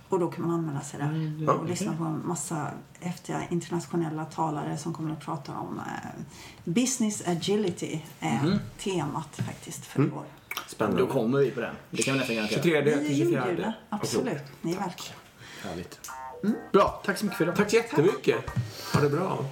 och 0.08 0.20
då 0.20 0.30
kan 0.30 0.46
man 0.46 0.54
anmäla 0.54 0.80
sig 0.80 1.00
där 1.00 1.50
och 1.50 1.68
lyssna 1.68 1.96
på 1.96 2.04
en 2.04 2.26
massa 2.26 2.70
häftiga 3.00 3.42
internationella 3.50 4.24
talare 4.24 4.76
som 4.76 4.94
kommer 4.94 5.12
att 5.12 5.20
prata 5.20 5.52
om 5.52 5.78
eh, 5.78 6.10
business 6.64 7.22
agility 7.26 8.00
är 8.20 8.58
temat 8.78 9.36
faktiskt 9.36 9.86
för 9.86 10.06
i 10.06 10.10
år. 10.10 10.24
Spännande. 10.66 11.02
Då 11.02 11.06
kommer 11.06 11.38
vi 11.38 11.50
på 11.50 11.60
den. 11.60 11.74
Det 11.90 12.02
kan 12.02 12.14
vi 12.14 12.18
nästan 12.18 12.36
garantera. 12.36 12.62
23 12.62 12.80
Vi 12.80 12.92
är 12.92 12.98
till 12.98 13.16
24. 13.16 13.40
inbjudna, 13.48 13.74
absolut. 13.88 14.42
Ni 14.62 14.72
är 14.72 14.78
välkomna. 14.78 15.20
Härligt. 15.62 16.00
Bra. 16.72 17.02
Tack 17.04 17.18
så 17.18 17.24
mycket 17.24 17.38
för 17.38 17.44
idag. 17.44 17.56
Tack 17.56 17.70
så 17.70 17.76
jättemycket. 17.76 18.36
Ha 18.94 19.00
det 19.00 19.10
bra. 19.10 19.44